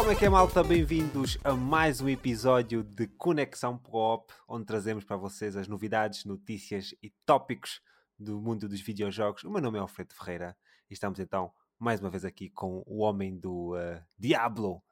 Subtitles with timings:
[0.00, 0.64] Como é que é, malta?
[0.64, 6.94] Bem-vindos a mais um episódio de Conexão Coop, onde trazemos para vocês as novidades, notícias
[7.02, 7.82] e tópicos
[8.18, 9.44] do mundo dos videojogos.
[9.44, 10.56] O meu nome é Alfredo Ferreira
[10.88, 14.82] e estamos então mais uma vez aqui com o homem do uh, Diablo,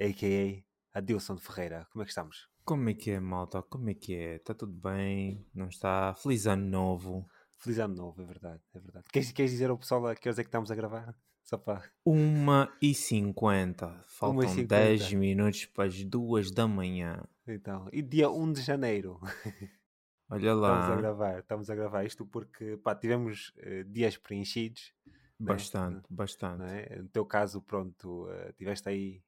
[0.00, 0.98] a.k.a.
[0.98, 1.88] Adilson Ferreira.
[1.90, 2.48] Como é que estamos?
[2.64, 3.60] Como é que é, malta?
[3.60, 4.36] Como é que é?
[4.36, 5.44] Está tudo bem?
[5.52, 6.14] Não está?
[6.14, 7.28] Feliz ano novo.
[7.56, 9.06] Feliz ano novo, é verdade, é verdade.
[9.12, 11.12] Queres, queres dizer ao pessoal a que horas é que estamos a gravar?
[11.44, 11.84] Só para...
[12.06, 14.00] 1h50.
[14.06, 17.22] Faltam 1 10 minutos para as 2 da manhã.
[17.46, 19.20] Então, e dia 1 de janeiro?
[20.30, 20.80] Olha lá.
[20.80, 24.94] Estamos a gravar, estamos a gravar isto porque pá, tivemos uh, dias preenchidos.
[25.38, 26.02] Bastante, né?
[26.08, 26.62] bastante.
[26.64, 26.96] É?
[27.02, 29.22] No teu caso, pronto, uh, tiveste aí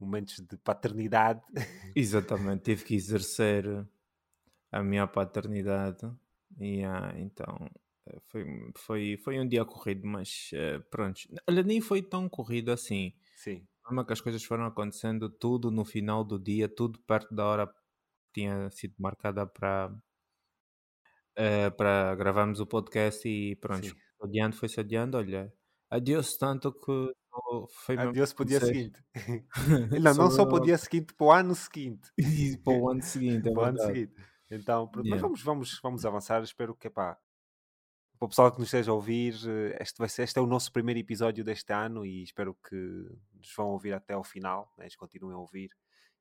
[0.00, 1.42] momentos de paternidade.
[1.94, 3.86] Exatamente, tive que exercer
[4.72, 6.10] a minha paternidade.
[6.58, 7.70] E ah, então
[8.26, 8.44] foi,
[8.76, 11.20] foi, foi um dia corrido, mas uh, pronto.
[11.48, 13.12] Olha, nem foi tão corrido assim.
[13.36, 13.66] Sim.
[13.82, 17.66] Como que as coisas foram acontecendo, tudo no final do dia, tudo perto da hora
[17.66, 17.74] que
[18.34, 19.90] tinha sido marcada para
[21.38, 25.52] uh, para gravarmos o podcast e pronto, adiante foi-se adiando, olha,
[25.90, 27.12] adiou-se tanto que
[27.70, 29.04] foi Adiós para o dia seguinte.
[30.02, 32.12] não, não só para o dia seguinte, para o ano seguinte.
[32.64, 34.14] para o ano seguinte, é para o ano seguinte.
[34.50, 35.10] Então, yeah.
[35.10, 36.42] mas vamos, vamos, vamos avançar.
[36.42, 37.18] Espero que, pá,
[38.18, 40.46] para o pessoal que nos esteja a ouvir, eh, este, vai ser, este é o
[40.46, 44.88] nosso primeiro episódio deste ano e espero que nos vão ouvir até ao final, né?
[44.96, 45.70] continuem a ouvir.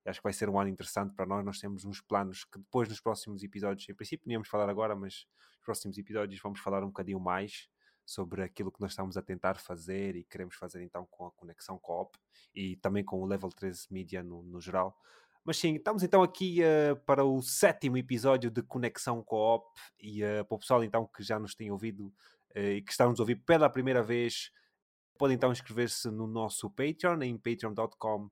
[0.05, 1.43] Acho que vai ser um ano interessante para nós.
[1.43, 4.95] Nós temos uns planos que depois, nos próximos episódios, em princípio, não íamos falar agora,
[4.95, 7.67] mas nos próximos episódios vamos falar um bocadinho mais
[8.05, 11.77] sobre aquilo que nós estamos a tentar fazer e queremos fazer então com a conexão
[11.77, 12.17] co-op
[12.55, 14.97] e também com o Level 13 Media no, no geral.
[15.47, 19.65] Mas sim, estamos então aqui uh, para o sétimo episódio de Conexão Co-op
[19.97, 22.07] e uh, para o pessoal então que já nos tem ouvido
[22.53, 24.51] uh, e que está a nos ouvir pela primeira vez,
[25.17, 28.29] pode então inscrever-se no nosso Patreon em patreon.com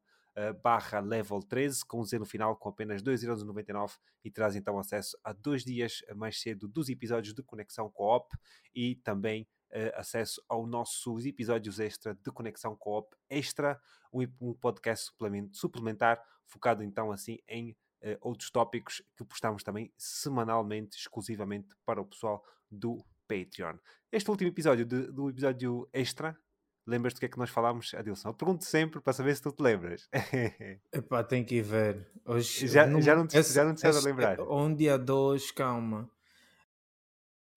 [0.61, 5.17] barra level 13 com um Z no final com apenas 2,99€ e traz então acesso
[5.23, 8.27] a dois dias mais cedo dos episódios de Conexão Co-op
[8.75, 9.47] e também
[9.95, 13.79] acesso aos nossos episódios extra de Conexão Co-op Extra,
[14.13, 15.11] um, podcast
[15.51, 22.05] suplementar focado então assim em uh, outros tópicos que postamos também semanalmente, exclusivamente para o
[22.05, 23.77] pessoal do Patreon.
[24.11, 26.37] Este último episódio de, do episódio extra,
[26.85, 28.29] lembras-te do que é que nós falámos, Adilson?
[28.29, 30.07] Eu pergunto sempre para saber se tu te lembras.
[30.93, 32.07] Epá, tem que ir ver.
[32.25, 34.39] Hoje, já, não, já não te, esse, já não te esse, a lembrar.
[34.41, 36.09] Um dia, dois, calma.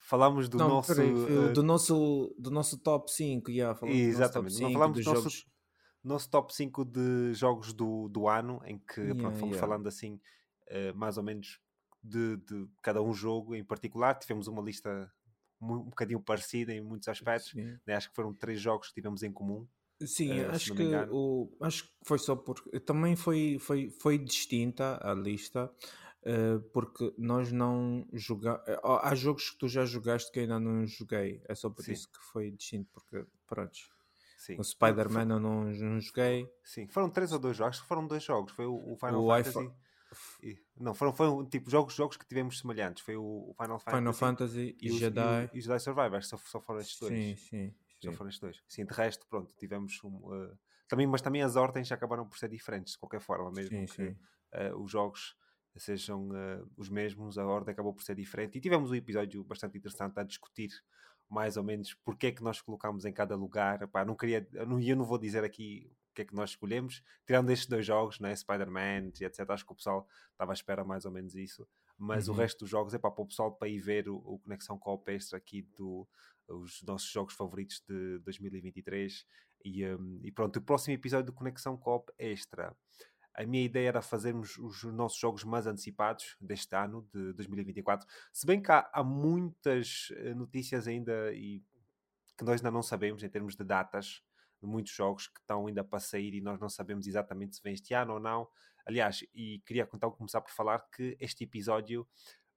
[0.08, 0.94] Falámos do não, nosso.
[0.94, 4.54] Peraí, uh, do, nosso do nosso top 5, yeah, falamos exatamente.
[4.54, 5.46] Do nosso top 5 não falámos do nosso, jogos...
[6.02, 9.68] nosso top 5 de jogos do, do ano, em que yeah, pronto, fomos yeah.
[9.68, 11.60] falando assim, uh, mais ou menos
[12.02, 14.14] de, de, cada um jogo em particular.
[14.14, 15.12] Tivemos uma lista
[15.60, 17.52] um, um bocadinho parecida em muitos aspectos.
[17.52, 17.94] Né?
[17.94, 19.68] Acho que foram três jogos que tivemos em comum.
[20.06, 24.98] Sim, uh, acho, que o, acho que foi só porque também foi, foi, foi distinta
[25.02, 25.70] a lista.
[26.22, 28.60] Uh, porque nós não jogamos.
[28.66, 31.40] Eh, há jogos que tu já jogaste que ainda não joguei.
[31.48, 31.92] É só por Sim.
[31.92, 33.78] isso que foi distinto, porque pronto.
[34.36, 34.56] Sim.
[34.58, 36.50] O Spider-Man eu não, não joguei.
[36.64, 37.76] Sim, foram três ou dois jogos.
[37.76, 38.52] Acho que foram dois jogos.
[38.52, 39.70] Foi o, o Final o Fantasy.
[40.42, 43.02] E, não, foram, foram tipo jogos, jogos que tivemos semelhantes.
[43.02, 45.50] Foi o, Final Fantasy, Final Fantasy e, e Jedi.
[45.52, 46.22] E, o Jedi Survivor.
[46.24, 47.12] Só, só foram estes dois.
[47.12, 47.74] Sim, sim.
[48.02, 48.62] Só foram estes dois.
[48.68, 50.58] Sim, de resto, pronto, tivemos um, uh,
[50.88, 53.84] também, mas também as ordens já acabaram por ser diferentes, de qualquer forma, mesmo sim,
[53.86, 54.16] que sim.
[54.54, 55.36] Uh, os jogos
[55.78, 58.58] sejam uh, os mesmos, a ordem acabou por ser diferente.
[58.58, 60.70] E tivemos um episódio bastante interessante a discutir
[61.28, 63.82] mais ou menos porque é que nós colocamos em cada lugar.
[63.82, 66.50] Epá, não queria, eu não, eu não vou dizer aqui o que é que nós
[66.50, 69.48] escolhemos, tirando estes dois jogos, né, Spider-Man e etc.
[69.50, 71.68] Acho que o pessoal estava à espera mais ou menos isso.
[71.96, 72.34] Mas uhum.
[72.34, 75.10] o resto dos jogos é para o pessoal para ir ver o, o Conexão Co-op
[75.10, 76.08] Extra aqui do
[76.48, 79.26] os nossos jogos favoritos de 2023
[79.64, 82.74] e, um, e pronto, o próximo episódio do Conexão Co-op Extra
[83.38, 88.04] a minha ideia era fazermos os nossos jogos mais antecipados deste ano, de 2024.
[88.32, 91.62] Se bem que há, há muitas eh, notícias ainda e
[92.36, 94.24] que nós ainda não sabemos em termos de datas
[94.60, 97.74] de muitos jogos que estão ainda para sair e nós não sabemos exatamente se vem
[97.74, 98.48] este ano ou não.
[98.84, 102.08] Aliás, e queria então começar por falar que este episódio,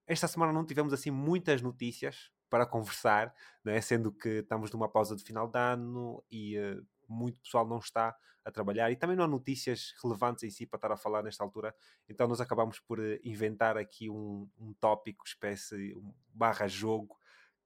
[0.07, 3.36] esta semana não tivemos assim muitas notícias para conversar,
[3.68, 3.80] é?
[3.81, 8.16] sendo que estamos numa pausa de final de ano e uh, muito pessoal não está
[8.44, 11.44] a trabalhar e também não há notícias relevantes em si para estar a falar nesta
[11.44, 11.75] altura,
[12.10, 17.16] então nós acabamos por eh, inventar aqui um, um tópico, espécie um barra jogo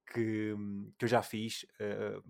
[0.06, 0.54] que,
[0.98, 1.64] que eu já fiz.
[1.80, 2.22] Uh,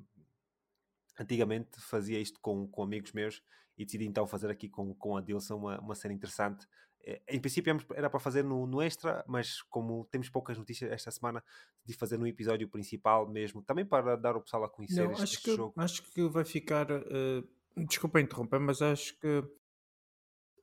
[1.19, 3.41] antigamente fazia isto com, com amigos meus
[3.77, 6.67] e decidi então fazer aqui com, com a Dilson uma, uma cena interessante.
[7.05, 11.11] Eh, em princípio era para fazer no, no extra, mas como temos poucas notícias esta
[11.11, 11.43] semana,
[11.85, 15.23] de fazer no episódio principal mesmo, também para dar o pessoal a conhecer Não, este,
[15.23, 15.73] acho este que, jogo.
[15.77, 17.47] Acho que vai ficar uh,
[17.77, 19.39] Desculpa interromper, mas acho que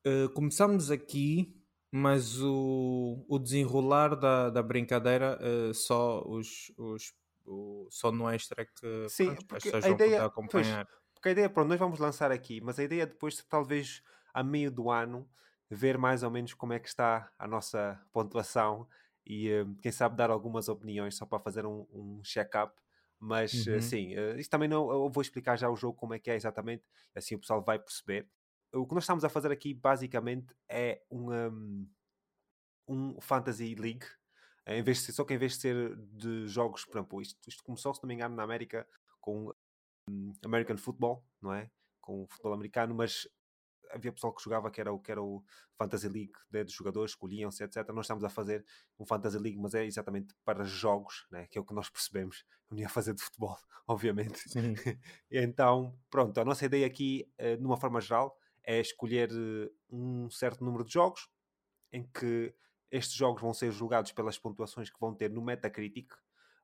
[0.06, 7.12] uh, começamos aqui, mas o, o desenrolar da, da brincadeira uh, só os, os
[7.44, 10.86] o, só no extra que Sim, pronto, porque a ideia, acompanhar.
[10.86, 14.02] Pois, porque a ideia, pronto, nós vamos lançar aqui, mas a ideia depois, talvez
[14.32, 15.28] a meio do ano,
[15.74, 18.86] ver mais ou menos como é que está a nossa pontuação
[19.24, 22.74] e uh, quem sabe dar algumas opiniões só para fazer um, um check-up.
[23.18, 23.80] Mas uhum.
[23.80, 24.90] sim, uh, isto também não.
[24.90, 26.84] Eu vou explicar já o jogo como é que é exatamente,
[27.14, 28.28] assim o pessoal vai perceber.
[28.72, 31.88] O que nós estamos a fazer aqui basicamente é um, um,
[32.88, 34.06] um Fantasy League.
[34.66, 37.38] Em vez de ser, só que em vez de ser de jogos, por exemplo, isto,
[37.48, 38.86] isto começou, se não me engano, na América
[39.20, 39.52] com
[40.08, 41.70] um, American Football, não é?
[42.00, 43.28] Com o futebol americano, mas
[43.92, 45.42] havia pessoal que jogava que era o, que era o
[45.76, 47.88] Fantasy League né, de jogadores, escolhiam-se, etc.
[47.88, 48.64] Nós estamos a fazer
[48.98, 52.44] um Fantasy League, mas é exatamente para jogos, né, que é o que nós percebemos.
[52.70, 53.56] Eu não ia fazer de futebol,
[53.86, 54.42] obviamente.
[55.30, 60.64] então, pronto, a nossa ideia aqui, uh, numa forma geral, é escolher uh, um certo
[60.64, 61.28] número de jogos
[61.92, 62.54] em que
[62.90, 66.12] estes jogos vão ser julgados pelas pontuações que vão ter no Metacritic,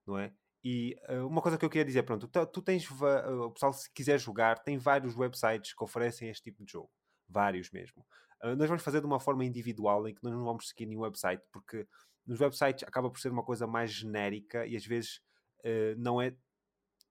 [0.06, 0.32] não é?
[0.62, 3.72] E uh, uma coisa que eu queria dizer, pronto, tu, tu tens, uh, o pessoal
[3.72, 6.90] se quiser jogar, tem vários websites que oferecem este tipo de jogo
[7.28, 8.04] vários mesmo.
[8.42, 11.02] Uh, nós vamos fazer de uma forma individual em que nós não vamos seguir nenhum
[11.02, 11.86] website, porque
[12.26, 15.20] nos websites acaba por ser uma coisa mais genérica e às vezes
[15.64, 16.34] uh, não é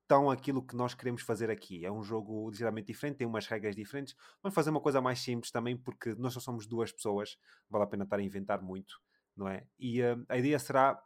[0.07, 1.85] tão aquilo que nós queremos fazer aqui.
[1.85, 4.15] É um jogo ligeiramente diferente, tem umas regras diferentes.
[4.41, 7.37] Vamos fazer uma coisa mais simples também, porque nós só somos duas pessoas,
[7.69, 8.99] vale a pena estar a inventar muito,
[9.35, 9.67] não é?
[9.77, 11.01] E uh, a ideia será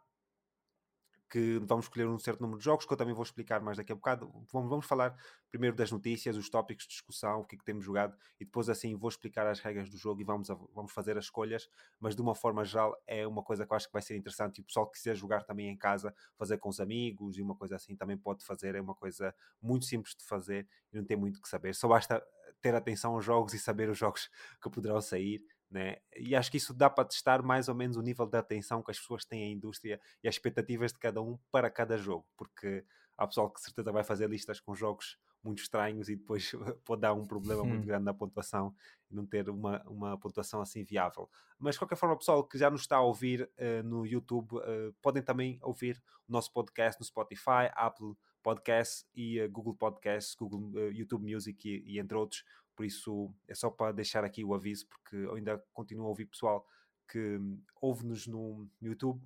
[1.32, 3.90] que vamos escolher um certo número de jogos, que eu também vou explicar mais daqui
[3.90, 4.30] a bocado.
[4.52, 5.16] Vamos, vamos falar
[5.48, 8.68] primeiro das notícias, os tópicos de discussão, o que é que temos jogado, e depois
[8.68, 12.14] assim vou explicar as regras do jogo e vamos, a, vamos fazer as escolhas, mas
[12.14, 14.60] de uma forma geral é uma coisa que eu acho que vai ser interessante e
[14.60, 17.76] o pessoal que quiser jogar também em casa, fazer com os amigos e uma coisa
[17.76, 21.40] assim também pode fazer, é uma coisa muito simples de fazer e não tem muito
[21.40, 22.22] que saber, só basta
[22.60, 24.30] ter atenção aos jogos e saber os jogos
[24.62, 25.42] que poderão sair
[25.72, 25.96] né?
[26.16, 28.90] E acho que isso dá para testar mais ou menos o nível de atenção que
[28.90, 32.84] as pessoas têm à indústria e as expectativas de cada um para cada jogo, porque
[33.16, 36.52] há pessoal que certeza vai fazer listas com jogos muito estranhos e depois
[36.84, 38.74] pode dar um problema muito grande na pontuação
[39.10, 41.28] e não ter uma, uma pontuação assim viável.
[41.58, 44.92] Mas de qualquer forma, pessoal que já nos está a ouvir uh, no YouTube, uh,
[45.02, 50.90] podem também ouvir o nosso podcast no Spotify, Apple Podcasts e uh, Google Podcasts, Google
[50.90, 52.44] YouTube Music e, e entre outros
[52.82, 56.26] por isso é só para deixar aqui o aviso, porque eu ainda continuo a ouvir
[56.26, 56.66] pessoal
[57.08, 57.38] que
[57.80, 59.24] ouve-nos no YouTube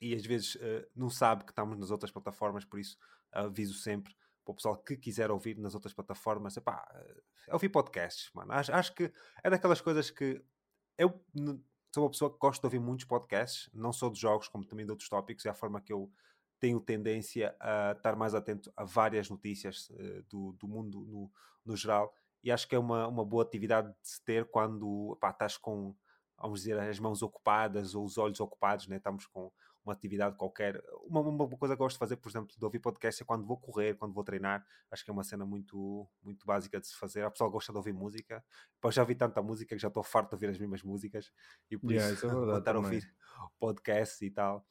[0.00, 2.96] e às vezes uh, não sabe que estamos nas outras plataformas, por isso
[3.32, 4.14] aviso sempre
[4.44, 6.86] para o pessoal que quiser ouvir nas outras plataformas, epá,
[7.48, 8.52] é ouvir podcasts, mano.
[8.52, 9.12] Acho, acho que
[9.42, 10.40] é daquelas coisas que
[10.96, 11.20] eu
[11.92, 14.86] sou uma pessoa que gosta de ouvir muitos podcasts, não só de jogos, como também
[14.86, 16.08] de outros tópicos, é a forma que eu
[16.60, 21.32] tenho tendência a estar mais atento a várias notícias uh, do, do mundo no,
[21.64, 22.14] no geral
[22.44, 25.96] e acho que é uma, uma boa atividade de se ter quando pá, estás com,
[26.38, 28.96] vamos dizer, as mãos ocupadas ou os olhos ocupados, né?
[28.96, 29.50] estamos com
[29.82, 30.82] uma atividade qualquer.
[31.06, 33.56] Uma, uma coisa que gosto de fazer, por exemplo, de ouvir podcast é quando vou
[33.56, 34.64] correr, quando vou treinar.
[34.90, 37.22] Acho que é uma cena muito, muito básica de se fazer.
[37.22, 38.44] A pessoa gosta de ouvir música.
[38.80, 41.30] Pá, já ouvi tanta música que já estou farto de ouvir as mesmas músicas
[41.70, 43.14] e por yeah, isso, isso é estar a ouvir
[43.58, 44.66] podcast e tal.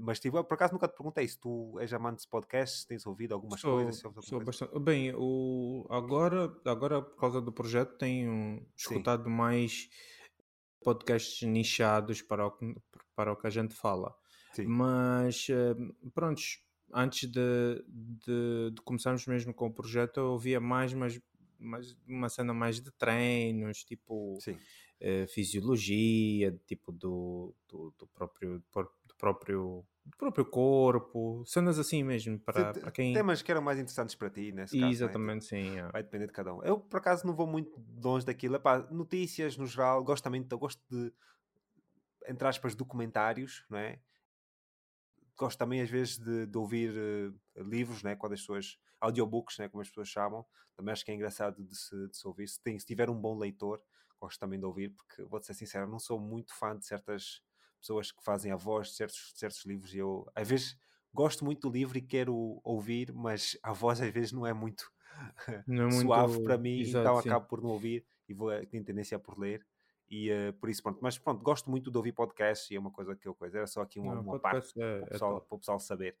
[0.00, 3.34] Mas tipo, por acaso nunca te perguntei se tu és amante de podcasts, tens ouvido
[3.34, 4.00] algumas sou, coisas.
[4.00, 4.44] Sou coisa.
[4.44, 4.78] bastante.
[4.78, 9.30] Bem, o, agora, agora, por causa do projeto, tenho escutado Sim.
[9.30, 9.88] mais
[10.82, 12.52] podcasts nichados para o,
[13.14, 14.14] para o que a gente fala.
[14.52, 14.66] Sim.
[14.66, 15.74] Mas, eh,
[16.14, 16.40] pronto,
[16.92, 21.20] antes de, de, de, começarmos mesmo com o projeto, eu ouvia mais, mas,
[21.58, 24.38] mas uma cena mais de treinos, tipo
[25.00, 28.62] uh, fisiologia, tipo do, do, do próprio
[29.18, 33.12] próprio, do próprio corpo, cenas assim mesmo, para, para quem...
[33.12, 34.86] Temas que eram mais interessantes para ti, nesse caso.
[34.86, 34.90] É?
[34.92, 35.48] Exatamente, é?
[35.48, 35.76] sim.
[35.76, 35.90] É.
[35.90, 36.62] Vai depender de cada um.
[36.62, 38.54] Eu, por acaso, não vou muito longe daquilo.
[38.54, 41.12] Epá, notícias, no geral, gosto também, gosto de,
[42.28, 43.98] entre aspas, documentários, não é?
[45.36, 48.14] Gosto também, às vezes, de, de ouvir uh, livros, né?
[48.14, 48.78] Quando as pessoas...
[49.00, 49.68] Audiobooks, né?
[49.68, 50.44] Como as pessoas chamam.
[50.76, 52.48] Também acho que é engraçado de se, de se ouvir.
[52.48, 53.80] Se, tem, se tiver um bom leitor,
[54.20, 57.40] gosto também de ouvir, porque, vou ser sincero, não sou muito fã de certas
[57.80, 60.76] pessoas que fazem a voz de certos, certos livros e eu, às vezes,
[61.12, 64.90] gosto muito do livro e quero ouvir, mas a voz às vezes não é muito,
[65.66, 66.44] não é suave muito...
[66.44, 67.28] para mim, Exato, então sim.
[67.28, 69.66] acabo por não ouvir e vou, tenho tendência por ler.
[70.10, 72.90] E uh, por isso, pronto, mas pronto, gosto muito de ouvir podcasts e é uma
[72.90, 75.10] coisa que eu coisa, era só aqui uma, não, uma parte é, para, o é
[75.10, 76.16] pessoal, é para o pessoal saber.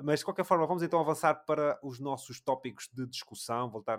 [0.00, 3.70] Mas de qualquer forma, vamos então avançar para os nossos tópicos de discussão.
[3.70, 3.98] Voltar,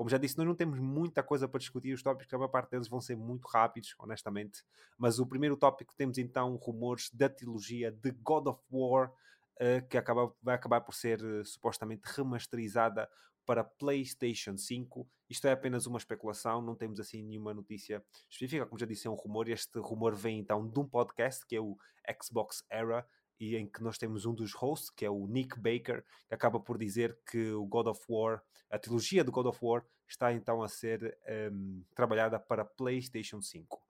[0.00, 1.92] como já disse, nós não temos muita coisa para discutir.
[1.92, 4.64] Os tópicos, a maior parte deles vão ser muito rápidos, honestamente.
[4.96, 9.98] Mas o primeiro tópico temos então rumores da trilogia de God of War, uh, que
[9.98, 13.10] acaba, vai acabar por ser uh, supostamente remasterizada
[13.44, 15.06] para PlayStation 5.
[15.28, 18.64] Isto é apenas uma especulação, não temos assim nenhuma notícia específica.
[18.64, 19.50] Como já disse, é um rumor.
[19.50, 21.76] Este rumor vem então de um podcast que é o
[22.22, 23.06] Xbox Era,
[23.40, 26.60] e em que nós temos um dos hosts, que é o Nick Baker, que acaba
[26.60, 30.62] por dizer que o God of War, a trilogia do God of War, está então
[30.62, 31.18] a ser
[31.50, 33.82] um, trabalhada para PlayStation 5.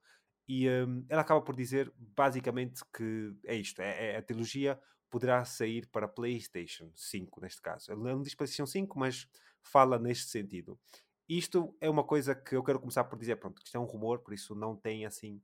[0.47, 4.79] E um, ele acaba por dizer basicamente que é isto: é, é, a trilogia
[5.09, 7.91] poderá sair para PlayStation 5, neste caso.
[7.91, 9.27] Ele não diz PlayStation 5, mas
[9.61, 10.79] fala neste sentido.
[11.27, 14.19] Isto é uma coisa que eu quero começar por dizer, pronto, isto é um rumor,
[14.19, 15.41] por isso não tem assim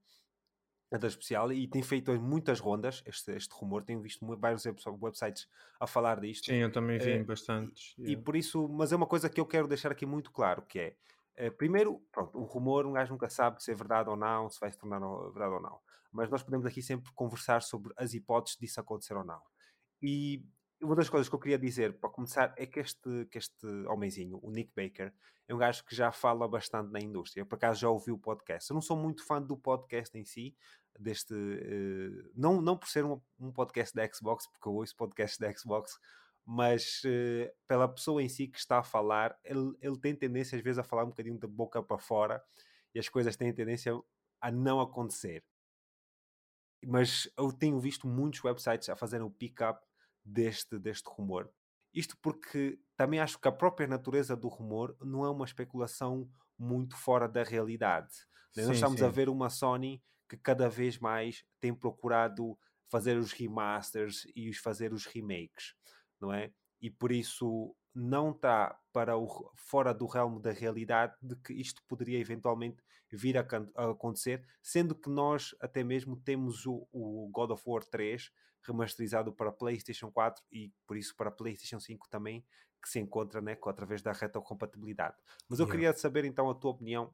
[0.91, 4.63] nada especial e tem feito muitas rondas este, este rumor, tenho visto vários
[5.01, 5.47] websites
[5.79, 6.45] a falar disto.
[6.45, 7.93] Sim, eu também vi bastante.
[7.97, 8.19] E, yeah.
[8.19, 10.79] e, por isso, mas é uma coisa que eu quero deixar aqui muito claro, que
[10.79, 14.49] é, uh, primeiro, pronto, o rumor, um gajo nunca sabe se é verdade ou não,
[14.49, 15.79] se vai se tornar verdade ou não,
[16.11, 19.41] mas nós podemos aqui sempre conversar sobre as hipóteses disso acontecer ou não.
[20.01, 20.45] E
[20.81, 24.39] uma das coisas que eu queria dizer, para começar, é que este, que este homenzinho,
[24.41, 25.13] o Nick Baker,
[25.47, 27.45] é um gajo que já fala bastante na indústria.
[27.45, 28.69] Por acaso, já ouvi o podcast.
[28.69, 30.55] Eu não sou muito fã do podcast em si,
[30.99, 31.33] deste...
[31.33, 35.51] Uh, não, não por ser um, um, podcast da Xbox, porque eu ouço podcasts da
[35.55, 35.97] Xbox,
[36.45, 40.63] mas uh, pela pessoa em si que está a falar, ele, ele tem tendência às
[40.63, 42.43] vezes a falar um bocadinho da boca para fora
[42.93, 43.93] e as coisas têm tendência
[44.41, 45.43] a não acontecer.
[46.85, 49.86] Mas eu tenho visto muitos websites a fazerem o pick-up
[50.27, 51.49] deste, deste rumor.
[51.93, 56.95] Isto porque também acho que a própria natureza do rumor não é uma especulação muito
[56.95, 58.13] fora da realidade.
[58.51, 59.05] Sim, Nós estamos sim.
[59.05, 62.57] a ver uma Sony que cada vez mais tem procurado
[62.89, 65.73] fazer os remasters e fazer os remakes,
[66.19, 66.51] não é?
[66.81, 71.81] E por isso não está para o, fora do realmo da realidade de que isto
[71.87, 77.51] poderia eventualmente vir a, a acontecer, sendo que nós até mesmo temos o, o God
[77.51, 78.29] of War 3
[78.67, 82.45] remasterizado para PlayStation 4 e por isso para PlayStation 5 também,
[82.81, 85.15] que se encontra né, através da retrocompatibilidade.
[85.47, 85.71] Mas eu yeah.
[85.71, 87.13] queria saber então a tua opinião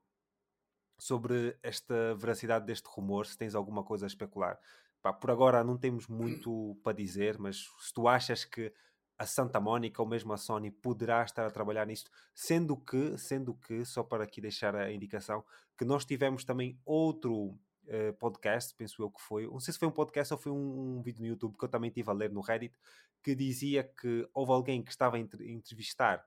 [0.98, 4.60] sobre esta veracidade deste rumor, se tens alguma coisa a especular.
[5.02, 8.74] Pá, por agora não temos muito para dizer, mas se tu achas que
[9.18, 13.54] a Santa Mónica ou mesmo a Sony poderá estar a trabalhar nisto, sendo que, sendo
[13.54, 15.44] que, só para aqui deixar a indicação,
[15.78, 19.88] que nós tivemos também outro uh, podcast, penso eu que foi, não sei se foi
[19.88, 22.32] um podcast ou foi um, um, vídeo no YouTube que eu também estive a ler
[22.32, 22.75] no Reddit,
[23.24, 26.25] que dizia que houve alguém que estava a entrevistar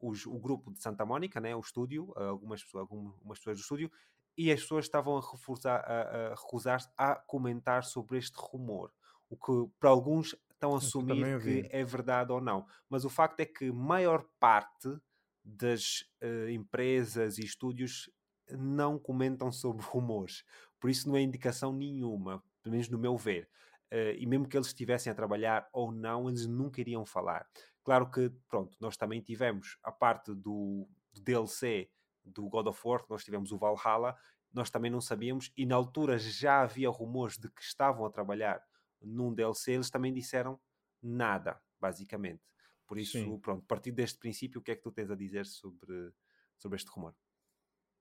[0.00, 3.90] os, o grupo de Santa Mónica, né, o estúdio, algumas, algumas pessoas do estúdio,
[4.36, 8.92] e as pessoas estavam a, reforçar, a, a recusar-se a comentar sobre este rumor.
[9.30, 12.66] O que para alguns estão a assumir que é verdade ou não.
[12.88, 14.98] Mas o facto é que maior parte
[15.44, 18.10] das uh, empresas e estúdios
[18.50, 20.44] não comentam sobre rumores.
[20.80, 23.48] Por isso não é indicação nenhuma, pelo menos no meu ver.
[23.92, 27.46] Uh, e mesmo que eles estivessem a trabalhar ou não, eles nunca iriam falar.
[27.84, 31.90] Claro que, pronto, nós também tivemos a parte do, do DLC
[32.24, 34.16] do God of War, nós tivemos o Valhalla,
[34.52, 38.62] nós também não sabíamos, e na altura já havia rumores de que estavam a trabalhar
[39.02, 40.58] num DLC, eles também disseram
[41.02, 42.42] nada, basicamente.
[42.86, 43.38] Por isso, Sim.
[43.38, 46.12] pronto, a partir deste princípio, o que é que tu tens a dizer sobre,
[46.56, 47.14] sobre este rumor?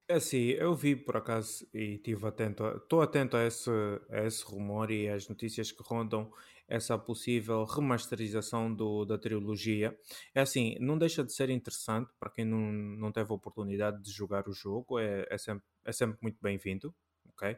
[0.07, 3.69] É assim, eu vi por acaso e estive atento, estou atento a esse,
[4.09, 6.29] a esse rumor e às notícias que rondam
[6.67, 9.97] essa possível remasterização do, da trilogia.
[10.35, 14.11] É assim, não deixa de ser interessante para quem não, não teve a oportunidade de
[14.11, 16.93] jogar o jogo, é, é, sempre, é sempre muito bem-vindo,
[17.29, 17.57] ok?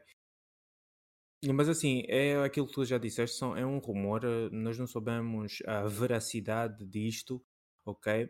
[1.54, 4.88] Mas assim, é aquilo que tu já disseste, são, é um rumor, eh, nós não
[4.88, 7.44] sabemos a veracidade disto,
[7.86, 8.30] ok?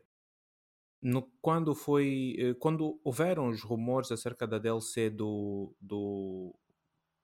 [1.08, 6.52] No, quando foi, eh, quando houveram os rumores acerca da DLC do, do,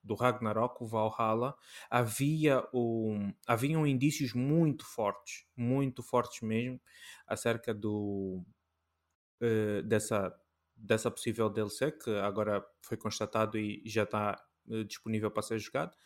[0.03, 1.55] do Ragnarok, o Valhalla,
[1.89, 6.79] havia um, haviam indícios muito fortes, muito fortes mesmo,
[7.25, 8.45] acerca do,
[9.41, 10.31] uh, dessa,
[10.75, 15.97] dessa possível DLC, que agora foi constatado e já está uh, disponível para ser jogado.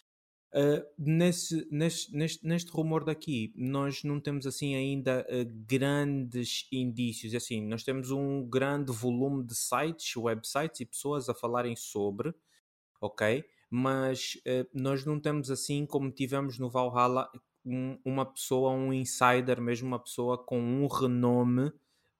[0.54, 7.36] Uh, nesse, neste, neste, neste rumor daqui, nós não temos assim ainda uh, grandes indícios.
[7.36, 12.34] Assim, nós temos um grande volume de sites, websites e pessoas a falarem sobre,
[13.02, 13.44] ok?
[13.70, 17.30] Mas uh, nós não temos assim como tivemos no Valhalla
[17.66, 21.72] um, uma pessoa, um insider, mesmo uma pessoa com um renome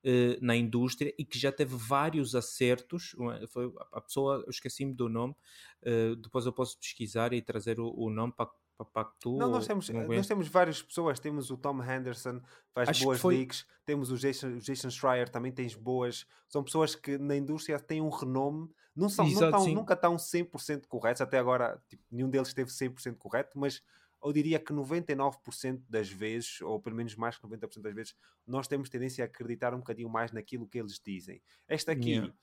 [0.06, 3.16] uh, na indústria e que já teve vários acertos.
[3.50, 5.36] Foi a pessoa, eu esqueci-me do nome,
[5.84, 9.38] uh, depois eu posso pesquisar e trazer o, o nome para tu.
[9.38, 11.20] Não, nós temos, nós temos várias pessoas.
[11.20, 12.42] Temos o Tom Henderson,
[12.74, 13.38] faz Acho boas foi...
[13.38, 13.66] leaks.
[13.86, 16.26] Temos o Jason, o Jason Schreier, também tens boas.
[16.48, 18.70] São pessoas que na indústria têm um renome.
[18.96, 21.22] Não são, Exato, não tão, nunca estão 100% corretos.
[21.22, 23.82] Até agora, tipo, nenhum deles esteve 100% correto, mas
[24.26, 28.16] eu diria que 99% das vezes, ou pelo menos mais que 90% das vezes,
[28.46, 31.42] nós temos tendência a acreditar um bocadinho mais naquilo que eles dizem.
[31.68, 32.12] Esta aqui.
[32.12, 32.34] Yeah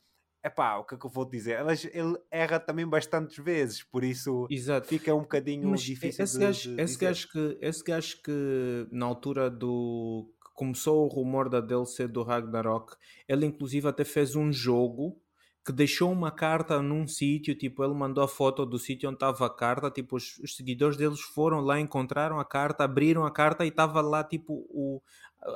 [0.43, 1.59] é pá, o que é que eu vou dizer?
[1.93, 4.89] ele erra também bastantes vezes, por isso Exato.
[4.89, 8.89] fica um bocadinho Mas difícil esse de, gajo, de esse gajo que Esse gajo que
[8.91, 10.29] na altura do...
[10.43, 12.97] Que começou o rumor da DLC do Ragnarok,
[13.29, 15.22] ele inclusive até fez um jogo
[15.65, 19.47] que deixou uma carta num sítio, tipo, ele mandou a foto do sítio onde estava
[19.47, 23.65] a carta, tipo, os, os, seguidores deles foram lá, encontraram a carta, abriram a carta
[23.65, 25.01] e estava lá, tipo, o,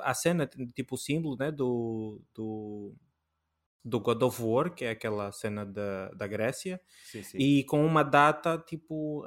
[0.02, 2.94] a cena, tipo, o símbolo, né, do, do,
[3.86, 7.38] do God of War, que é aquela cena da, da Grécia, sim, sim.
[7.38, 9.24] e com uma data, tipo,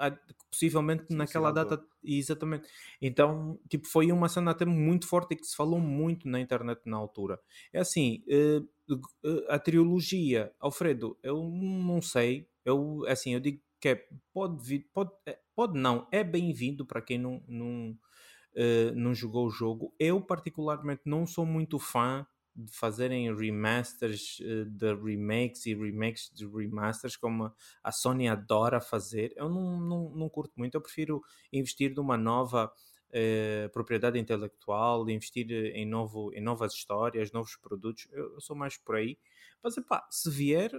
[0.51, 2.67] possivelmente sim, naquela data, exatamente.
[3.01, 6.81] Então, tipo, foi uma cena até muito forte e que se falou muito na internet
[6.85, 7.39] na altura.
[7.71, 13.87] É assim, uh, uh, a trilogia, Alfredo, eu não sei, eu, assim, eu digo que
[13.87, 17.97] é, pode vir, pode, é, pode não, é bem-vindo para quem não, não,
[18.93, 19.95] não jogou o jogo.
[19.97, 22.27] Eu, particularmente, não sou muito fã
[22.65, 27.51] de fazerem remasters uh, de remakes e remakes de remasters como
[27.83, 30.75] a Sony adora fazer, eu não, não, não curto muito.
[30.75, 32.71] Eu prefiro investir numa nova
[33.09, 38.07] uh, propriedade intelectual, investir em, novo, em novas histórias, novos produtos.
[38.11, 39.17] Eu, eu sou mais por aí.
[39.63, 40.71] Mas epá, se vier,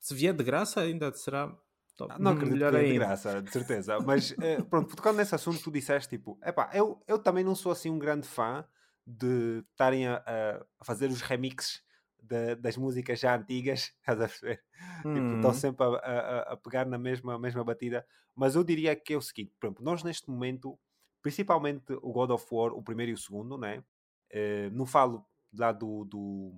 [0.00, 1.56] se vier de graça, ainda será
[1.98, 2.14] Top.
[2.16, 3.98] Não acredito Melhor que é de graça, de certeza.
[3.98, 7.72] Mas uh, pronto, tocando nesse assunto, tu disseste tipo, epá, eu, eu também não sou
[7.72, 8.64] assim um grande fã
[9.08, 11.82] de estarem a, a, fazer os remixes
[12.22, 14.62] de, das músicas já antigas, estás a perceber?
[15.04, 15.36] Hum.
[15.36, 15.54] Estão hum.
[15.54, 18.06] sempre a, a, a, pegar na mesma, mesma batida.
[18.34, 20.78] Mas eu diria que é o seguinte: pronto, nós neste momento,
[21.22, 23.82] principalmente o God of War, o primeiro e o segundo, né?
[24.30, 25.24] Uh, não falo
[25.54, 26.52] lá do, do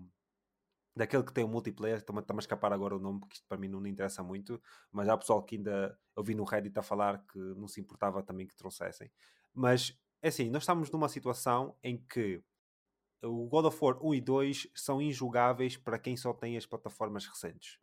[0.96, 3.68] daquele que tem o multiplayer, está-me a escapar agora o nome, porque isto para mim
[3.68, 7.24] não me interessa muito, mas há pessoal que ainda eu vi no Reddit a falar
[7.26, 9.08] que não se importava também que trouxessem.
[9.54, 12.42] Mas é assim, nós estamos numa situação em que
[13.22, 17.26] o God of War 1 e 2 são injugáveis para quem só tem as plataformas
[17.26, 17.78] recentes.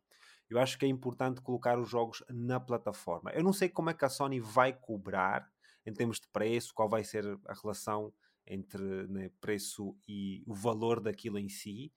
[0.48, 3.30] Eu acho que é importante colocar os jogos na plataforma.
[3.32, 5.48] Eu não sei como é que a Sony vai cobrar
[5.84, 8.12] em termos de preço, qual vai ser a relação
[8.46, 11.92] entre né, preço e o valor daquilo em si.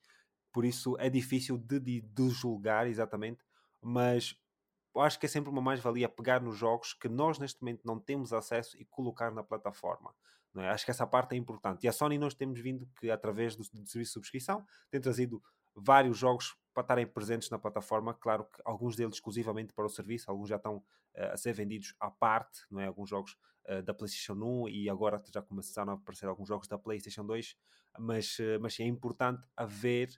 [0.51, 3.43] Por isso é difícil de, de, de julgar exatamente,
[3.81, 4.35] mas
[4.95, 8.33] acho que é sempre uma mais-valia pegar nos jogos que nós neste momento não temos
[8.33, 10.13] acesso e colocar na plataforma.
[10.57, 10.69] É?
[10.69, 11.85] Acho que essa parte é importante.
[11.85, 15.41] E a Sony nós temos vindo que, através do, do, serviço de subscrição, tem trazido
[15.73, 18.13] vários jogos para estarem presentes na plataforma.
[18.13, 20.83] Claro que alguns deles exclusivamente para o serviço, alguns já estão uh,
[21.31, 22.87] a ser vendidos à parte, não é?
[22.87, 23.37] Alguns jogos
[23.69, 27.55] uh, da PlayStation 1 e agora já começaram a aparecer alguns jogos da PlayStation 2,
[27.99, 30.09] mas, uh, mas é importante haver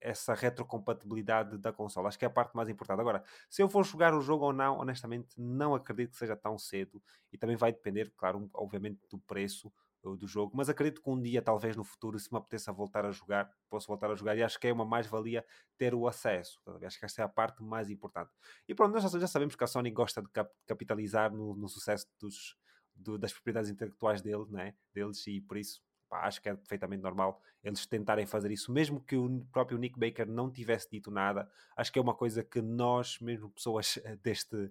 [0.00, 2.08] essa retrocompatibilidade da consola.
[2.08, 3.00] Acho que é a parte mais importante.
[3.00, 6.58] Agora, se eu for jogar o jogo ou não, honestamente, não acredito que seja tão
[6.58, 11.20] cedo e também vai depender, claro, obviamente, do preço do jogo, mas acredito que um
[11.20, 14.42] dia, talvez no futuro, se me apeteça voltar a jogar, posso voltar a jogar e
[14.42, 15.44] acho que é uma mais-valia
[15.78, 16.60] ter o acesso.
[16.84, 18.30] Acho que esta é a parte mais importante.
[18.66, 20.28] E pronto, nós já sabemos que a Sony gosta de
[20.66, 22.56] capitalizar no, no sucesso dos,
[22.92, 24.74] do, das propriedades intelectuais dele, né?
[24.92, 25.80] deles e por isso
[26.12, 29.98] pá, acho que é perfeitamente normal eles tentarem fazer isso, mesmo que o próprio Nick
[29.98, 31.50] Baker não tivesse dito nada.
[31.74, 34.70] Acho que é uma coisa que nós, mesmo pessoas deste,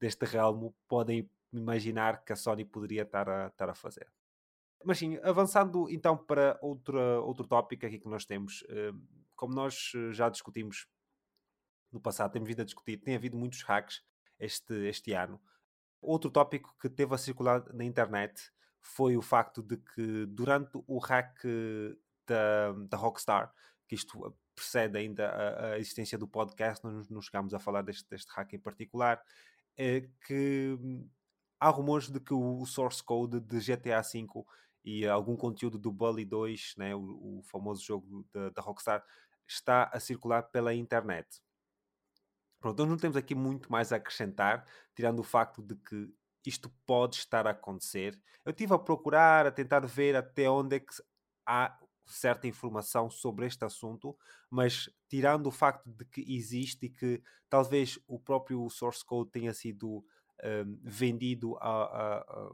[0.00, 4.10] deste realmo, podem imaginar que a Sony poderia estar a, estar a fazer.
[4.84, 8.92] Mas sim, avançando então para outra, outro tópico aqui que nós temos, eh,
[9.36, 10.88] como nós eh, já discutimos
[11.92, 14.02] no passado, temos vindo a discutir, tem havido muitos hacks
[14.40, 15.40] este, este ano.
[16.00, 18.50] Outro tópico que teve a circular na internet
[18.82, 21.38] foi o facto de que durante o hack
[22.26, 23.52] da, da Rockstar,
[23.88, 28.08] que isto precede ainda a, a existência do podcast, nós não chegámos a falar deste,
[28.10, 29.22] deste hack em particular,
[29.76, 30.76] é que
[31.58, 34.26] há rumores de que o, source code de GTA V
[34.84, 39.04] e algum conteúdo do Bully 2, né, o, o famoso jogo da Rockstar,
[39.46, 41.40] está a circular pela internet.
[42.60, 46.12] Pronto, nós não temos aqui muito mais a acrescentar, tirando o facto de que
[46.48, 48.20] isto pode estar a acontecer.
[48.44, 50.92] Eu estive a procurar, a tentar ver até onde é que
[51.46, 54.16] há certa informação sobre este assunto,
[54.50, 59.54] mas tirando o facto de que existe e que talvez o próprio source code tenha
[59.54, 60.04] sido
[60.42, 62.50] um, vendido a, a, a,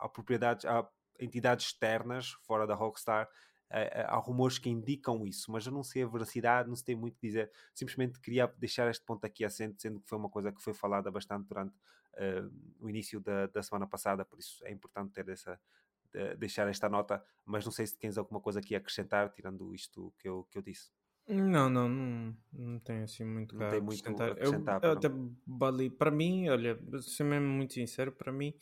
[0.00, 0.88] a propriedades, a
[1.20, 3.28] entidades externas fora da Rockstar,
[3.70, 7.16] há rumores que indicam isso, mas eu não sei a veracidade, não se tem muito
[7.16, 7.52] a dizer.
[7.74, 11.10] Simplesmente queria deixar este ponto aqui assente, sendo que foi uma coisa que foi falada
[11.10, 11.74] bastante durante
[12.18, 12.50] uh,
[12.80, 15.58] o início da, da, semana passada, por isso é importante ter essa,
[16.12, 19.74] de, deixar esta nota, mas não sei se tens alguma coisa aqui a acrescentar, tirando
[19.74, 20.90] isto que eu, que eu disse.
[21.28, 24.82] Não, não, não, não tem assim muito não tem muito acrescentar.
[24.82, 25.08] Eu, eu até,
[25.90, 28.54] para mim, olha, ser mesmo muito sincero, para mim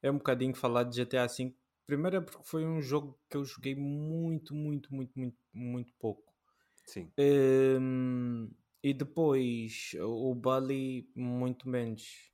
[0.00, 1.54] é um bocadinho falar de GTA V.
[1.84, 6.32] Primeiro é porque foi um jogo que eu joguei muito, muito, muito, muito, muito pouco.
[6.86, 7.10] Sim.
[7.18, 8.48] Um,
[8.82, 12.31] e depois o Bully muito menos.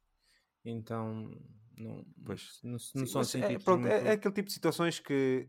[0.71, 1.31] Então
[1.77, 3.93] não, pois, não, não são assim é, pronto, muito...
[3.93, 5.49] é, é, aquele tipo de situações que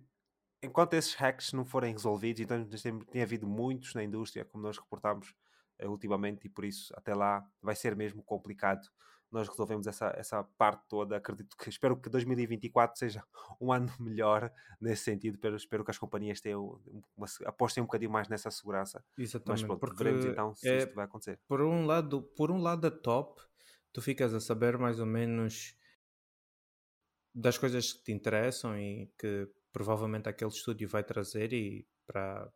[0.62, 4.77] enquanto esses hacks não forem resolvidos, então tem, tem havido muitos na indústria, como nós
[4.77, 5.34] reportámos
[5.82, 8.88] uh, ultimamente, e por isso até lá vai ser mesmo complicado
[9.32, 11.17] nós resolvemos essa, essa parte toda.
[11.17, 13.23] Acredito que espero que 2024 seja
[13.62, 14.51] um ano melhor
[14.82, 15.36] nesse sentido.
[15.36, 16.79] Espero, espero que as companhias tenham
[17.15, 19.03] uma, apostem um bocadinho mais nessa segurança.
[19.17, 19.62] Exatamente.
[19.62, 21.39] Mas pronto, porque veremos então se é, isto vai acontecer.
[21.47, 23.41] Por um lado, por um lado é top,
[23.91, 25.75] tu ficas a saber mais ou menos
[27.34, 32.52] das coisas que te interessam e que provavelmente aquele estúdio vai trazer e para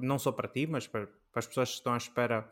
[0.00, 2.50] não só para ti, mas para, para as pessoas que estão à espera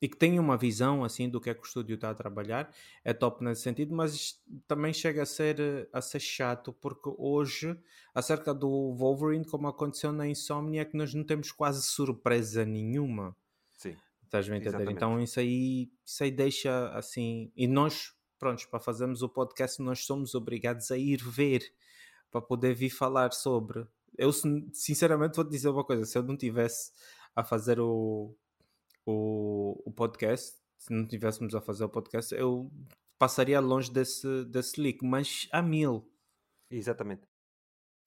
[0.00, 2.70] e que têm uma visão assim do que é que o estúdio está a trabalhar,
[3.04, 7.78] é top nesse sentido, mas também chega a ser, a ser chato porque hoje,
[8.14, 13.36] acerca do Wolverine, como aconteceu na Insomnia, é que nós não temos quase surpresa nenhuma.
[14.42, 14.56] Sim.
[14.56, 14.90] Estás a entender?
[14.90, 17.52] Então isso aí, isso aí deixa assim.
[17.56, 21.62] E nós, prontos, para fazermos o podcast, nós somos obrigados a ir ver
[22.30, 23.86] para poder vir falar sobre.
[24.16, 26.92] Eu, sinceramente, vou te dizer uma coisa: se eu não tivesse
[27.34, 28.34] a fazer o,
[29.06, 32.70] o, o podcast, se não tivéssemos a fazer o podcast, eu
[33.18, 36.10] passaria longe desse, desse leak, mas a mil.
[36.70, 37.22] Exatamente.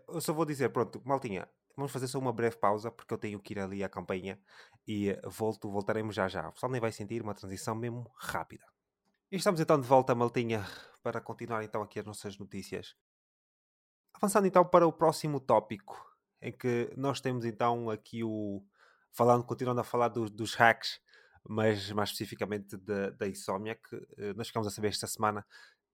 [0.08, 3.40] Eu só vou dizer, pronto, Maltinha, vamos fazer só uma breve pausa porque eu tenho
[3.40, 4.40] que ir ali à campanha
[4.88, 6.48] e volto, voltaremos já já.
[6.48, 8.66] O pessoal nem vai sentir uma transição mesmo rápida.
[9.30, 10.66] E estamos então de volta, Maltinha,
[11.04, 12.96] para continuar então aqui as nossas notícias.
[14.14, 18.64] Avançando então para o próximo tópico, em que nós temos então aqui o.
[19.12, 21.02] Falando, continuando a falar do, dos hacks,
[21.48, 23.82] mas mais especificamente da, da Insomniac,
[24.18, 25.46] eh, nós ficamos a saber esta semana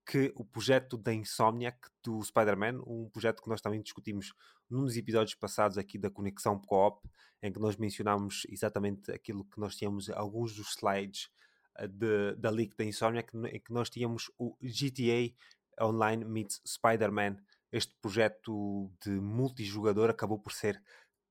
[0.06, 4.34] que o projeto da Insomniac do Spider-Man, um projeto que nós também discutimos
[4.68, 7.08] num dos episódios passados aqui da Conexão Co-op,
[7.42, 11.30] em que nós mencionámos exatamente aquilo que nós tínhamos, alguns dos slides
[11.78, 15.34] eh, de, da leak da Insomniac, em que nós tínhamos o GTA
[15.80, 17.36] Online meets Spider-Man
[17.74, 20.80] este projeto de multijogador acabou por ser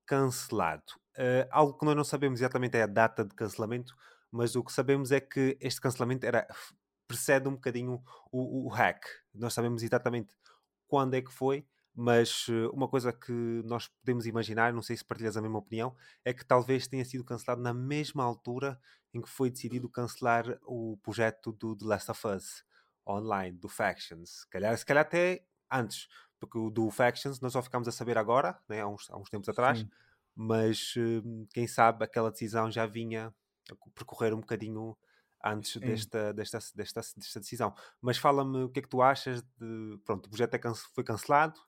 [0.06, 0.92] cancelado.
[1.16, 3.94] Uh, algo que nós não sabemos exatamente é a data de cancelamento,
[4.30, 6.46] mas o que sabemos é que este cancelamento era,
[7.06, 9.04] precede um bocadinho o, o hack.
[9.34, 10.34] Nós sabemos exatamente
[10.86, 13.32] quando é que foi, mas uh, uma coisa que
[13.64, 17.24] nós podemos imaginar, não sei se partilhas a mesma opinião, é que talvez tenha sido
[17.24, 18.80] cancelado na mesma altura
[19.12, 22.64] em que foi decidido cancelar o projeto do The Last of Us
[23.06, 24.40] online, do Factions.
[24.40, 26.08] Se calhar, se calhar até antes,
[26.40, 29.30] porque o do Factions nós só ficámos a saber agora, né, há, uns, há uns
[29.30, 29.90] tempos atrás, Sim.
[30.34, 33.32] mas uh, quem sabe aquela decisão já vinha
[33.70, 34.96] a percorrer um bocadinho
[35.44, 37.74] antes desta, desta, desta, desta decisão.
[38.00, 39.98] Mas fala-me o que é que tu achas de.
[40.04, 40.60] Pronto, o projeto é
[40.94, 41.58] foi cancelado.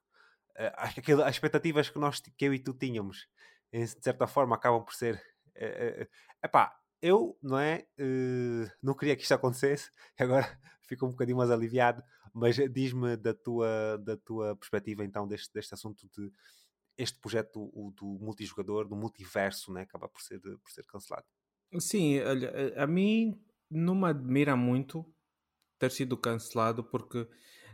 [0.59, 3.29] Uh, acho que as expectativas que, nós, que eu e tu tínhamos,
[3.71, 5.17] de certa forma, acabam por ser.
[5.57, 6.09] Uh, uh,
[6.43, 7.87] epá, eu, não é?
[7.99, 10.59] Uh, não queria que isto acontecesse, agora
[10.89, 15.75] fico um bocadinho mais aliviado, mas diz-me da tua, da tua perspectiva então deste, deste
[15.75, 16.33] assunto de
[16.97, 19.83] este projeto o, do multijogador, do multiverso, né?
[19.83, 21.27] acaba por ser, por ser cancelado.
[21.79, 23.39] Sim, olha, a mim
[23.71, 25.05] não me admira muito
[25.79, 27.29] ter sido cancelado porque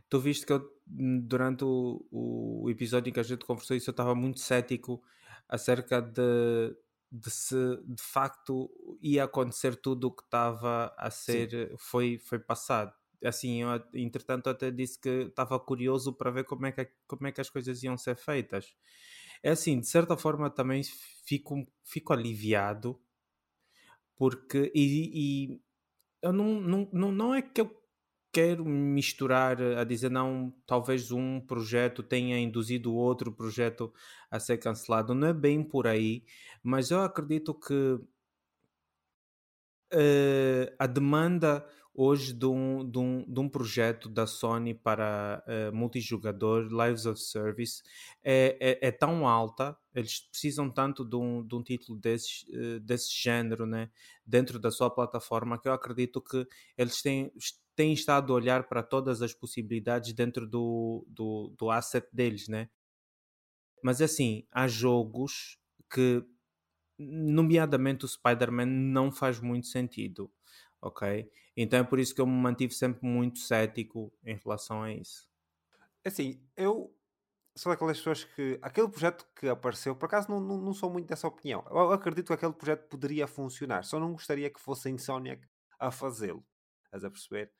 [0.08, 3.92] tu viste que eu, durante o, o episódio em que a gente conversou isso eu
[3.92, 5.02] estava muito cético
[5.48, 6.76] acerca de,
[7.10, 12.92] de se de facto ia acontecer tudo o que estava a ser foi, foi passado
[13.24, 17.32] assim, eu, entretanto até disse que estava curioso para ver como é, que, como é
[17.32, 18.74] que as coisas iam ser feitas.
[19.42, 20.82] É assim, de certa forma também
[21.24, 23.00] fico, fico aliviado,
[24.16, 25.62] porque, e, e
[26.22, 27.82] eu não, não, não, não é que eu
[28.32, 33.92] quero misturar a dizer não, talvez um projeto tenha induzido outro projeto
[34.30, 36.24] a ser cancelado, não é bem por aí,
[36.62, 37.98] mas eu acredito que
[39.92, 45.74] uh, a demanda hoje de um, de um, de um projeto da Sony para uh,
[45.74, 47.82] multijogador, Lives of Service,
[48.22, 52.80] é, é, é, tão alta, eles precisam tanto de um, de um título desse, uh,
[52.80, 53.90] desse género né,
[54.24, 56.46] dentro da sua plataforma que eu acredito que
[56.78, 57.30] eles têm,
[57.76, 62.70] têm estado a olhar para todas as possibilidades dentro do, do, do asset deles, né?
[63.82, 65.58] Mas assim, há jogos
[65.92, 66.24] que,
[66.96, 70.30] nomeadamente o Spider-Man, não faz muito sentido
[70.82, 71.30] ok?
[71.56, 75.28] Então é por isso que eu me mantive sempre muito cético em relação a isso.
[76.04, 76.94] Assim, eu
[77.54, 81.06] sou daquelas pessoas que aquele projeto que apareceu, por acaso não, não, não sou muito
[81.06, 81.64] dessa opinião.
[81.70, 85.46] Eu acredito que aquele projeto poderia funcionar, só não gostaria que fosse a Insomniac
[85.78, 86.44] a fazê-lo.
[86.86, 87.52] Estás a perceber?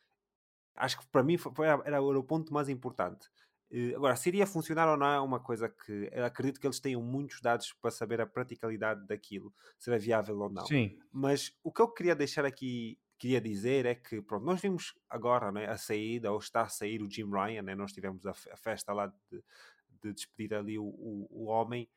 [0.77, 3.29] acho que para mim foi, era, o ponto mais importante.
[3.97, 7.41] Agora, se iria funcionar ou não é uma coisa que acredito que eles tenham muitos
[7.41, 10.67] dados para saber a praticalidade daquilo, se era viável ou não.
[10.67, 10.99] Sim.
[11.11, 15.53] Mas o que eu queria deixar aqui, queria dizer é que, pronto, nós vimos agora
[15.53, 18.57] né, a saída, ou está a sair o Jim Ryan, né, nós tivemos a, a
[18.57, 19.45] festa lá de,
[20.03, 21.89] de despedir ali o, o, o, homem,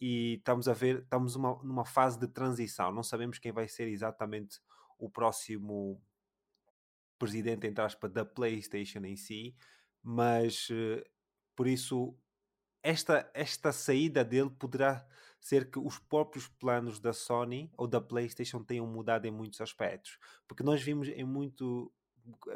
[0.00, 3.88] e estamos a ver, estamos uma, numa fase de transição, não sabemos quem vai ser
[3.88, 4.58] exatamente
[4.98, 6.02] o próximo
[7.18, 9.54] presidente, entre aspas, da PlayStation em si,
[10.02, 11.04] mas uh,
[11.54, 12.16] por isso
[12.82, 15.06] esta, esta saída dele poderá
[15.40, 20.18] ser que os próprios planos da Sony ou da PlayStation tenham mudado em muitos aspectos,
[20.46, 21.92] porque nós vimos em muito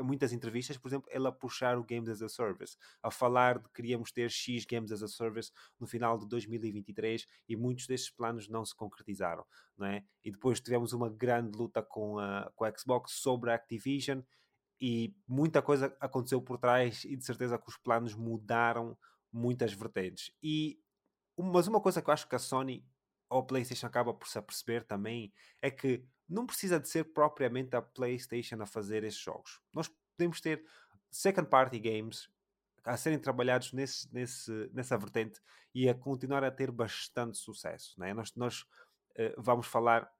[0.02, 3.74] muitas entrevistas, por exemplo, ela puxar o Games as a Service, a falar de que
[3.74, 8.48] queríamos ter X Games as a Service no final de 2023 e muitos desses planos
[8.48, 9.44] não se concretizaram,
[9.76, 10.04] não é?
[10.22, 14.20] E depois tivemos uma grande luta com a, com a Xbox sobre a Activision
[14.80, 18.96] e muita coisa aconteceu por trás e de certeza que os planos mudaram
[19.32, 20.30] muitas vertentes.
[20.42, 20.78] E,
[21.36, 22.86] mas uma coisa que eu acho que a Sony
[23.28, 27.74] ou a PlayStation acaba por se aperceber também é que não precisa de ser propriamente
[27.76, 29.60] a PlayStation a fazer esses jogos.
[29.72, 30.64] Nós podemos ter
[31.10, 32.28] second party games
[32.84, 35.40] a serem trabalhados nesse, nesse, nessa vertente
[35.74, 37.98] e a continuar a ter bastante sucesso.
[37.98, 38.12] Né?
[38.12, 40.10] Nós, nós uh, vamos falar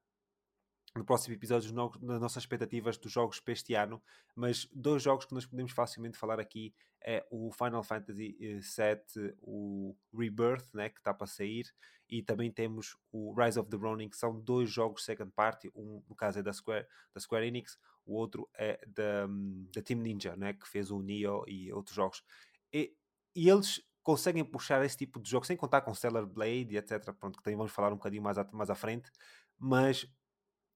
[0.95, 4.01] no próximo episódio nas nossas expectativas dos jogos para este ano,
[4.33, 9.35] mas dois jogos que nós podemos facilmente falar aqui é o Final Fantasy VII, eh,
[9.41, 11.65] o Rebirth, né, que está para sair,
[12.09, 16.01] e também temos o Rise of the Ronin, que são dois jogos second party, um
[16.07, 19.27] no caso é da Square, da Square Enix, o outro é da,
[19.73, 22.23] da Team Ninja, né, que fez o Neo e outros jogos.
[22.71, 22.95] E,
[23.35, 27.37] e eles conseguem puxar esse tipo de jogo, sem contar com Stellar Blade etc, pronto,
[27.37, 29.11] que também vamos falar um bocadinho mais, mais à frente,
[29.59, 30.07] mas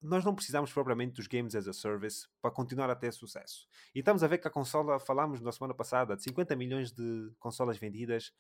[0.01, 3.67] nós não precisamos propriamente dos games as a service para continuar a ter sucesso.
[3.93, 7.31] E estamos a ver que a consola, falámos na semana passada, de 50 milhões de
[7.38, 8.31] consolas vendidas,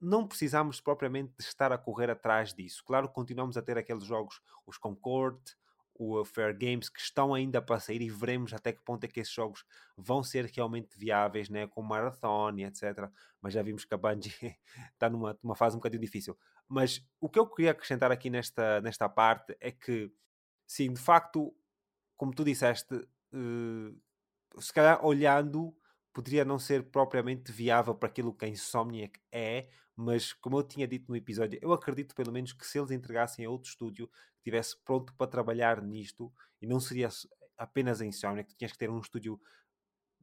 [0.00, 2.82] não precisamos propriamente de estar a correr atrás disso.
[2.84, 5.40] Claro que continuamos a ter aqueles jogos, os Concord,
[5.94, 9.18] o Fair Games, que estão ainda para sair e veremos até que ponto é que
[9.18, 9.64] esses jogos
[9.96, 13.10] vão ser realmente viáveis, né, com Marathon e etc.
[13.42, 14.56] Mas já vimos que a Bungie
[14.92, 16.38] está numa, numa fase um bocadinho difícil.
[16.68, 20.12] Mas o que eu queria acrescentar aqui nesta, nesta parte é que
[20.68, 21.52] sim, de facto,
[22.16, 25.74] como tu disseste, uh, se calhar olhando
[26.12, 30.86] poderia não ser propriamente viável para aquilo que a Insomniac é, mas como eu tinha
[30.86, 34.40] dito no episódio, eu acredito pelo menos que se eles entregassem a outro estúdio que
[34.40, 37.08] estivesse pronto para trabalhar nisto, e não seria
[37.56, 39.40] apenas a Insomniac, tinhas que ter um estúdio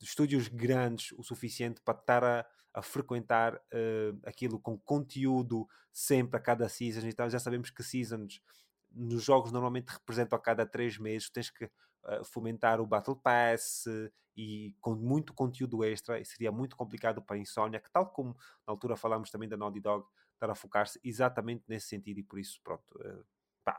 [0.02, 6.42] estúdios grandes o suficiente para estar a, a frequentar uh, aquilo com conteúdo sempre a
[6.42, 7.08] cada season.
[7.08, 8.42] Então já sabemos que seasons
[8.96, 13.86] nos jogos normalmente representam a cada três meses, tens que uh, fomentar o Battle Pass
[13.88, 18.10] uh, e com muito conteúdo extra, e seria muito complicado para a Insomnia, que tal
[18.10, 22.24] como na altura falámos também da Naughty Dog, estar a focar-se exatamente nesse sentido, e
[22.24, 23.26] por isso, pronto, uh,
[23.64, 23.78] pá,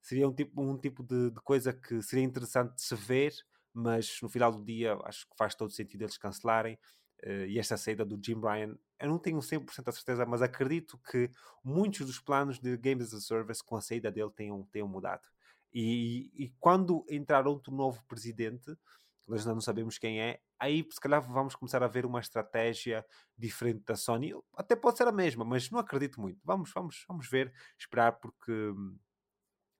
[0.00, 3.34] seria um tipo, um tipo de, de, coisa que seria interessante de se ver,
[3.72, 6.78] mas no final do dia acho que faz todo sentido eles cancelarem.
[7.24, 10.98] Uh, e esta saída do Jim Ryan, eu não tenho 100% a certeza, mas acredito
[11.10, 11.30] que
[11.64, 15.22] muitos dos planos de Games as a Service com a saída dele tenham, tenham mudado.
[15.72, 18.76] E, e quando entrar outro novo presidente,
[19.26, 23.04] nós ainda não sabemos quem é, aí se calhar vamos começar a ver uma estratégia
[23.36, 24.32] diferente da Sony.
[24.54, 26.40] Até pode ser a mesma, mas não acredito muito.
[26.44, 28.96] Vamos, vamos, vamos ver, esperar, porque hum,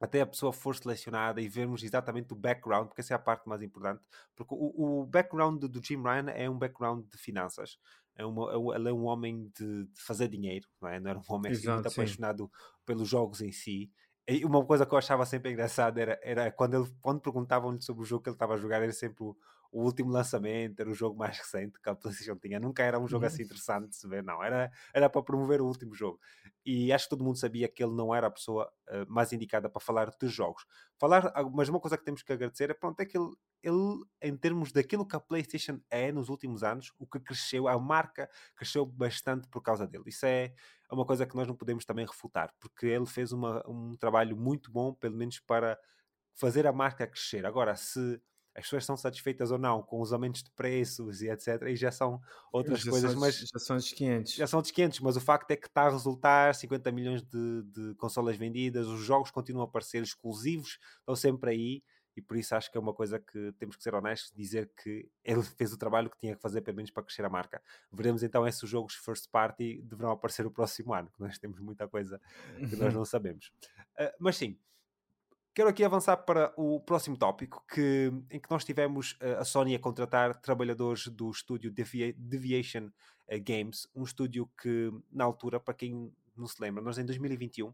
[0.01, 3.49] até a pessoa for selecionada e vermos exatamente o background, porque essa é a parte
[3.49, 4.03] mais importante,
[4.35, 7.79] porque o, o background do Jim Ryan é um background de finanças,
[8.15, 11.01] é uma, é, ele é um homem de, de fazer dinheiro, não, é?
[11.01, 12.01] não era um homem assim, Exato, muito sim.
[12.01, 12.51] apaixonado
[12.85, 13.91] pelos jogos em si.
[14.29, 18.03] E uma coisa que eu achava sempre engraçada era, era quando, ele, quando perguntavam-lhe sobre
[18.03, 19.37] o jogo que ele estava a jogar, era sempre o,
[19.77, 22.59] o último lançamento, era o jogo mais recente que a PlayStation tinha.
[22.59, 23.45] Nunca era um jogo assim uhum.
[23.45, 24.43] interessante de se ver, não.
[24.43, 26.19] Era, era para promover o último jogo.
[26.65, 29.69] E acho que todo mundo sabia que ele não era a pessoa uh, mais indicada
[29.69, 30.65] para falar de jogos.
[30.99, 33.31] Falar, mas uma coisa que temos que agradecer é, pronto, é que ele,
[33.63, 37.79] ele, em termos daquilo que a PlayStation é nos últimos anos, o que cresceu, a
[37.79, 40.05] marca cresceu bastante por causa dele.
[40.07, 40.55] Isso é
[40.91, 44.73] uma coisa que nós não podemos também refutar, porque ele fez uma, um trabalho muito
[44.73, 45.79] bom, pelo menos para
[46.33, 47.45] fazer a marca crescer.
[47.45, 48.23] Agora, se
[48.57, 51.63] as pessoas estão satisfeitas ou não com os aumentos de preços e etc.
[51.69, 54.33] E já são outras já coisas, são, mas já são dos 500.
[54.33, 57.63] Já são dos 500, mas o facto é que está a resultar 50 milhões de,
[57.65, 61.83] de consolas vendidas, os jogos continuam a aparecer exclusivos, estão sempre aí.
[62.17, 65.07] E por isso acho que é uma coisa que temos que ser honestos, dizer que
[65.23, 67.61] ele fez o trabalho que tinha que fazer, pelo menos para crescer a marca.
[67.93, 71.87] Veremos então esses jogos first party deverão aparecer o próximo ano, que nós temos muita
[71.87, 72.19] coisa
[72.57, 73.53] que nós não sabemos.
[74.01, 74.59] Uh, mas sim,
[75.57, 79.79] quero aqui avançar para o próximo tópico, que, em que nós tivemos a Sony a
[79.79, 82.91] contratar trabalhadores do estúdio Deviation
[83.43, 87.73] Games, um estúdio que, na altura, para quem não se lembra, nós em 2021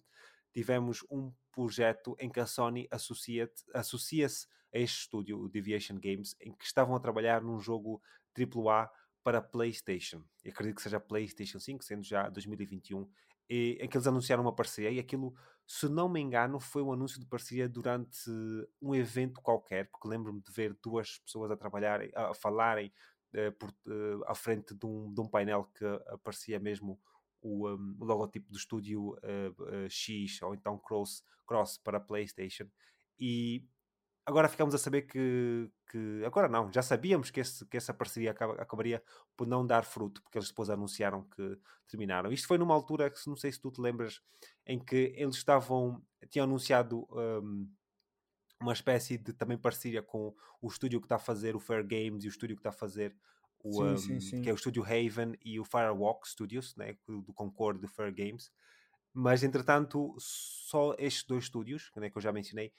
[0.53, 4.29] tivemos um projeto em que a Sony associa-se associa
[4.73, 8.01] a este estúdio, o Deviation Games, em que estavam a trabalhar num jogo
[8.39, 8.89] AAA
[9.25, 10.23] para PlayStation.
[10.45, 13.11] Eu acredito que seja PlayStation 5, sendo já 2021,
[13.51, 15.35] e, em que eles anunciaram uma parceria e aquilo,
[15.67, 18.31] se não me engano, foi um anúncio de parceria durante
[18.81, 22.93] um evento qualquer, porque lembro-me de ver duas pessoas a trabalharem, a, falarem
[23.35, 27.01] uh, por, uh, à frente de um, de um painel que aparecia mesmo
[27.41, 32.69] o, um, o logotipo do estúdio uh, uh, X ou então Cross, Cross para PlayStation.
[33.19, 33.67] E
[34.25, 38.31] agora ficamos a saber que, que agora não, já sabíamos que, esse, que essa parceria
[38.31, 39.03] acaba, acabaria
[39.37, 41.59] por não dar fruto, porque eles depois anunciaram que
[41.89, 42.33] terminaram.
[42.33, 44.21] Isto foi numa altura que não sei se tu te lembras,
[44.67, 47.69] em que eles estavam, tinham anunciado um,
[48.61, 52.25] uma espécie de também parceria com o estúdio que está a fazer o Fair Games
[52.25, 53.15] e o estúdio que está a fazer
[53.63, 54.43] o, sim, um, sim, sim.
[54.43, 58.51] que é o estúdio Haven e o Firewalk Studios, né, do Concord do Fair Games.
[59.15, 62.73] Mas, entretanto, só estes dois estúdios, né, que eu já mencionei,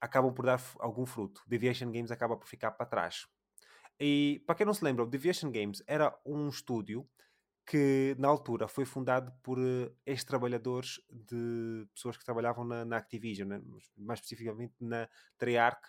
[0.00, 1.42] acabam por dar algum fruto.
[1.46, 3.26] Deviation Games acaba por ficar para trás.
[3.98, 7.08] E, para quem não se lembra, o Deviation Games era um estúdio
[7.66, 13.48] que, na altura, foi fundado por uh, ex-trabalhadores de pessoas que trabalhavam na, na Activision,
[13.48, 13.62] né?
[13.96, 15.82] mais especificamente na Treyarch,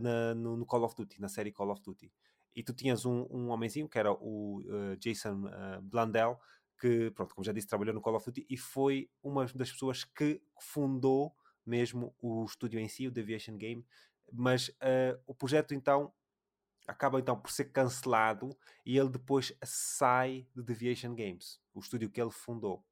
[0.00, 2.10] na, no, no Call of Duty, na série Call of Duty
[2.54, 6.38] e tu tinhas um, um homenzinho que era o uh, Jason uh, Blundell,
[6.78, 10.04] que, pronto, como já disse, trabalhou no Call of Duty e foi uma das pessoas
[10.04, 11.34] que fundou
[11.70, 13.86] mesmo o estúdio em si, o Deviation Game,
[14.32, 16.12] mas uh, o projeto então
[16.86, 22.20] acaba então por ser cancelado e ele depois sai de Deviation Games, o estúdio que
[22.20, 22.84] ele fundou.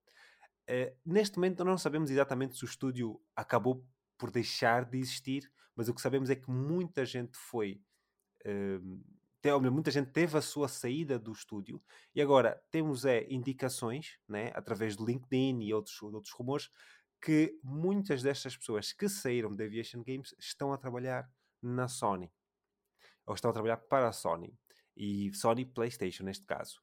[0.70, 3.84] Uh, neste momento não sabemos exatamente se o estúdio acabou
[4.16, 7.82] por deixar de existir, mas o que sabemos é que muita gente foi
[8.46, 11.80] uh, muita gente teve a sua saída do estúdio
[12.14, 16.68] e agora temos é, indicações, né, através do LinkedIn e outros, outros rumores,
[17.20, 21.30] que muitas destas pessoas que saíram da Aviation Games estão a trabalhar
[21.62, 22.32] na Sony.
[23.26, 24.56] Ou estão a trabalhar para a Sony.
[24.96, 26.80] E Sony PlayStation, neste caso.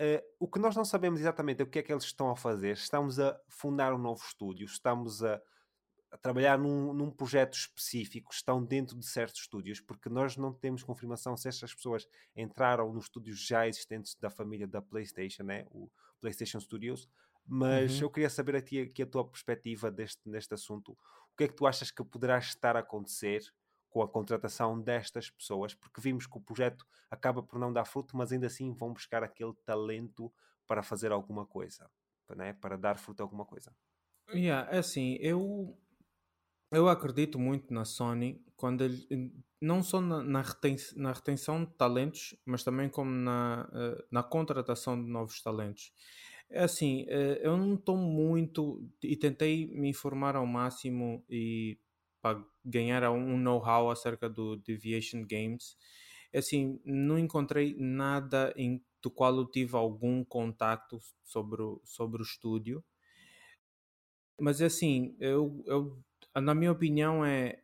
[0.00, 2.36] Uh, o que nós não sabemos exatamente é o que é que eles estão a
[2.36, 2.72] fazer.
[2.72, 5.40] Estamos a fundar um novo estúdio, estamos a
[6.10, 10.82] a trabalhar num, num, projeto específico, estão dentro de certos estúdios, porque nós não temos
[10.82, 15.66] confirmação se estas pessoas entraram nos estúdios já existentes da família da PlayStation, né?
[15.70, 17.08] o PlayStation Studios.
[17.48, 18.02] Mas uhum.
[18.02, 20.92] eu queria saber aqui, aqui a tua perspectiva deste, neste assunto.
[20.92, 23.42] O que é que tu achas que poderá estar a acontecer
[23.88, 25.74] com a contratação destas pessoas?
[25.74, 29.22] Porque vimos que o projeto acaba por não dar fruto, mas ainda assim vão buscar
[29.22, 30.30] aquele talento
[30.66, 31.90] para fazer alguma coisa,
[32.36, 32.52] né?
[32.52, 33.74] para dar fruto a alguma coisa.
[34.30, 35.74] Yeah, é assim, eu
[36.70, 41.72] eu acredito muito na Sony quando ele, não só na, na, reten, na retenção de
[41.72, 45.92] talentos, mas também como na, uh, na contratação de novos talentos.
[46.50, 51.78] É assim, uh, eu não estou muito e tentei me informar ao máximo e
[52.22, 55.76] para ganhar um know-how acerca do Deviation Games.
[56.32, 62.22] É assim, não encontrei nada em, do qual eu tive algum contacto sobre o, sobre
[62.22, 62.82] o estúdio.
[64.40, 65.98] Mas é assim, eu, eu
[66.40, 67.60] na minha opinião, é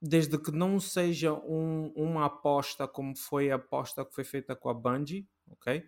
[0.00, 4.68] desde que não seja um, uma aposta como foi a aposta que foi feita com
[4.70, 5.84] a Bungie, ok?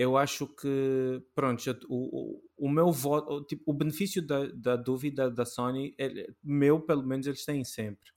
[0.00, 5.30] Eu acho que, pronto, o, o, o meu voto, tipo, o benefício da, da dúvida
[5.30, 8.08] da Sony, ele, meu pelo menos, eles têm sempre,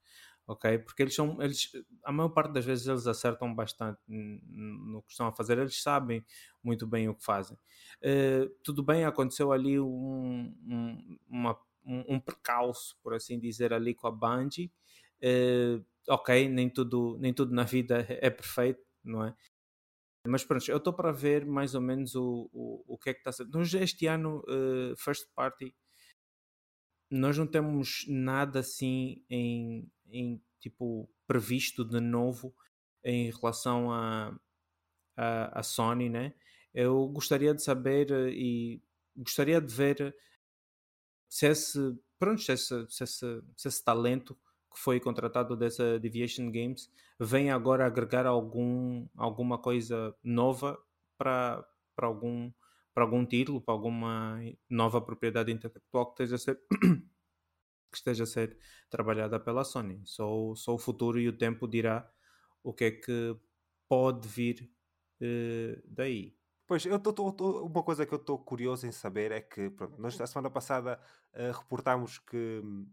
[0.47, 0.77] ok?
[0.79, 1.69] Porque eles são, eles,
[2.05, 6.25] a maior parte das vezes eles acertam bastante no que estão a fazer, eles sabem
[6.63, 7.57] muito bem o que fazem.
[7.97, 13.93] Uh, tudo bem, aconteceu ali um, um, uma um, um percalço, por assim dizer, ali
[13.93, 14.71] com a Bungie.
[15.21, 19.35] Uh, ok, nem tudo, nem tudo na vida é perfeito, não é?
[20.25, 23.19] Mas pronto, eu estou para ver mais ou menos o, o, o que é que
[23.19, 23.47] está a ser.
[23.49, 25.75] Nós este ano, uh, First Party,
[27.11, 32.55] nós não temos nada assim em, em tipo previsto de novo
[33.03, 34.33] em relação a,
[35.17, 36.33] a, a Sony, né?
[36.73, 38.83] Eu gostaria de saber eh, e
[39.15, 40.15] gostaria de ver
[41.29, 41.79] se esse,
[42.17, 44.37] pronto, se esse, se esse, se esse talento
[44.73, 50.77] que foi contratado dessa Deviation Games vem agora agregar algum, alguma coisa nova
[51.17, 51.65] para
[51.97, 52.51] algum,
[52.95, 56.59] algum título, para alguma nova propriedade intelectual que esteja a ser,
[57.91, 58.57] que esteja a ser
[58.89, 60.01] trabalhada pela Sony.
[60.05, 62.11] Só, só o futuro e o tempo dirá
[62.63, 63.37] o que é que
[63.87, 64.71] pode vir
[65.21, 66.35] uh, daí.
[66.65, 69.69] Pois, eu tô, tô, tô, uma coisa que eu estou curioso em saber é que,
[69.69, 70.99] pronto, nós a semana passada
[71.33, 72.87] uh, reportámos que hum,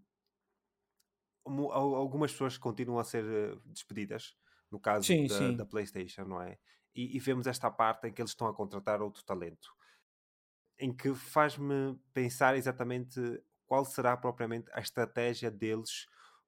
[1.72, 4.36] algumas pessoas continuam a ser eh, despedidas,
[4.70, 5.56] no caso sim, da, sim.
[5.56, 6.58] da, PlayStation, não é?
[6.94, 9.70] E, e, vemos esta parte em que eles estão a contratar outro talento,
[10.78, 13.20] em que faz-me pensar exatamente
[13.66, 16.06] qual será propriamente a estratégia deles,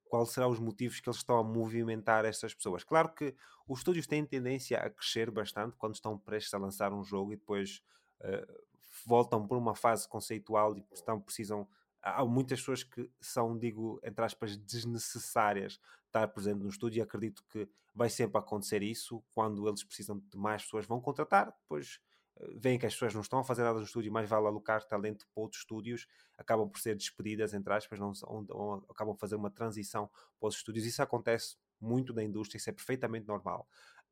[0.09, 2.83] qual serão os motivos que eles estão a movimentar estas pessoas.
[2.83, 3.33] Claro que
[3.67, 7.37] os estúdios têm tendência a crescer bastante quando estão prestes a lançar um jogo e
[7.37, 7.81] depois
[8.19, 8.63] uh,
[9.05, 11.67] voltam por uma fase conceitual e estão, precisam
[12.03, 17.43] há muitas pessoas que são, digo, entre aspas, desnecessárias estar presente no estúdio e acredito
[17.49, 19.23] que vai sempre acontecer isso.
[19.33, 21.99] Quando eles precisam de mais pessoas, vão contratar, depois
[22.37, 24.83] eh, veem que as pessoas não estão a fazer nada no estúdio, mais vale alocar
[24.83, 26.05] talento para outros estúdios,
[26.37, 30.49] acabam por ser despedidas, entre aspas, não, ou, ou, acabam por fazer uma transição para
[30.49, 30.85] os estúdios.
[30.85, 33.67] Isso acontece muito na indústria, isso é perfeitamente normal.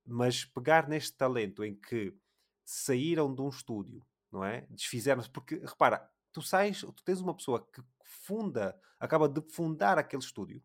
[0.05, 2.15] Mas pegar neste talento em que
[2.63, 4.65] saíram de um estúdio, não é?
[4.69, 10.23] Desfizeram-se, porque repara, tu sais, tu tens uma pessoa que funda, acaba de fundar aquele
[10.23, 10.61] estúdio,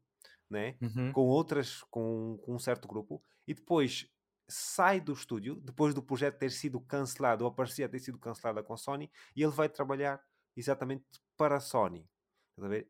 [0.49, 0.77] né?
[0.81, 1.13] Uhum.
[1.13, 4.09] com outras, com, com um certo grupo, e depois
[4.49, 8.63] sai do estúdio, depois do projeto ter sido cancelado, ou a parceria ter sido cancelada
[8.63, 10.23] com a Sony, e ele vai trabalhar
[10.57, 11.05] exatamente
[11.37, 12.09] para a Sony.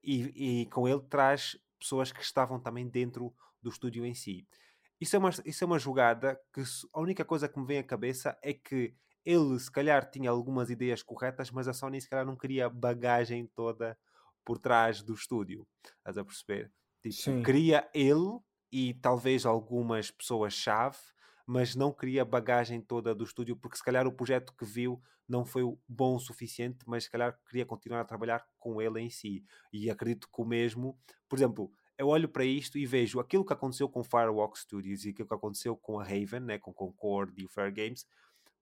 [0.02, 4.46] E, e com ele traz pessoas que estavam também dentro do estúdio em si.
[5.00, 6.62] Isso é uma, isso é uma jogada que
[6.92, 8.94] a única coisa que me vem à cabeça é que
[9.26, 12.70] ele se calhar tinha algumas ideias corretas, mas a Sony se calhar não queria a
[12.70, 13.98] bagagem toda
[14.44, 15.66] por trás do estúdio.
[15.98, 16.72] Estás a perceber?
[17.02, 18.38] Tipo, queria ele
[18.70, 20.98] e talvez algumas pessoas-chave,
[21.44, 25.02] mas não queria a bagagem toda do estúdio, porque se calhar o projeto que viu
[25.28, 29.10] não foi bom o suficiente, mas se calhar queria continuar a trabalhar com ele em
[29.10, 29.44] si.
[29.72, 30.96] E acredito que o mesmo,
[31.28, 35.10] por exemplo, eu olho para isto e vejo aquilo que aconteceu com Firewalk Studios e
[35.10, 38.06] aquilo que aconteceu com a Raven, né, com Concord e o Fair Games,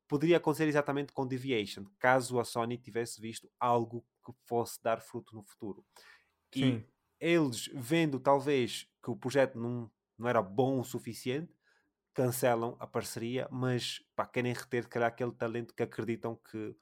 [0.09, 5.35] poderia acontecer exatamente com Deviation, caso a Sony tivesse visto algo que fosse dar fruto
[5.35, 5.85] no futuro.
[6.53, 6.85] Sim.
[7.21, 11.55] E eles, vendo talvez que o projeto não, não era bom o suficiente,
[12.13, 16.77] cancelam a parceria, mas pá, querem reter calhar, aquele talento que acreditam que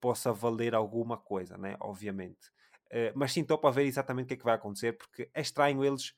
[0.00, 1.76] possa valer alguma coisa, né?
[1.80, 2.48] obviamente.
[2.86, 5.40] Uh, mas sim, estou para ver exatamente o que é que vai acontecer, porque é
[5.40, 6.14] estranho eles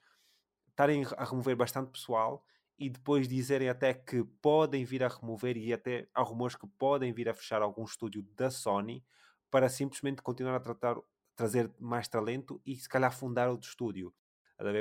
[0.70, 2.44] estarem a remover bastante pessoal
[2.78, 7.12] e depois dizerem até que podem vir a remover e até há rumores que podem
[7.12, 9.04] vir a fechar algum estúdio da Sony
[9.50, 10.96] para simplesmente continuar a tratar,
[11.34, 14.14] trazer mais talento e se calhar fundar outro estúdio.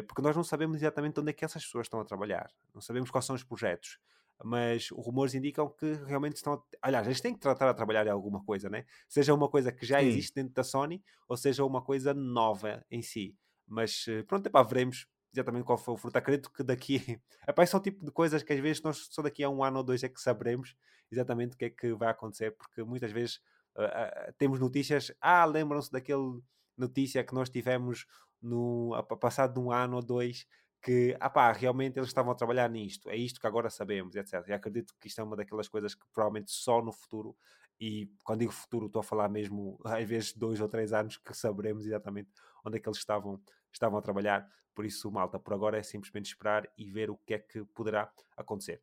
[0.07, 3.11] Porque nós não sabemos exatamente onde é que essas pessoas estão a trabalhar, não sabemos
[3.11, 3.99] quais são os projetos,
[4.43, 6.53] mas os rumores indicam que realmente estão.
[6.53, 6.61] A...
[6.81, 8.85] Aliás, eles têm que tratar a trabalhar em alguma coisa, né?
[9.07, 10.07] Seja uma coisa que já Sim.
[10.07, 13.35] existe dentro da Sony ou seja uma coisa nova em si.
[13.65, 16.17] Mas eh, pronto, epá, veremos exatamente qual foi o fruto.
[16.17, 17.19] Acredito que daqui.
[17.47, 19.77] Epá, são o tipo de coisas que às vezes nós só daqui a um ano
[19.77, 20.75] ou dois é que saberemos
[21.11, 23.37] exatamente o que é que vai acontecer, porque muitas vezes
[23.75, 25.11] uh, uh, temos notícias.
[25.21, 26.41] Ah, lembram-se daquele
[26.77, 28.05] notícia que nós tivemos
[28.41, 30.45] no passado de um ano ou dois
[30.81, 34.47] que ah pá, realmente eles estavam a trabalhar nisto, é isto que agora sabemos, etc.
[34.47, 37.35] E acredito que isto é uma daquelas coisas que provavelmente só no futuro,
[37.79, 41.33] e quando digo futuro estou a falar mesmo às vezes dois ou três anos que
[41.33, 42.29] saberemos exatamente
[42.65, 44.47] onde é que eles estavam, estavam a trabalhar.
[44.77, 48.13] Por isso, malta, por agora é simplesmente esperar e ver o que é que poderá
[48.37, 48.79] acontecer.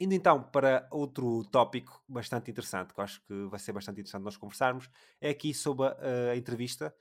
[0.00, 4.24] Indo então para outro tópico bastante interessante, que eu acho que vai ser bastante interessante
[4.24, 6.92] nós conversarmos, é aqui sobre a, a entrevista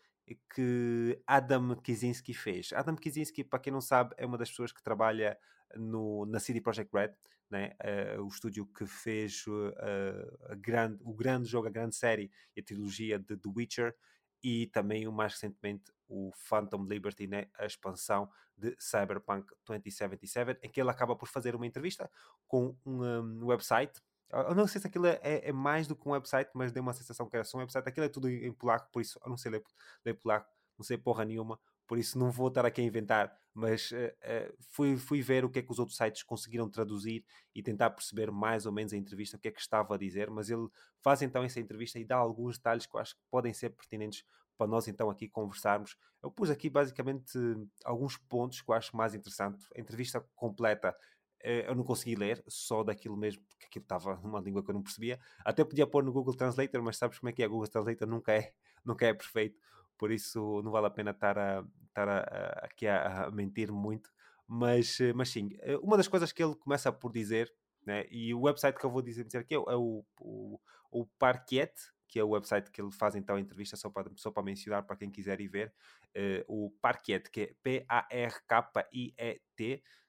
[0.54, 2.72] que Adam Kizinski fez.
[2.74, 5.36] Adam Kizinski, para quem não sabe, é uma das pessoas que trabalha
[5.76, 7.16] no, na CD Projekt Red,
[7.50, 7.72] né?
[8.18, 12.64] Uh, o estúdio que fez uh, grande, o grande jogo, a grande série e a
[12.64, 13.96] trilogia de The Witcher
[14.44, 17.48] e também, o mais recentemente, o Phantom Liberty, né?
[17.58, 22.10] a expansão de Cyberpunk 2077, em que ele acaba por fazer uma entrevista
[22.48, 24.02] com um, um website.
[24.32, 26.94] Eu não sei se aquilo é, é, mais do que um website, mas deu uma
[26.94, 27.88] sensação que era só um website.
[27.88, 29.64] Aquilo é tudo em polaco, por isso eu não sei ler,
[30.06, 31.60] ler polaco, não sei porra nenhuma,
[31.90, 35.50] por isso não vou estar aqui a inventar, mas uh, uh, fui, fui ver o
[35.50, 37.26] que é que os outros sites conseguiram traduzir
[37.56, 40.30] e tentar perceber mais ou menos a entrevista, o que é que estava a dizer,
[40.30, 40.68] mas ele
[41.02, 44.24] faz então essa entrevista e dá alguns detalhes que eu acho que podem ser pertinentes
[44.56, 45.98] para nós então aqui conversarmos.
[46.22, 47.40] Eu pus aqui basicamente
[47.84, 49.66] alguns pontos que eu acho mais interessante.
[49.76, 50.96] A entrevista completa
[51.42, 54.76] eh, eu não consegui ler, só daquilo mesmo, porque aquilo estava numa língua que eu
[54.76, 55.20] não percebia.
[55.44, 57.48] Até podia pôr no Google Translator, mas sabes como é que é?
[57.48, 58.54] Google Translator nunca é,
[58.86, 59.58] nunca é perfeito
[60.00, 63.72] por isso não vale a pena estar, a, estar a, a, aqui a, a, mentir
[63.72, 64.10] muito.
[64.48, 67.54] Mas, eh, mas sim, eh, uma das coisas que ele começa por dizer,
[67.86, 71.06] né, e o website que eu vou dizer, dizer aqui é, é o, o, o
[71.20, 71.72] Parquet,
[72.08, 74.84] que é o website que ele faz então a entrevista, só para, só para mencionar
[74.88, 75.72] para quem quiser ir ver,
[76.16, 78.24] uh, o Parquet, que é P-A-R-K-I-E-T,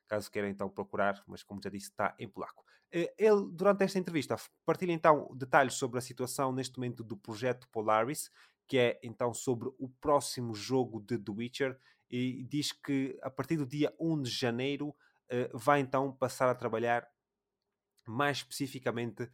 [0.09, 2.65] caso queiram então procurar, mas como já disse, está em polaco.
[2.93, 4.35] Ele, durante esta entrevista,
[4.65, 8.33] partilha então detalhes sobre a situação neste momento do projeto Polaris,
[8.71, 11.77] que é então sobre o próximo jogo de The Witcher
[12.09, 14.95] e diz que a partir do dia 1 de janeiro
[15.53, 17.05] vai então passar a trabalhar
[18.07, 19.29] mais especificamente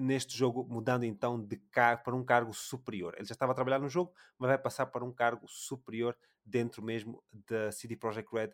[0.00, 3.14] neste jogo, mudando então de cargo para um cargo superior.
[3.16, 6.82] Ele já estava a trabalhar no jogo, mas vai passar para um cargo superior dentro
[6.82, 8.52] mesmo da CD Projekt Red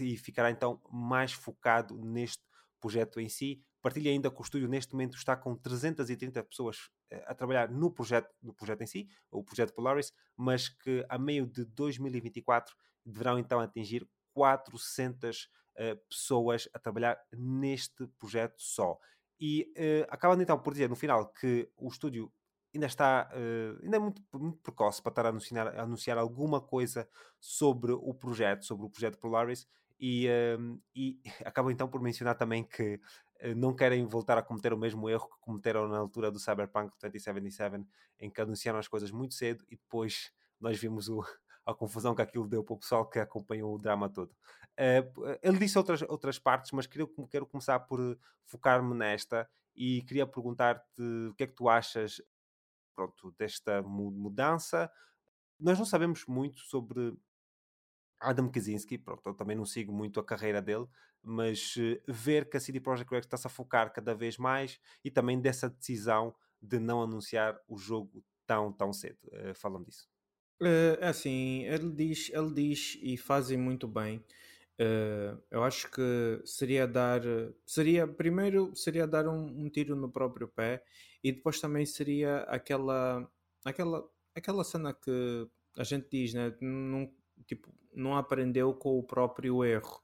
[0.00, 2.42] e ficará então mais focado neste
[2.80, 3.64] projeto em si.
[3.86, 7.88] Partilha ainda que o estúdio neste momento está com 330 pessoas eh, a trabalhar no
[7.88, 12.74] projeto, no projeto em si, o projeto Polaris, mas que a meio de 2024
[13.04, 18.98] deverão então atingir 400 uh, eh, pessoas a trabalhar neste projeto só.
[19.38, 22.32] E uh, acabando então por dizer no final que o estúdio
[22.74, 26.60] ainda está uh, ainda é muito, muito precoce para estar a anunciar, a anunciar alguma
[26.60, 27.08] coisa
[27.38, 29.64] sobre o projeto, sobre o projeto Polaris,
[29.98, 33.00] e, uh, e acabam então por mencionar também que
[33.42, 36.92] uh, não querem voltar a cometer o mesmo erro que cometeram na altura do Cyberpunk
[37.00, 37.84] 2077,
[38.20, 41.20] em que anunciaram as coisas muito cedo e depois nós vimos o,
[41.64, 44.30] a confusão que aquilo deu para o pessoal que acompanhou o drama todo.
[44.78, 50.26] Uh, ele disse outras, outras partes, mas queria, quero começar por focar-me nesta e queria
[50.26, 52.20] perguntar-te o que é que tu achas
[52.94, 54.90] pronto, desta mudança.
[55.60, 57.14] Nós não sabemos muito sobre
[58.20, 60.86] Adam Kaczynski, pronto, eu também não sigo muito a carreira dele,
[61.22, 65.10] mas uh, ver que a CD Projekt Red está-se a focar cada vez mais e
[65.10, 69.18] também dessa decisão de não anunciar o jogo tão, tão cedo.
[69.26, 70.08] Uh, Fala-me disso.
[70.60, 74.24] Uh, assim, ele diz, ele diz e fazem muito bem.
[74.78, 77.22] Uh, eu acho que seria dar,
[77.64, 80.82] seria primeiro seria dar um, um, tiro no próprio pé
[81.24, 83.26] e depois também seria aquela,
[83.64, 85.48] aquela, aquela cena que
[85.78, 86.54] a gente diz, né?
[86.60, 87.10] Não,
[87.46, 90.00] tipo, não aprendeu com o próprio erro.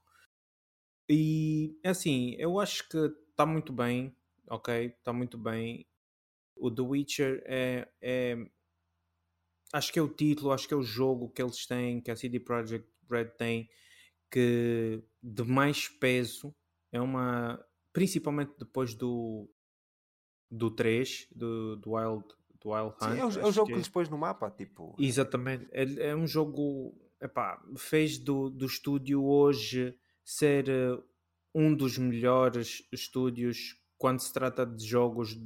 [1.09, 2.97] E assim, eu acho que
[3.29, 4.15] está muito bem,
[4.49, 4.87] ok?
[4.87, 5.85] Está muito bem.
[6.55, 8.37] O The Witcher é, é,
[9.73, 12.15] acho que é o título, acho que é o jogo que eles têm, que a
[12.15, 13.69] CD Projekt Red tem
[14.33, 16.55] que de mais peso
[16.91, 17.63] é uma.
[17.93, 19.47] Principalmente depois do,
[20.49, 22.25] do 3, do, do Wild,
[22.59, 23.11] do Wild Hunt.
[23.11, 24.95] Sim, é, o, é o jogo que, que lhes pôs no mapa, tipo.
[24.97, 25.67] Exatamente.
[25.71, 26.95] É, é um jogo.
[27.23, 31.03] Epá, fez do, do estúdio hoje ser uh,
[31.55, 35.39] um dos melhores estúdios quando se trata de jogos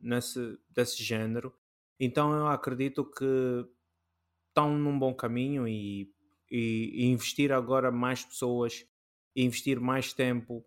[0.00, 1.54] nesse, desse género.
[2.00, 3.66] Então eu acredito que
[4.48, 6.14] estão num bom caminho e
[6.50, 8.86] e, e investir agora mais pessoas,
[9.34, 10.64] investir mais tempo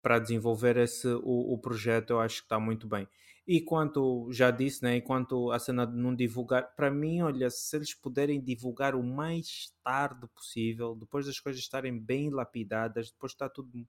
[0.00, 3.08] para desenvolver esse, o, o, projeto, eu acho que está muito bem.
[3.52, 7.74] E quanto, já disse, né, enquanto a cena de não divulgar, para mim, olha, se
[7.76, 13.48] eles puderem divulgar o mais tarde possível, depois das coisas estarem bem lapidadas, depois está
[13.48, 13.84] tudo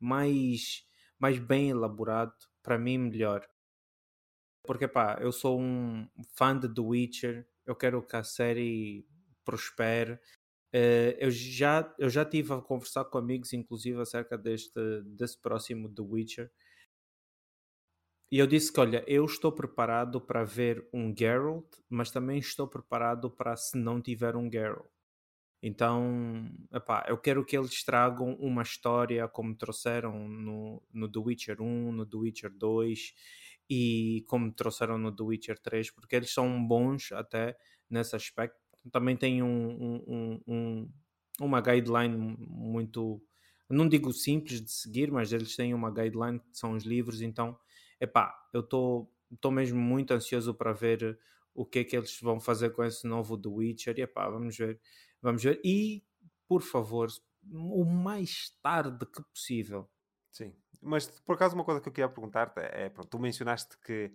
[0.00, 0.84] mais,
[1.16, 3.46] mais bem elaborado, para mim, melhor.
[4.64, 9.06] Porque, pá, eu sou um fã de The Witcher, eu quero que a série
[9.44, 10.18] prospere,
[10.74, 14.72] Uh, eu, já, eu já tive a conversar com amigos, inclusive, acerca deste,
[15.04, 16.50] desse próximo The Witcher.
[18.30, 22.66] E eu disse que, olha, eu estou preparado para ver um Geralt, mas também estou
[22.68, 24.86] preparado para se não tiver um Geralt.
[25.62, 31.62] Então, epá, eu quero que eles tragam uma história como trouxeram no, no The Witcher
[31.62, 33.14] 1, no The Witcher 2
[33.70, 37.56] e como trouxeram no The Witcher 3, porque eles são bons até
[37.88, 38.58] nesse aspecto
[38.90, 40.90] também tem um, um, um,
[41.40, 43.22] uma guideline muito,
[43.68, 47.58] não digo simples de seguir, mas eles têm uma guideline que são os livros, então,
[48.00, 49.10] epá, eu estou
[49.52, 51.18] mesmo muito ansioso para ver
[51.54, 54.56] o que é que eles vão fazer com esse novo The Witcher, e epá, vamos
[54.56, 54.80] ver,
[55.22, 56.04] vamos ver, e
[56.48, 57.08] por favor,
[57.50, 59.88] o mais tarde que possível.
[60.30, 64.12] Sim, mas por acaso uma coisa que eu queria perguntar-te é, pronto, tu mencionaste que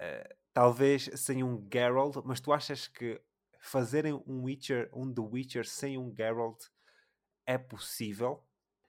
[0.00, 3.20] uh, talvez sem um Geralt, mas tu achas que
[3.60, 6.64] fazerem um Witcher, um The Witcher sem um Geralt
[7.46, 8.42] é possível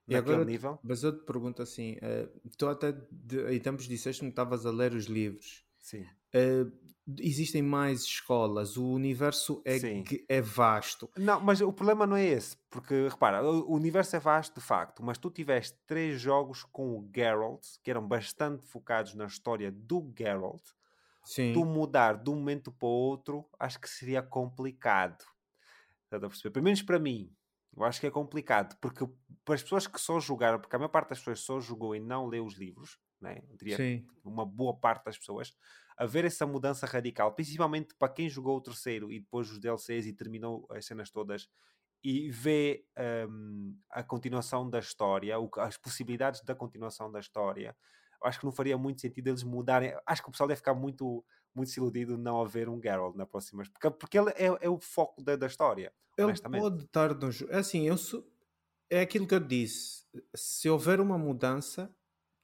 [0.08, 0.80] e naquele agora, nível?
[0.84, 4.72] Mas eu te pergunto assim, uh, tu até de, em tempos disseste que estavas a
[4.72, 5.64] ler os livros.
[5.80, 6.06] Sim.
[6.34, 6.72] Uh,
[7.20, 9.78] existem mais escolas, o universo é,
[10.30, 11.10] é vasto.
[11.18, 15.04] Não, mas o problema não é esse, porque repara, o universo é vasto de facto,
[15.04, 20.14] mas tu tiveste três jogos com o Geralt que eram bastante focados na história do
[20.18, 20.62] Geralt
[21.24, 21.54] Sim.
[21.54, 25.24] tu mudar de um momento para o outro, acho que seria complicado.
[26.06, 26.52] Estás a perceber?
[26.52, 27.32] Pelo menos para mim,
[27.76, 29.06] eu acho que é complicado, porque
[29.46, 32.00] para as pessoas que só jogaram, porque a maior parte das pessoas só jogou e
[32.00, 33.42] não leu os livros, né?
[33.50, 34.06] eu diria Sim.
[34.24, 35.54] uma boa parte das pessoas,
[35.98, 40.06] a ver essa mudança radical, principalmente para quem jogou o terceiro e depois os DLCs
[40.06, 41.48] e terminou as cenas todas
[42.04, 42.84] e vê
[43.30, 47.76] um, a continuação da história, as possibilidades da continuação da história,
[48.24, 49.94] acho que não faria muito sentido eles mudarem.
[50.06, 53.64] Acho que o pessoal deve ficar muito, muito desiludido não haver um Geralt na próxima.
[53.64, 55.94] Porque, porque ele é, é o foco da, da história.
[56.18, 57.52] Ele pode estar no jogo.
[57.52, 58.26] É assim, eu sou...
[58.90, 60.06] é aquilo que eu disse.
[60.36, 61.94] Se houver uma mudança,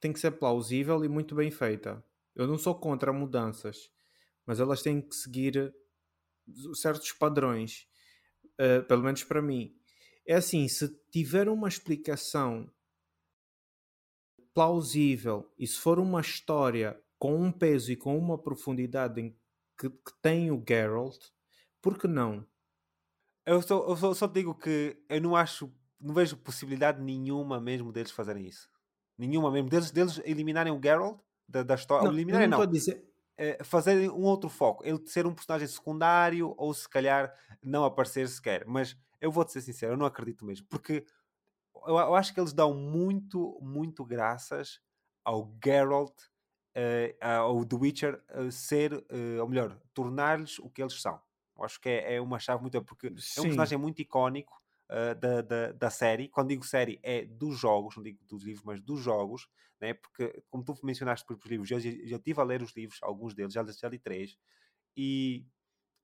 [0.00, 2.04] tem que ser plausível e muito bem feita.
[2.34, 3.90] Eu não sou contra mudanças,
[4.46, 5.74] mas elas têm que seguir
[6.74, 7.86] certos padrões.
[8.60, 9.74] Uh, pelo menos para mim.
[10.26, 12.70] É assim, se tiver uma explicação
[14.52, 19.36] plausível e se for uma história com um peso e com uma profundidade em
[19.78, 21.18] que, que tem o Geralt,
[21.80, 22.46] por que não?
[23.46, 27.92] Eu só, eu só, só digo que eu não acho, não vejo possibilidade nenhuma mesmo
[27.92, 28.68] deles fazerem isso.
[29.16, 29.68] Nenhuma mesmo.
[29.68, 32.06] Deles, deles eliminarem o Geralt da, da história.
[32.06, 32.58] Não, eliminarem não.
[32.58, 32.66] não.
[32.66, 33.04] Dizer...
[33.36, 34.84] É, fazerem um outro foco.
[34.84, 38.64] Ele ser um personagem secundário ou se calhar não aparecer sequer.
[38.66, 40.66] Mas eu vou-te ser sincero, eu não acredito mesmo.
[40.68, 41.06] Porque
[41.86, 44.80] eu, eu acho que eles dão muito, muito graças
[45.24, 46.14] ao Geralt
[46.78, 51.20] uh, ou The Witcher uh, ser, uh, ou melhor, tornar-lhes o que eles são.
[51.56, 52.82] Eu acho que é, é uma chave muito.
[52.84, 53.40] Porque Sim.
[53.40, 54.56] é um personagem muito icónico
[55.20, 56.28] da, da, da, série.
[56.28, 59.46] Quando digo série, é dos jogos, não digo dos livros, mas dos jogos,
[59.78, 59.92] né?
[59.92, 63.52] porque, como tu mencionaste por livros, eu já, estive a ler os livros, alguns deles,
[63.52, 64.38] já, já li três,
[64.96, 65.44] e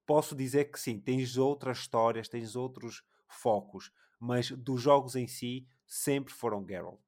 [0.04, 5.66] posso dizer que sim, tens outras histórias, tens outros focos, mas dos jogos em si
[5.86, 7.00] sempre foram Geralt.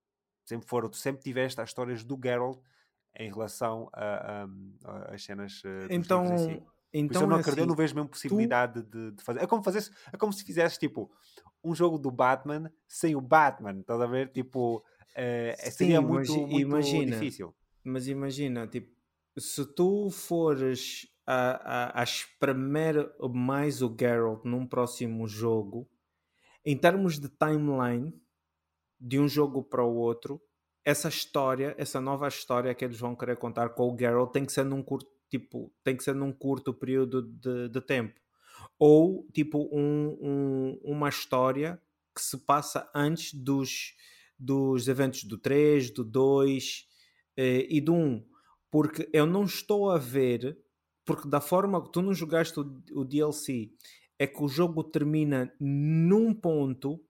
[0.46, 2.58] Sempre foram, tu sempre tiveste as histórias do Geralt
[3.18, 3.88] em relação
[5.08, 6.62] às cenas uh, então, si.
[6.92, 8.90] Então, eu não é acredito, assim, não vejo mesmo possibilidade tu...
[8.90, 9.42] de, de, fazer.
[9.42, 11.10] É como, fazer, é como se fizesse tipo
[11.62, 14.30] um jogo do Batman sem o Batman, estás a ver?
[14.32, 14.82] Tipo, uh,
[15.58, 17.54] Sim, seria muito, muito imagina, difícil.
[17.84, 18.90] Mas imagina, tipo,
[19.36, 25.88] se tu fores a, a, a espremer mais o Geralt num próximo jogo,
[26.64, 28.14] em termos de timeline
[28.98, 30.40] de um jogo para o outro,
[30.86, 34.52] essa história, essa nova história que eles vão querer contar com o Geralt tem que
[34.52, 38.14] ser num curto tipo, tem que ser num curto período de, de tempo.
[38.78, 41.82] Ou tipo um, um, uma história
[42.14, 43.96] que se passa antes dos,
[44.38, 46.86] dos eventos do 3, do 2
[47.36, 48.24] eh, e do 1.
[48.70, 50.56] Porque eu não estou a ver,
[51.04, 52.62] porque da forma que tu não jogaste o,
[52.92, 53.72] o DLC,
[54.20, 57.00] é que o jogo termina num ponto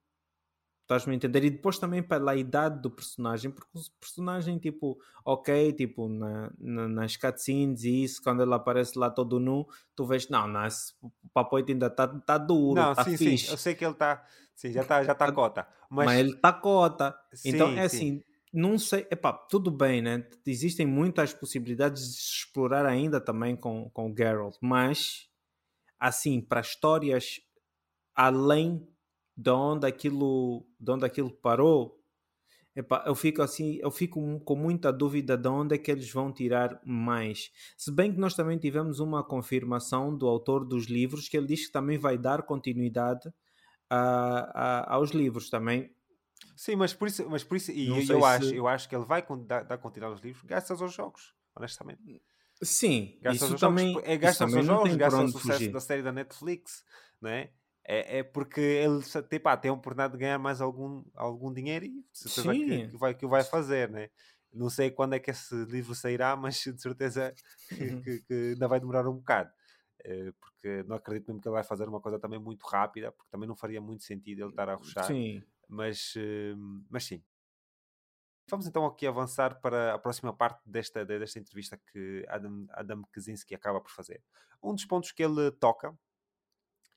[0.86, 1.42] Estás-me a entender?
[1.42, 6.86] E depois também pela idade do personagem, porque o personagem, tipo, ok, tipo, na, na,
[6.86, 9.66] nas cutscenes e isso, quando ele aparece lá todo nu,
[9.96, 10.64] tu vês, não, não
[11.02, 13.46] o papoito ainda está tá duro, não, tá sim, fixe.
[13.46, 14.24] sim, eu sei que ele está,
[14.54, 15.66] sim, já está já tá cota.
[15.90, 16.06] Mas...
[16.06, 17.18] mas ele está cota.
[17.34, 17.96] Sim, então, é sim.
[17.96, 20.24] assim, não sei, epá, tudo bem, né?
[20.46, 25.28] Existem muitas possibilidades de explorar ainda também com, com o Geralt, mas,
[25.98, 27.40] assim, para histórias
[28.14, 28.88] além
[29.36, 32.00] de onde aquilo, de onde aquilo parou,
[33.06, 36.78] eu fico assim, eu fico com muita dúvida de onde é que eles vão tirar
[36.84, 37.50] mais.
[37.76, 41.66] Se bem que nós também tivemos uma confirmação do autor dos livros que ele diz
[41.66, 43.32] que também vai dar continuidade
[43.88, 45.90] a, a, aos livros também.
[46.54, 48.12] Sim, mas por isso, mas por isso e eu, eu se...
[48.12, 52.22] acho, eu acho que ele vai dar, dar continuidade aos livros graças aos jogos, honestamente.
[52.62, 55.72] Sim, graças isso também, jogos, é graças aos jogos, graças ao sucesso fugir.
[55.72, 56.84] da série da Netflix,
[57.22, 57.50] né?
[57.88, 61.84] É, é porque ele tipo, ah, tem a oportunidade de ganhar mais algum, algum dinheiro
[61.84, 64.10] e certeza que, que, vai, que o vai fazer, né?
[64.52, 67.32] Não sei quando é que esse livro sairá, mas de certeza
[67.68, 68.02] que, uhum.
[68.02, 69.50] que, que ainda vai demorar um bocado.
[70.04, 73.30] Uh, porque não acredito mesmo que ele vai fazer uma coisa também muito rápida, porque
[73.30, 75.04] também não faria muito sentido ele estar a ruxar.
[75.04, 75.42] Sim.
[75.68, 77.22] Mas, uh, mas sim.
[78.48, 83.54] Vamos então aqui avançar para a próxima parte desta, desta entrevista que Adam, Adam Kaczynski
[83.54, 84.22] acaba por fazer.
[84.62, 85.96] Um dos pontos que ele toca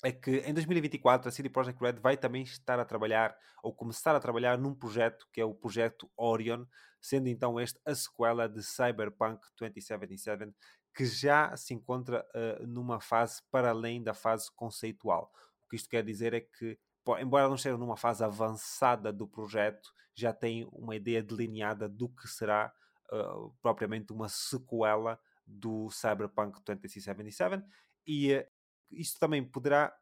[0.04, 4.16] é que em 2024 a CD Projekt Red vai também estar a trabalhar ou começar
[4.16, 6.66] a trabalhar num projeto que é o projeto Orion,
[7.02, 10.54] sendo então este a sequela de Cyberpunk 2077,
[10.96, 15.32] que já se encontra uh, numa fase para além da fase conceitual.
[15.66, 16.80] O que isto quer dizer é que,
[17.20, 22.28] embora não esteja numa fase avançada do projeto, já tem uma ideia delineada do que
[22.28, 22.72] será
[23.12, 27.64] uh, propriamente uma sequela do Cyberpunk 2077
[28.08, 28.46] e
[28.92, 29.96] isto também poderá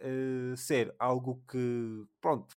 [0.00, 2.56] uh, ser algo que, pronto,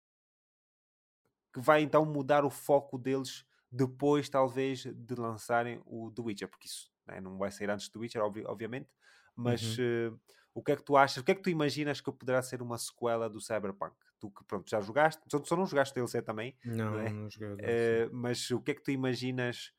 [1.53, 6.69] que vai então mudar o foco deles depois, talvez, de lançarem o The Witcher, porque
[6.69, 8.89] isso né, não vai sair antes do Witcher, obvi obviamente,
[9.35, 10.15] mas uhum.
[10.15, 10.21] uh,
[10.55, 12.63] o que é que tu achas, o que é que tu imaginas que poderá ser
[12.63, 13.97] uma sequela do Cyberpunk?
[14.21, 17.11] Tu que, pronto, já jogaste, só, só não jogaste DLC também, não, não, é?
[17.11, 19.73] não uh, mas o que é que tu imaginas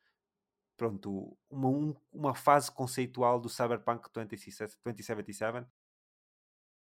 [0.76, 4.76] pronto, uma, um, uma fase conceitual do Cyberpunk 2077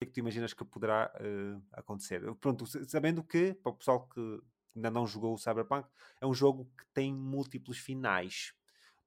[0.03, 2.21] é que tu imaginas que poderá uh, acontecer?
[2.35, 4.41] Pronto, sabendo que, para o pessoal que
[4.75, 5.87] ainda não jogou o Cyberpunk,
[6.19, 8.53] é um jogo que tem múltiplos finais.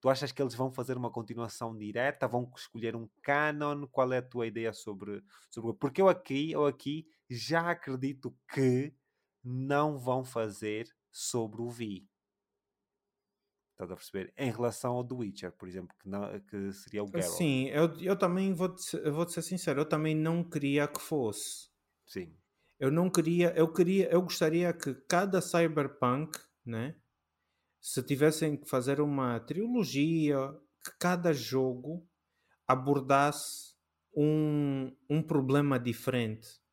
[0.01, 2.29] Tu achas que eles vão fazer uma continuação direta?
[2.29, 3.87] Vão escolher um canon?
[3.87, 8.95] Qual é a tua ideia sobre, sobre porque eu aqui, eu aqui já acredito que
[9.43, 12.07] não vão fazer sobre o Vi.
[13.75, 14.33] Estás a perceber?
[14.39, 17.37] Em relação ao The Witcher, por exemplo, que, não, que seria o Geralt.
[17.37, 21.69] Sim, eu, eu também vou-te vou ser sincero, eu também não queria que fosse.
[22.07, 22.33] Sim.
[22.79, 26.95] Eu não queria, eu queria, eu gostaria que cada cyberpunk, né?
[27.81, 30.55] Se tivessem que fazer uma trilogia,
[30.85, 32.07] que cada jogo
[32.69, 33.75] abordasse
[34.17, 36.64] um, um problema diferente.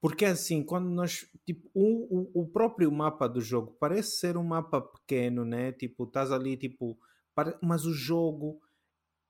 [0.00, 1.26] Porque assim, quando nós.
[1.44, 5.72] Tipo, o, o, o próprio mapa do jogo parece ser um mapa pequeno, né?
[5.72, 6.98] Tipo, estás ali, tipo.
[7.62, 8.60] Mas o jogo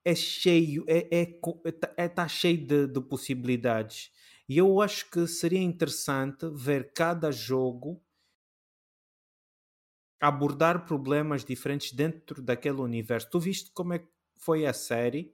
[0.03, 4.11] é cheio, é, é, é, tá, é tá cheio de, de possibilidades.
[4.47, 8.01] E eu acho que seria interessante ver cada jogo
[10.19, 13.29] abordar problemas diferentes dentro daquele universo.
[13.29, 14.07] Tu viste como é que
[14.37, 15.33] foi a série,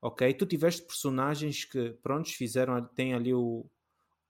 [0.00, 0.32] ok?
[0.34, 3.68] Tu tiveste personagens que, prontos, fizeram, tem ali o,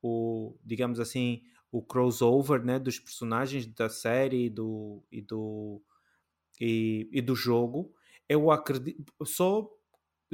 [0.03, 5.81] o, digamos assim, o crossover né, dos personagens da série e do, e do,
[6.61, 7.95] e, e do jogo.
[8.29, 9.79] Eu acredito, sou,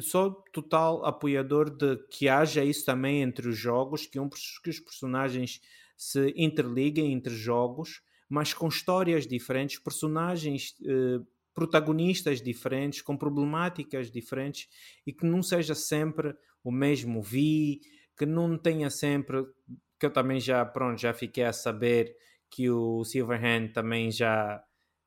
[0.00, 4.80] sou total apoiador de que haja isso também entre os jogos, que, um, que os
[4.80, 5.60] personagens
[5.96, 11.20] se interliguem entre jogos, mas com histórias diferentes, personagens, eh,
[11.54, 14.68] protagonistas diferentes, com problemáticas diferentes
[15.04, 17.80] e que não seja sempre o mesmo Vi,
[18.18, 19.46] que não tenha sempre,
[19.98, 22.16] que eu também já, pronto, já fiquei a saber
[22.50, 24.62] que o Silverhand também já,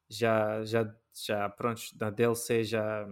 [0.09, 3.05] já, já, já pronto, da DLC já,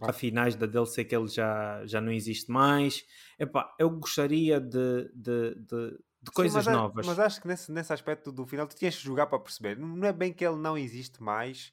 [0.00, 3.04] a finais da DLC que ele já, já não existe mais.
[3.38, 7.06] Epá, eu gostaria de, de, de, de coisas Sim, mas, novas.
[7.06, 9.78] Mas acho que nesse, nesse aspecto do final tu tinhas que jogar para perceber.
[9.78, 11.72] Não é bem que ele não existe mais,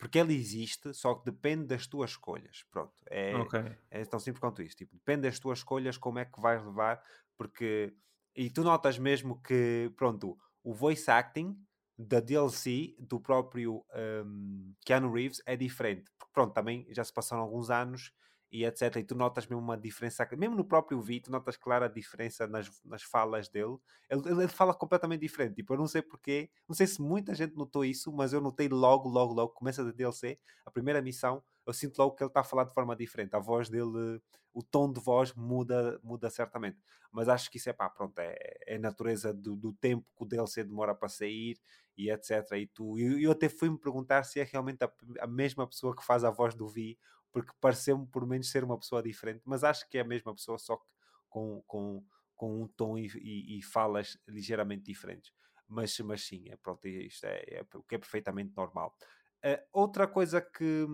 [0.00, 2.64] porque ele existe, só que depende das tuas escolhas.
[2.70, 2.94] Pronto.
[3.06, 3.76] É, okay.
[3.90, 4.74] é tão simples quanto isso.
[4.74, 7.02] Tipo, depende das tuas escolhas, como é que vais levar,
[7.36, 7.94] porque.
[8.34, 11.54] E tu notas mesmo que, pronto, o voice acting
[11.98, 13.84] da DLC do próprio
[14.24, 16.10] um, Keanu Reeves é diferente.
[16.18, 18.10] Porque, pronto, também já se passaram alguns anos
[18.50, 18.96] e etc.
[18.96, 22.46] E tu notas mesmo uma diferença, mesmo no próprio vídeo, tu notas clara a diferença
[22.46, 23.76] nas, nas falas dele.
[24.08, 25.56] Ele, ele, fala completamente diferente.
[25.56, 28.68] Tipo, eu não sei porquê, não sei se muita gente notou isso, mas eu notei
[28.68, 32.40] logo, logo, logo, começa da DLC, a primeira missão, eu sinto logo que ele está
[32.40, 33.34] a falar de forma diferente.
[33.34, 34.20] A voz dele,
[34.52, 36.78] o tom de voz muda, muda certamente.
[37.12, 38.36] Mas acho que isso é pá, pronto, é,
[38.66, 41.56] é a natureza do, do tempo que o DLC demora para sair
[41.96, 42.52] e etc.
[42.56, 44.90] E tu, eu, eu até fui-me perguntar se é realmente a,
[45.20, 46.98] a mesma pessoa que faz a voz do Vi
[47.32, 50.58] porque pareceu-me por menos ser uma pessoa diferente, mas acho que é a mesma pessoa,
[50.58, 50.86] só que
[51.28, 52.04] com, com,
[52.34, 55.32] com um tom e, e, e falas ligeiramente diferentes.
[55.68, 58.96] Mas, mas sim, é, pronto, isto é, é, o que é perfeitamente normal.
[59.44, 60.86] Uh, outra coisa que,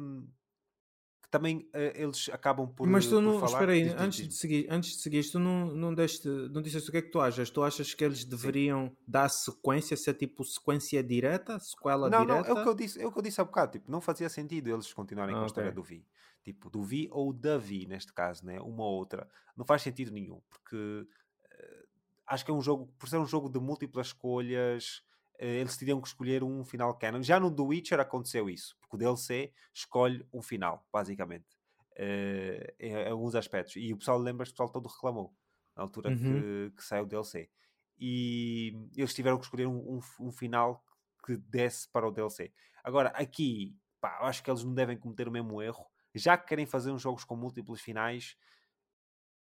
[1.26, 2.86] que também uh, eles acabam por.
[2.86, 3.44] Mas tu não.
[3.44, 6.92] Espera aí, antes, de seguir, antes de seguir, tu não, não, deste, não disseste o
[6.92, 7.50] que é que tu achas?
[7.50, 8.96] Tu achas que eles deveriam Sim.
[9.06, 12.48] dar sequência, ser tipo sequência direta, sequela não, direta?
[12.48, 14.00] Não, é o que eu disse, é o que eu disse há bocado, tipo, não
[14.00, 16.06] fazia sentido eles continuarem ah, com a história do Vi.
[16.44, 18.60] Tipo, do Vi ou da Vi, neste caso, né?
[18.60, 19.28] uma ou outra.
[19.56, 21.86] Não faz sentido nenhum, porque uh,
[22.26, 25.02] acho que é um jogo, por ser um jogo de múltiplas escolhas,
[25.38, 27.22] eles teriam que escolher um final canon.
[27.22, 31.46] Já no The Witcher aconteceu isso, porque o DLC escolhe um final, basicamente,
[31.92, 33.76] uh, em, alguns aspectos.
[33.76, 35.34] E o pessoal lembra-se, o pessoal todo reclamou
[35.76, 36.16] na altura uhum.
[36.16, 37.50] que, que saiu o DLC.
[37.98, 40.84] E eles tiveram que escolher um, um, um final
[41.24, 42.52] que desse para o DLC.
[42.84, 45.86] Agora, aqui, pá, acho que eles não devem cometer o mesmo erro
[46.18, 48.36] já que querem fazer uns jogos com múltiplos finais,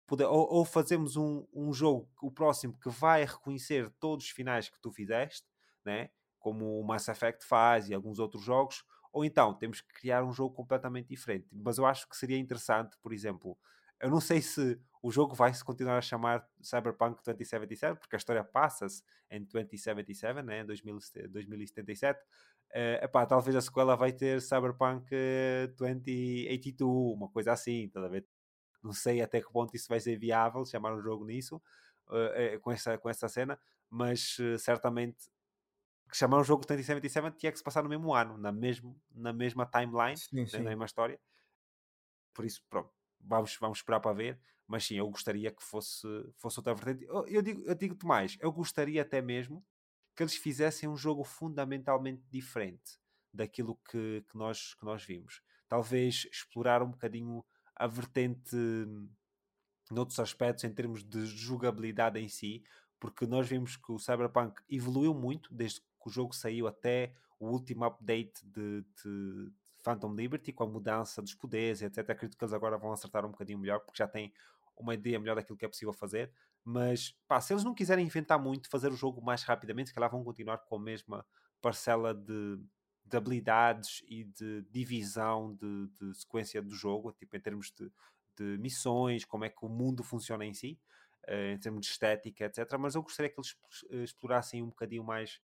[0.06, 4.68] poder, ou, ou, fazemos um, um jogo, o próximo, que vai reconhecer todos os finais
[4.68, 5.46] que tu fizeste,
[5.86, 6.10] né?
[6.46, 10.32] como o Mass Effect faz e alguns outros jogos, ou então temos que criar um
[10.32, 11.48] jogo completamente diferente.
[11.50, 13.58] Mas eu acho que seria interessante, por exemplo,
[13.98, 18.18] eu não sei se o jogo vai se continuar a chamar Cyberpunk 2077, porque a
[18.18, 25.08] história passa-se em 2077, né, 2077, uh, epá, talvez a sequela vai ter Cyberpunk
[25.76, 28.24] 2082, eh, uma coisa assim, a ver?
[28.84, 31.60] Não sei até que ponto isso vai ser viável, chamar um jogo nisso,
[32.08, 33.58] uh, uh, com, essa, com essa cena,
[33.90, 35.28] mas certamente
[36.12, 39.66] chamar um jogo 2077 tinha que se passar no mesmo ano, na, mesmo, na mesma
[39.66, 40.58] timeline, sim, né, sim.
[40.58, 41.18] na mesma história.
[42.34, 44.40] Por isso, pronto, vamos, vamos esperar para ver.
[44.66, 47.04] Mas sim, eu gostaria que fosse, fosse outra vertente.
[47.04, 49.64] Eu, eu digo-te eu digo mais, eu gostaria até mesmo
[50.14, 52.98] que eles fizessem um jogo fundamentalmente diferente
[53.32, 55.42] daquilo que, que, nós, que nós vimos.
[55.68, 57.44] Talvez explorar um bocadinho
[57.76, 58.56] a vertente
[59.90, 62.64] noutros aspectos em termos de jogabilidade em si,
[62.98, 67.48] porque nós vimos que o Cyberpunk evoluiu muito desde que o jogo saiu até o
[67.48, 72.10] último update de, de Phantom Liberty, com a mudança dos poderes, etc.
[72.10, 74.32] Acredito que eles agora vão acertar um bocadinho melhor, porque já têm
[74.76, 76.30] uma ideia melhor daquilo que é possível fazer.
[76.64, 80.10] Mas, pá, se eles não quiserem inventar muito, fazer o jogo mais rapidamente, se calhar
[80.10, 81.24] vão continuar com a mesma
[81.62, 82.58] parcela de,
[83.04, 87.90] de habilidades e de divisão de, de, sequência do jogo, tipo em termos de,
[88.36, 90.78] de, missões, como é que o mundo funciona em si,
[91.28, 92.76] uh, em termos de estética, etc.
[92.78, 93.56] Mas eu gostaria que eles
[93.90, 95.40] eh, explorassem um bocadinho mais,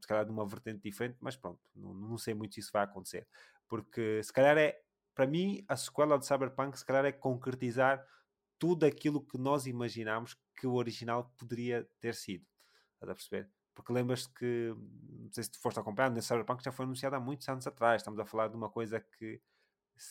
[0.00, 3.26] se calhar uma vertente diferente, mas pronto, não, não sei muito se isso vai acontecer.
[3.68, 4.80] Porque se calhar é,
[5.14, 8.04] para mim, a sequela de Cyberpunk, se calhar é concretizar
[8.58, 12.44] tudo aquilo que nós imaginámos que o original poderia ter sido.
[12.94, 13.50] Estás a perceber?
[13.74, 14.74] Porque lembras que,
[15.08, 18.02] não sei se tu foste acompanhar, nesse Cyberpunk já foi anunciado há muitos anos atrás.
[18.02, 19.40] Estamos a falar de uma coisa que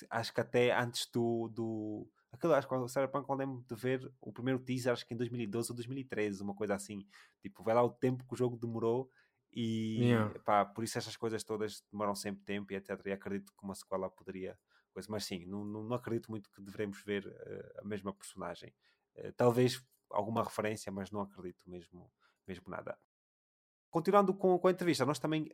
[0.09, 1.49] acho que até antes do.
[1.49, 5.13] do aquilo, acho que o Cyberpunk, quando lembro de ver o primeiro teaser, acho que
[5.13, 7.05] em 2012 ou 2013, uma coisa assim.
[7.41, 9.09] Tipo, vai lá o tempo que o jogo demorou
[9.51, 10.39] e yeah.
[10.39, 12.99] pá, por isso essas coisas todas demoram sempre tempo e etc.
[13.05, 14.57] E acredito que uma sequela poderia
[14.99, 15.07] coisa.
[15.09, 18.73] Mas sim, não, não, acredito muito que devemos ver uh, a mesma personagem.
[19.15, 22.11] Uh, talvez alguma referência, mas não acredito mesmo,
[22.47, 22.97] mesmo nada.
[23.89, 25.49] Continuando com, com a entrevista, nós também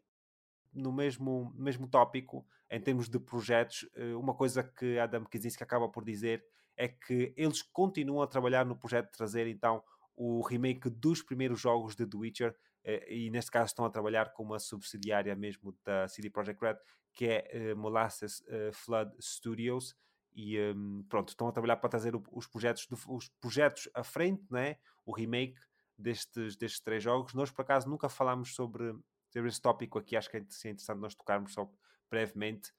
[0.74, 5.88] no mesmo, mesmo tópico, em termos de projetos, uh, uma coisa que Adam Kaczynski acaba
[5.88, 6.46] por dizer
[6.78, 9.82] é que eles continuam a trabalhar no projeto de trazer então
[10.18, 12.56] o remake dos primeiros jogos de The Witcher
[13.08, 16.78] e neste caso estão a trabalhar com uma subsidiária mesmo da CD Projekt Red
[17.16, 19.96] que é uh, Molasses uh, Flood Studios,
[20.34, 24.04] e um, pronto, estão a trabalhar para trazer o, os, projetos de, os projetos à
[24.04, 24.76] frente, né?
[25.06, 25.58] o remake
[25.98, 27.34] destes, destes três jogos.
[27.34, 28.94] Nós, por acaso, nunca falámos sobre,
[29.30, 31.72] sobre esse tópico aqui, acho que é interessante nós tocarmos só
[32.10, 32.72] brevemente.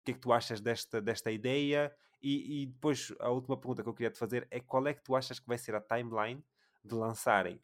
[0.00, 1.94] O que é que tu achas desta, desta ideia?
[2.22, 5.02] E, e depois, a última pergunta que eu queria te fazer é qual é que
[5.02, 6.42] tu achas que vai ser a timeline
[6.82, 7.62] de lançarem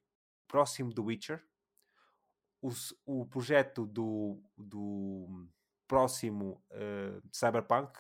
[0.49, 1.45] próximo do Witcher,
[2.61, 2.71] o,
[3.07, 5.47] o projeto do, do
[5.87, 7.99] próximo uh, Cyberpunk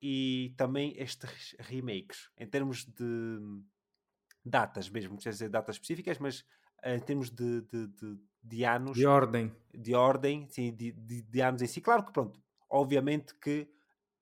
[0.00, 3.38] e também estes remakes, em termos de
[4.44, 6.40] datas mesmo, não precisa dizer datas específicas, mas
[6.84, 8.96] uh, em termos de, de, de, de, anos.
[8.96, 9.54] De ordem.
[9.74, 11.80] De ordem, sim, de, de, de, anos em si.
[11.80, 13.68] Claro que, pronto, obviamente que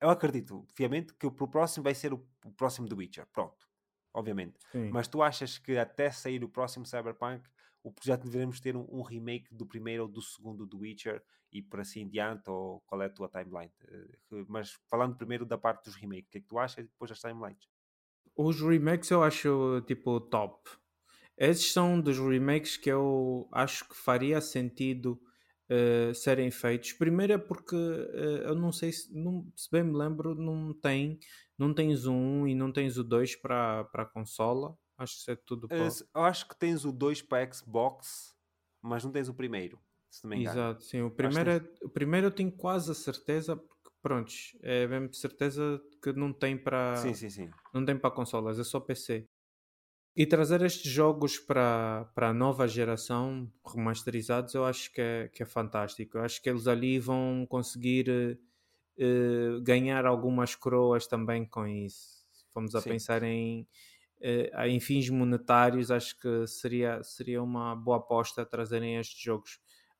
[0.01, 3.68] eu acredito, obviamente, que o próximo vai ser o, o próximo The Witcher, pronto,
[4.13, 4.57] obviamente.
[4.71, 4.89] Sim.
[4.91, 7.43] Mas tu achas que até sair o próximo Cyberpunk
[7.83, 11.61] o projeto deveremos ter um, um, remake do primeiro ou do segundo do Witcher e
[11.61, 13.71] por assim diante, ou qual é a tua timeline?
[14.31, 16.87] Uh, mas falando primeiro da parte dos remakes, o que é que tu achas e
[16.87, 17.67] depois as timelines?
[18.35, 20.69] Os remakes eu acho tipo top.
[21.37, 25.19] Esses são dos remakes que eu acho que faria sentido
[25.69, 26.93] uh, serem feitos.
[26.93, 31.17] Primeiro é porque uh, eu não sei se, não, se bem me lembro, não tem,
[31.59, 34.75] não tens o 1 e não tens o 2 para a consola.
[34.97, 35.77] Acho que isso é tudo para...
[35.77, 38.33] Eu acho que tens o 2 para Xbox,
[38.81, 39.79] mas não tens o primeiro,
[40.09, 40.57] se não me engano.
[40.57, 41.01] Exato, sim.
[41.01, 44.31] O primeiro, é, o primeiro eu tenho quase a certeza, porque pronto,
[44.61, 46.95] é mesmo certeza que não tem para...
[46.95, 47.49] Sim, sim, sim.
[47.73, 49.27] Não tem para consolas, é só PC.
[50.15, 55.43] E trazer estes jogos para, para a nova geração, remasterizados, eu acho que é, que
[55.43, 56.17] é fantástico.
[56.17, 58.37] Eu acho que eles ali vão conseguir
[58.99, 62.19] uh, ganhar algumas coroas também com isso.
[62.53, 62.89] Vamos a Sim.
[62.91, 63.67] pensar em,
[64.21, 69.59] uh, em fins monetários, acho que seria, seria uma boa aposta trazerem estes jogos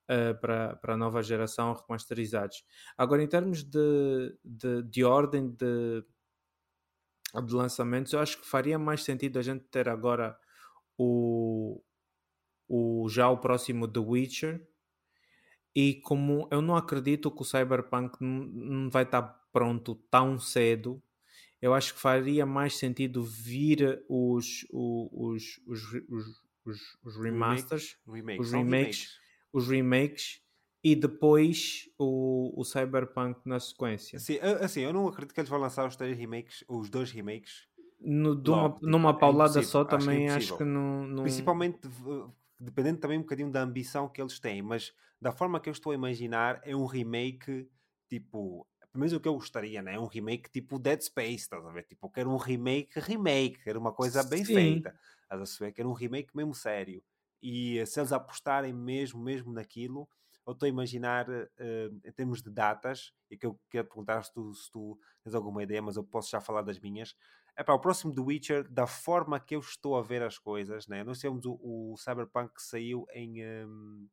[0.10, 2.64] uh, para, para a nova geração remasterizados.
[2.98, 6.04] Agora, em termos de, de, de ordem de,
[7.46, 10.38] de lançamentos, eu acho que faria mais sentido a gente ter agora
[10.98, 11.82] o,
[12.68, 14.68] o já o próximo The Witcher.
[15.76, 21.02] E como eu não acredito que o Cyberpunk não vai estar pronto tão cedo,
[21.62, 25.82] eu acho que faria mais sentido vir os, os, os,
[26.66, 28.46] os, os remasters, remakes.
[28.46, 29.20] os remakes,
[29.54, 30.42] os remakes
[30.84, 34.18] e depois o, o Cyberpunk na sequência.
[34.18, 37.68] Assim, assim, eu não acredito que eles vão lançar os três remakes, os dois remakes.
[38.00, 41.80] No, de uma, tipo, numa é paulada só também acho que, não, não, Principalmente
[42.60, 45.92] dependendo também um bocadinho da ambição que eles têm, mas da forma que eu estou
[45.92, 47.70] a imaginar é um remake
[48.10, 50.00] tipo pelo menos o que eu gostaria, né?
[50.00, 51.84] Um remake tipo Dead Space, estás a ver?
[51.84, 54.44] Tipo, eu quero um remake, remake, quero uma coisa bem Sim.
[54.44, 55.74] feita, estás a saber?
[55.74, 57.04] Quero um remake mesmo sério.
[57.42, 60.10] E eh, se eles apostarem mesmo, mesmo naquilo,
[60.46, 61.46] eu estou a imaginar uh,
[62.04, 65.62] em termos de datas, e que eu quero perguntar se tu, se tu tens alguma
[65.62, 67.16] ideia, mas eu posso já falar das minhas.
[67.60, 70.88] É para o próximo do Witcher, da forma que eu estou a ver as coisas,
[70.88, 71.04] né?
[71.04, 74.08] Nós temos o, o Cyberpunk que saiu em um,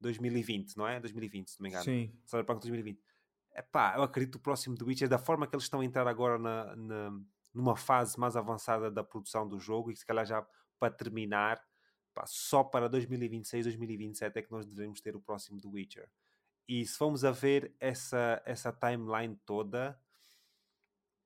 [0.00, 0.98] 2020, não é?
[0.98, 1.84] 2020, se não me engano.
[1.84, 2.10] Sim.
[2.24, 2.98] Cyberpunk 2020
[3.54, 6.08] Epá, eu acredito que o próximo The Witcher, da forma que eles estão a entrar
[6.08, 7.20] agora na, na,
[7.52, 10.46] numa fase mais avançada da produção do jogo, e se calhar já
[10.78, 11.62] para terminar,
[12.24, 16.10] só para 2026, 2027 é que nós devemos ter o próximo The Witcher.
[16.66, 20.00] e se formos a ver essa, essa timeline toda,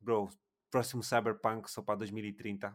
[0.01, 0.31] bro,
[0.71, 2.75] próximo Cyberpunk só para 2030.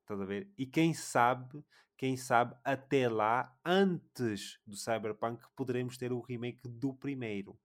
[0.00, 0.52] Estás a ver?
[0.56, 1.64] E quem sabe,
[1.96, 7.58] quem sabe, até lá, antes do Cyberpunk, poderemos ter o remake do primeiro,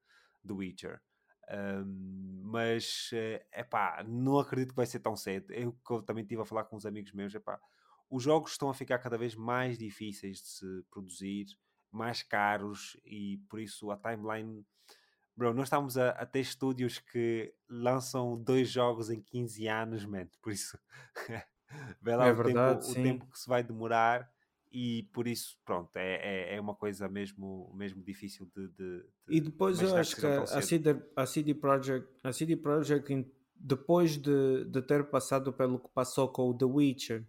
[0.43, 1.01] do Witcher.
[1.51, 5.51] Um, mas, é uh, pá, não acredito que vai ser tão cedo.
[5.51, 7.59] Eu, eu também estive a falar com uns amigos meus, é pá,
[8.09, 11.45] os jogos estão a ficar cada vez mais difíceis de se produzir
[11.91, 14.65] mais caros e por isso a timeline.
[15.39, 20.27] Bro, nós estamos a, a ter estúdios que lançam dois jogos em 15 anos, man.
[20.41, 20.77] Por isso,
[22.01, 24.29] vê lá é o, verdade, tempo, o, tempo, que se vai demorar
[24.69, 29.05] e por isso, pronto, é, é, é uma coisa mesmo, mesmo difícil de, de, de
[29.29, 33.25] E depois eu acho que, que a, CD, a CD Projekt, a CD Projekt
[33.55, 37.25] depois de, de ter passado pelo que passou com o The Witcher,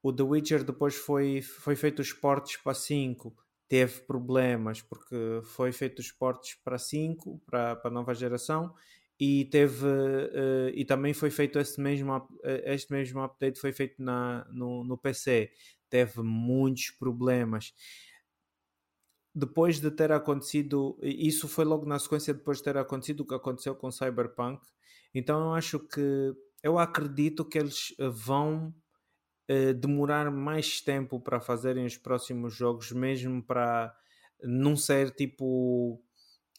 [0.00, 3.36] o The Witcher depois foi, foi feito os portes para 5,
[3.68, 8.74] teve problemas porque foi feito os portes para 5, para, a nova geração,
[9.20, 12.28] e teve uh, e também foi feito este mesmo,
[12.64, 15.50] este mesmo update foi feito na, no, no PC.
[15.90, 17.74] Teve muitos problemas.
[19.34, 23.34] Depois de ter acontecido, isso foi logo na sequência depois de ter acontecido o que
[23.34, 24.66] aconteceu com Cyberpunk.
[25.14, 28.74] Então eu acho que eu acredito que eles vão
[29.50, 33.94] uh, demorar mais tempo para fazerem os próximos jogos, mesmo para
[34.42, 36.00] não ser tipo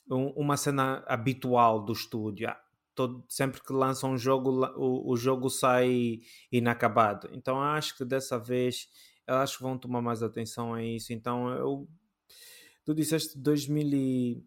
[0.09, 2.49] um, uma cena habitual do estúdio.
[2.49, 2.59] Ah,
[2.95, 6.19] todo, sempre que lançam um jogo, o, o jogo sai
[6.51, 7.29] inacabado.
[7.31, 8.87] Então acho que dessa vez
[9.55, 11.13] que vão tomar mais atenção a isso.
[11.13, 11.87] Então eu
[12.83, 14.43] tu disseste 2000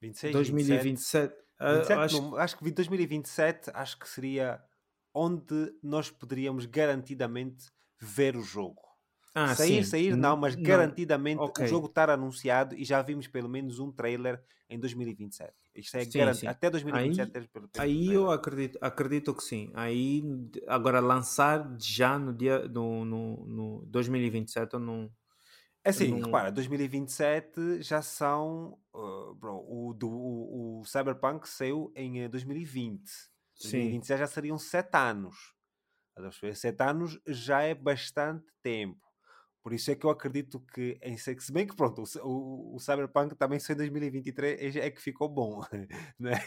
[0.00, 0.82] 26, 2027.
[0.82, 2.36] 27, 27 acho...
[2.36, 4.62] Acho que 2027 acho que seria
[5.16, 8.82] onde nós poderíamos garantidamente ver o jogo.
[9.34, 9.90] Ah, sair, sim.
[9.90, 10.62] sair não, mas não.
[10.62, 11.64] garantidamente okay.
[11.64, 15.52] o jogo estar anunciado e já vimos pelo menos um trailer em 2027.
[15.74, 16.50] Isto é sim, garantido.
[16.50, 19.70] Até 2027 aí, pelo, pelo Aí eu acredito, acredito que sim.
[19.74, 20.22] Aí
[20.66, 25.10] agora lançar já no dia no, no, no 2027 eu não.
[25.84, 26.26] É assim, não...
[26.26, 28.78] repara, 2027 já são.
[28.94, 33.02] Uh, bro, o, do, o, o Cyberpunk saiu em 2020.
[33.64, 35.56] Eh, 2026 já seriam 7 anos.
[36.54, 39.06] Sete anos já é bastante tempo.
[39.62, 43.34] Por isso é que eu acredito que, em, se bem que pronto, o, o, Cyberpunk
[43.34, 45.60] também só em 2023 é que ficou bom,
[46.18, 46.38] né?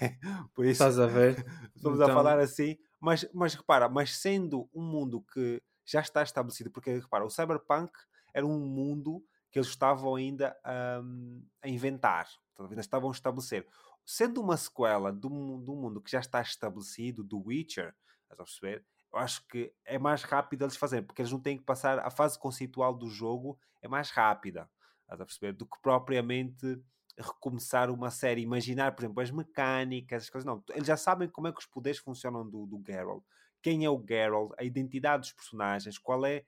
[0.56, 1.36] Por isso, Estás a ver?
[1.76, 2.10] Estamos então...
[2.10, 6.94] a falar assim, mas, mas repara, mas sendo um mundo que já está estabelecido, porque
[6.94, 7.92] repara, o Cyberpunk
[8.34, 10.56] era um mundo que eles estavam ainda
[11.04, 12.26] um, a inventar,
[12.58, 13.68] ainda estavam a estabelecer
[14.10, 15.30] sendo uma sequela do,
[15.60, 17.94] do mundo que já está estabelecido, do Witcher,
[18.24, 18.84] estás a perceber?
[19.14, 22.10] Eu acho que é mais rápido eles fazerem, porque eles não têm que passar a
[22.10, 24.68] fase conceitual do jogo, é mais rápida,
[25.04, 25.54] estás a perceber?
[25.54, 26.82] Do que propriamente
[27.20, 31.48] recomeçar uma série, imaginar, por exemplo, as mecânicas, as coisas, não, eles já sabem como
[31.48, 33.24] é que os poderes funcionam do, do Geralt,
[33.62, 36.44] quem é o Geralt, a identidade dos personagens, qual é,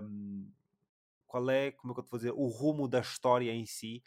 [0.00, 0.48] um,
[1.26, 4.00] qual é, como é que eu te vou dizer, o rumo da história em si,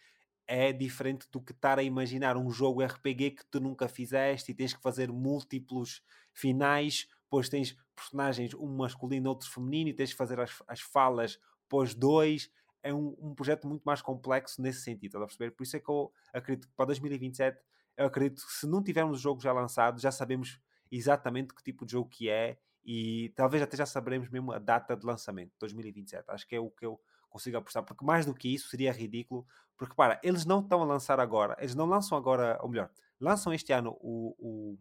[0.47, 4.55] é diferente do que estar a imaginar um jogo RPG que tu nunca fizeste e
[4.55, 10.17] tens que fazer múltiplos finais, pois tens personagens, um masculino outro feminino, e tens que
[10.17, 12.51] fazer as, as falas pós dois.
[12.83, 15.51] É um, um, projeto muito mais complexo nesse sentido, estás a perceber?
[15.51, 17.59] Por isso é que eu acredito que para 2027,
[17.97, 20.59] eu acredito que se não tivermos o jogo já lançado, já sabemos
[20.91, 24.95] exatamente que tipo de jogo que é e talvez até já saberemos mesmo a data
[24.95, 26.25] de lançamento, 2027.
[26.27, 27.01] Acho que é o que eu
[27.35, 30.85] consigo apostar, porque mais do que isso seria ridículo, porque para, eles não estão a
[30.85, 34.79] lançar agora, eles não lançam agora, ou melhor, lançam este ano o, o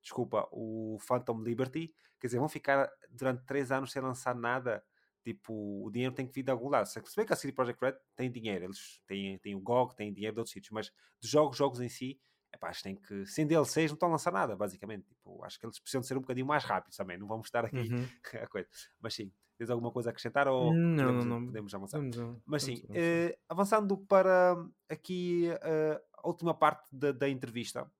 [0.00, 4.84] desculpa, o Phantom Liberty, quer dizer, vão ficar durante três anos sem lançar nada,
[5.24, 6.86] tipo, o dinheiro tem que vir de algum lado.
[6.86, 10.12] Se bem que a CD Projekt Red tem dinheiro, eles têm, têm o GOG, têm
[10.12, 12.20] dinheiro de outros sítios, mas dos jogos, jogos em si,
[12.54, 15.06] epá, têm que, sem DLCs, não estão a lançar nada, basicamente.
[15.08, 17.64] Tipo, acho que eles precisam de ser um bocadinho mais rápidos também, não vamos estar
[17.64, 18.08] aqui uhum.
[18.40, 18.68] a coisa.
[19.00, 21.46] Mas sim, Tens alguma coisa a acrescentar ou não, podemos, não, não.
[21.46, 22.02] podemos avançar?
[22.02, 24.54] Não, Mas sim, uh, avançando para
[24.88, 27.90] aqui uh, a última parte da, da, entrevista,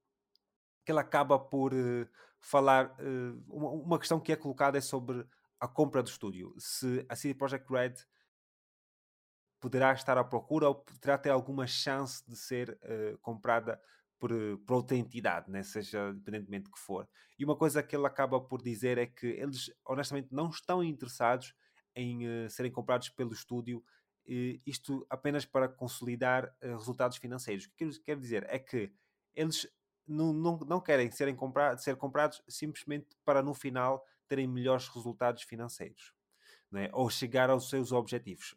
[0.84, 2.06] que ela acaba por uh,
[2.40, 2.94] falar,
[3.48, 5.26] uma, uma, questão que é colocada é sobre
[5.58, 6.54] a compra do estúdio.
[6.58, 7.94] Se a CD Projekt Red
[9.58, 12.78] poderá estar à procura ou poderá ter alguma chance de ser
[13.22, 13.80] comprada
[14.18, 14.30] por,
[14.66, 15.62] por outra entidade, né?
[15.62, 17.08] seja independentemente que for.
[17.38, 21.54] E uma coisa que ele acaba por dizer é que eles honestamente não estão interessados
[21.94, 27.64] em uh, serem comprados pelo estúdio, uh, isto apenas para consolidar uh, resultados financeiros.
[27.64, 28.92] O que quer, quer dizer é que
[29.34, 29.66] eles
[30.06, 35.42] não, não, não querem serem compra ser comprados simplesmente para no final terem melhores resultados
[35.42, 36.14] financeiros
[36.70, 36.88] né?
[36.92, 38.54] ou chegar aos seus objetivos.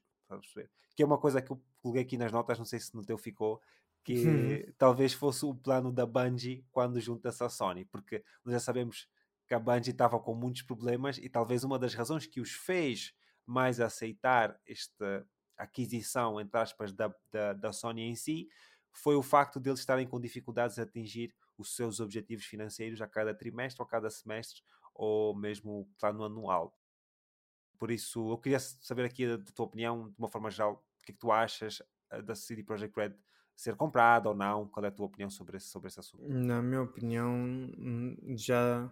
[0.96, 3.18] Que é uma coisa que eu coloquei aqui nas notas, não sei se no teu
[3.18, 3.62] ficou,
[4.04, 9.08] que talvez fosse o plano da Bungie quando junta-se à Sony, porque nós já sabemos
[9.48, 13.14] que a Bungie estava com muitos problemas e talvez uma das razões que os fez
[13.46, 15.28] mais aceitar esta
[15.58, 18.48] aquisição, entre aspas, da, da, da Sony em si,
[18.92, 23.08] foi o facto de eles estarem com dificuldades a atingir os seus objetivos financeiros a
[23.08, 24.62] cada trimestre ou a cada semestre
[24.94, 26.78] ou mesmo plano anual.
[27.78, 31.12] Por isso, eu queria saber aqui a, tua opinião, de uma forma geral, o que
[31.12, 31.82] é que tu achas
[32.12, 33.16] eh, da CD Projekt Red
[33.60, 34.68] ser comprada ou não?
[34.68, 36.24] Qual é a tua opinião sobre esse, sobre esse assunto?
[36.30, 38.90] Na minha opinião, hum, já.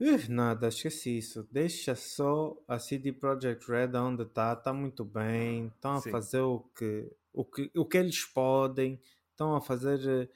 [0.00, 1.42] Uh, nada, esqueci isso.
[1.50, 5.66] Deixa só a CD Projekt Red onde está, está muito bem.
[5.66, 6.12] Estão a Sim.
[6.12, 9.00] fazer o que, o, que, o que eles podem,
[9.30, 10.28] estão a fazer eh,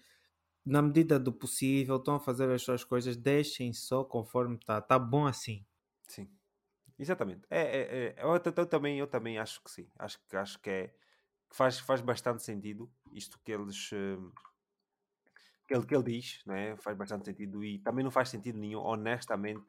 [0.66, 3.16] na medida do possível, estão a fazer as suas coisas.
[3.16, 5.64] Deixem só conforme está, está bom assim.
[6.08, 6.28] Sim,
[6.98, 7.46] exatamente.
[7.48, 9.88] É, é, é eu, eu, eu, também, eu também acho que sim.
[9.96, 10.94] Acho, acho que é
[11.50, 14.30] que faz, faz bastante sentido isto que eles hum,
[15.70, 16.76] que ele, que ele diz, né?
[16.78, 19.64] faz bastante sentido e também não faz sentido nenhum, honestamente,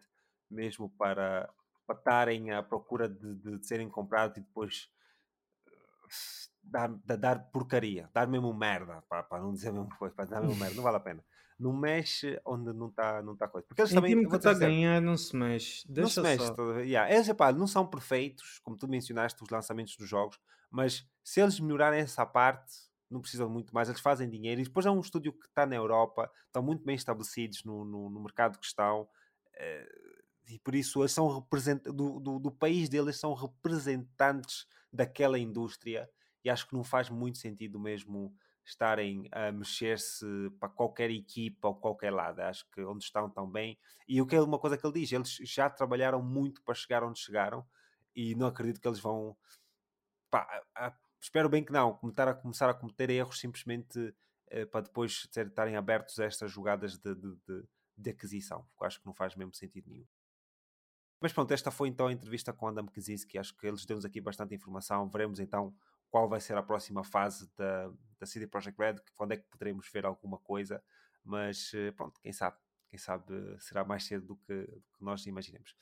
[0.50, 1.48] mesmo para,
[1.92, 4.90] estarem à procura de, de, serem comprados e depois
[6.64, 10.42] dar, de dar porcaria, dar mesmo merda, para, para não dizer mesmo coisa, para dar
[10.42, 11.24] mesmo merda, não vale a pena.
[11.60, 13.68] Não mexe onde não está não tá coisa.
[13.68, 14.16] Porque eles em também.
[14.48, 15.86] a ganhar, não se mexe.
[15.88, 16.56] Deixa não se mexe.
[16.56, 17.14] Toda, yeah.
[17.14, 20.40] eles, epá, não são perfeitos, como tu mencionaste, os lançamentos dos jogos,
[20.72, 22.72] mas se eles melhorarem essa parte,
[23.12, 24.62] não precisam muito mais, eles fazem dinheiro.
[24.62, 28.10] E depois é um estúdio que está na Europa, estão muito bem estabelecidos no, no,
[28.10, 29.08] no mercado que estão.
[29.56, 35.38] Eh, e por isso eles são representantes do, do, do, país deles são representantes daquela
[35.38, 36.10] indústria
[36.44, 38.36] e acho que não faz muito sentido mesmo
[38.66, 40.26] estarem a mexer-se
[40.60, 42.40] para qualquer equipa ou qualquer lado.
[42.42, 43.78] Acho que onde estão tão bem.
[44.08, 47.04] E o que é uma coisa que ele diz, eles já trabalharam muito para chegar
[47.04, 47.66] onde chegaram
[48.16, 49.36] e não acredito que eles vão.
[50.30, 54.14] Pá, a, espero bem que não, começar a, começar a cometer erros simplesmente
[54.48, 57.64] eh, para depois estarem abertos a estas jogadas de, de, de,
[57.96, 58.68] de aquisição.
[58.82, 60.08] Acho que não faz mesmo sentido nenhum.
[61.22, 63.38] Mas pronto, esta foi então a entrevista com Adam Kaczynski.
[63.38, 65.08] Acho que eles deu-nos aqui bastante informação.
[65.08, 65.74] Veremos então
[66.10, 69.88] qual vai ser a próxima fase da, da CD Projekt Red, quando é que poderemos
[69.94, 70.84] ver alguma coisa,
[71.24, 72.58] mas eh, pronto, quem sabe,
[72.90, 75.76] quem sabe será mais cedo do que, do que nós imaginemos.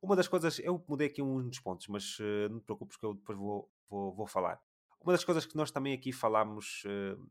[0.00, 3.04] Uma das coisas, eu mudei aqui um dos pontos, mas uh, não te preocupes que
[3.04, 4.62] eu depois vou, vou, vou falar.
[5.04, 7.28] Uma das coisas que nós também aqui falámos, uh,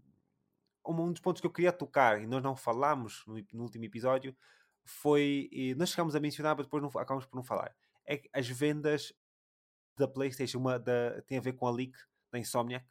[0.87, 4.35] um dos pontos que eu queria tocar e nós não falámos no, no último episódio
[4.85, 8.47] foi, nós chegámos a mencionar, mas depois não, acabamos por não falar, é que as
[8.47, 9.11] vendas
[9.97, 11.97] da PlayStation, uma da, tem a ver com a leak
[12.31, 12.85] da Insomniac,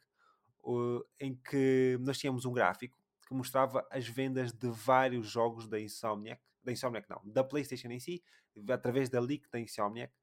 [0.63, 5.79] uh, em que nós tínhamos um gráfico que mostrava as vendas de vários jogos da
[5.79, 8.21] Insomniac, da Insomniac não, da PlayStation em si,
[8.69, 10.13] através da leak da Insomniac.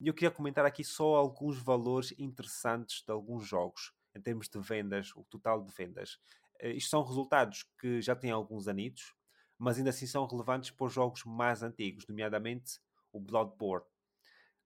[0.00, 4.58] E eu queria comentar aqui só alguns valores interessantes de alguns jogos, em termos de
[4.60, 6.18] vendas, o total de vendas.
[6.62, 9.14] Uh, isto são resultados que já têm alguns anitos,
[9.58, 12.80] mas ainda assim são relevantes para os jogos mais antigos, nomeadamente
[13.12, 13.86] o Bloodborne,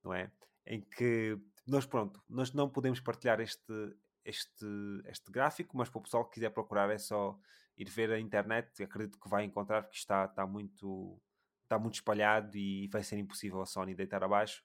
[0.05, 0.30] não é?
[0.66, 4.66] Em que nós, pronto, nós não podemos partilhar este, este,
[5.07, 7.39] este gráfico, mas para o pessoal que quiser procurar é só
[7.76, 11.20] ir ver a internet, acredito que vai encontrar porque está, está, muito,
[11.62, 14.62] está muito espalhado e vai ser impossível a Sony deitar abaixo.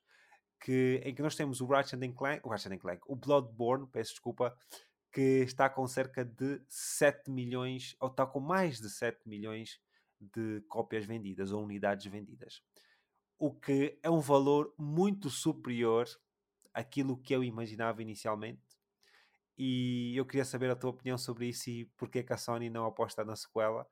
[0.59, 4.57] Que, em que nós temos o Ratchet Clank, o Ratchet Clank, o Bloodborne, peço desculpa,
[5.11, 9.79] que está com cerca de 7 milhões, ou está com mais de 7 milhões
[10.19, 12.61] de cópias vendidas ou unidades vendidas.
[13.37, 16.07] O que é um valor muito superior
[16.77, 18.61] aquilo que eu imaginava inicialmente.
[19.57, 22.69] E eu queria saber a tua opinião sobre isso e porque é que a Sony
[22.69, 23.87] não aposta na sequela.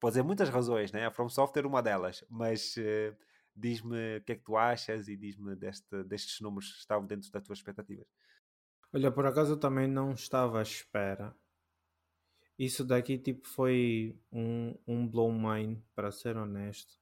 [0.00, 1.04] Pode ser muitas razões, né?
[1.04, 3.14] A From Software uma delas, mas uh,
[3.56, 7.30] diz-me o que é que tu achas e diz-me deste, destes números que estavam dentro
[7.30, 8.06] das tuas expectativas.
[8.92, 11.34] Olha, por acaso eu também não estava à espera.
[12.58, 16.98] Isso daqui tipo foi um, um blow mind, para ser honesto.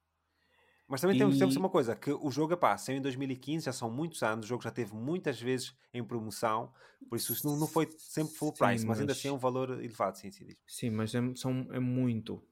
[0.87, 3.91] Mas também temos, temos uma coisa, que o jogo, pá, saiu em 2015, já são
[3.91, 6.73] muitos anos, o jogo já teve muitas vezes em promoção,
[7.09, 9.33] por isso isso não, não foi sempre full price, sim, mas, mas, ainda assim é
[9.33, 10.47] um valor elevado, sim, sim.
[10.67, 12.47] Sim, mas é, são, é muito.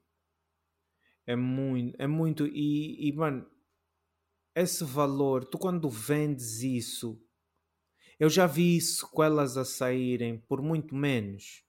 [1.27, 3.45] É muito, é muito, e, e mano,
[4.55, 7.19] esse valor, tu quando vendes isso,
[8.19, 11.63] eu já vi sequelas a saírem por muito menos.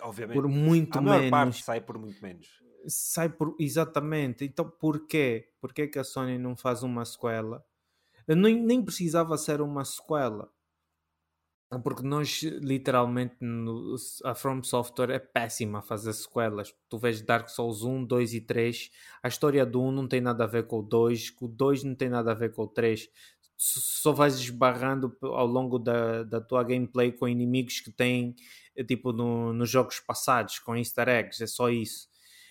[0.00, 0.34] Obviamente.
[0.34, 1.30] Por muito a menos.
[1.30, 3.54] parte sai por muito menos sai por.
[3.58, 4.44] Exatamente.
[4.44, 5.52] Então porquê?
[5.60, 7.64] Porquê que a Sony não faz uma sequela?
[8.26, 10.50] Nem, nem precisava ser uma sequela.
[11.80, 13.94] Porque nós, literalmente, no,
[14.24, 16.74] a From Software é péssima a fazer sequelas.
[16.88, 18.90] Tu vês Dark Souls 1, 2 e 3.
[19.22, 21.94] A história do 1 não tem nada a ver com o 2, o 2 não
[21.94, 23.08] tem nada a ver com o 3.
[23.56, 28.34] só vais esbarrando ao longo da, da tua gameplay com inimigos que têm
[28.82, 32.08] tipo no, nos jogos passados, com easter eggs, é só isso.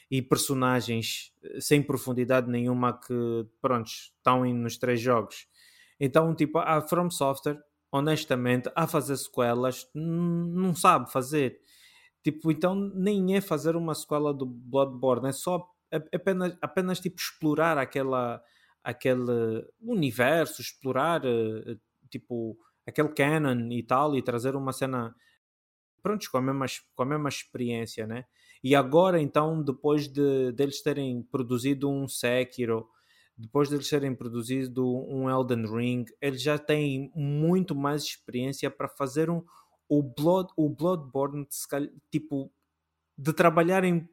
[0.10, 5.48] E personagens eh, sem profundidade nenhuma que, pronto, estão nos três jogos.
[6.00, 7.60] Então, tipo, a From Software,
[7.94, 11.60] honestamente, a fazer sequelas, não sabe fazer.
[12.24, 15.70] Tipo, então nem é fazer uma sequela do Bloodborne, é só
[16.11, 18.41] apenas, apenas tipo explorar aquela
[18.84, 21.80] aquele universo, explorar uh,
[22.10, 25.15] tipo aquele canon e tal e trazer uma cena
[26.02, 26.65] pronto, com a mesma,
[26.95, 28.26] com a mesma experiência, né?
[28.64, 32.90] E agora então, depois de deles terem produzido um Sekiro,
[33.38, 38.88] depois de eles terem produzido um Elden Ring, eles já têm muito mais experiência para
[38.88, 39.43] fazer um
[39.89, 41.47] o Blood o Bloodborne
[42.10, 42.51] tipo
[43.18, 44.10] de trabalharem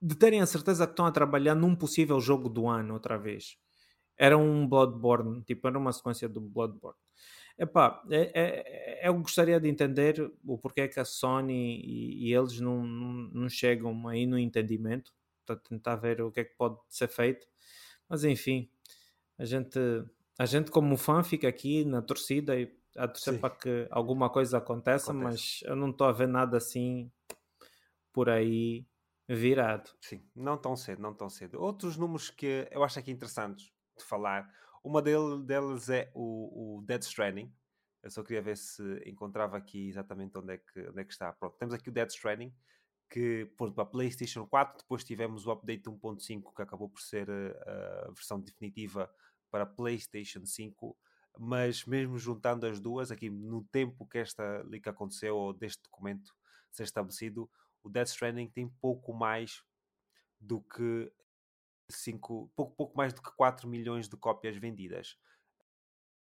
[0.00, 3.56] de terem a certeza que estão a trabalhar num possível jogo do ano outra vez.
[4.18, 6.98] Era um Bloodborne, tipo, era uma sequência do Bloodborne.
[7.56, 12.34] Epá, é, é, é eu gostaria de entender o porquê que a Sony e, e
[12.34, 15.12] eles não, não, não, chegam aí no entendimento
[15.46, 17.46] para tentar ver o que é que pode ser feito.
[18.08, 18.70] Mas enfim,
[19.38, 19.78] a gente,
[20.38, 23.40] a gente como fã fica aqui na torcida e a torcer Sim.
[23.40, 25.60] para que alguma coisa aconteça, Acontece.
[25.62, 27.10] mas eu não estou a ver nada assim
[28.12, 28.86] por aí
[29.28, 29.90] virado.
[30.00, 31.60] Sim, não tão cedo, não tão cedo.
[31.60, 34.52] Outros números que eu acho aqui interessantes de falar,
[34.84, 37.52] uma deles é o, o Dead Stranding.
[38.02, 41.32] Eu só queria ver se encontrava aqui exatamente onde é que, onde é que está.
[41.32, 42.52] Pronto, temos aqui o Dead Stranding,
[43.12, 44.78] que pôs para a PlayStation 4.
[44.78, 49.12] Depois tivemos o update 1.5, que acabou por ser a, eh, a versão definitiva
[49.50, 50.96] para a PlayStation 5
[51.38, 56.34] mas mesmo juntando as duas, aqui no tempo que esta leak aconteceu, ou deste documento
[56.70, 57.50] ser estabelecido,
[57.82, 59.64] o Death Stranding tem pouco mais
[60.40, 61.10] do que
[61.88, 65.18] 5, pouco, pouco mais do que 4 milhões de cópias vendidas.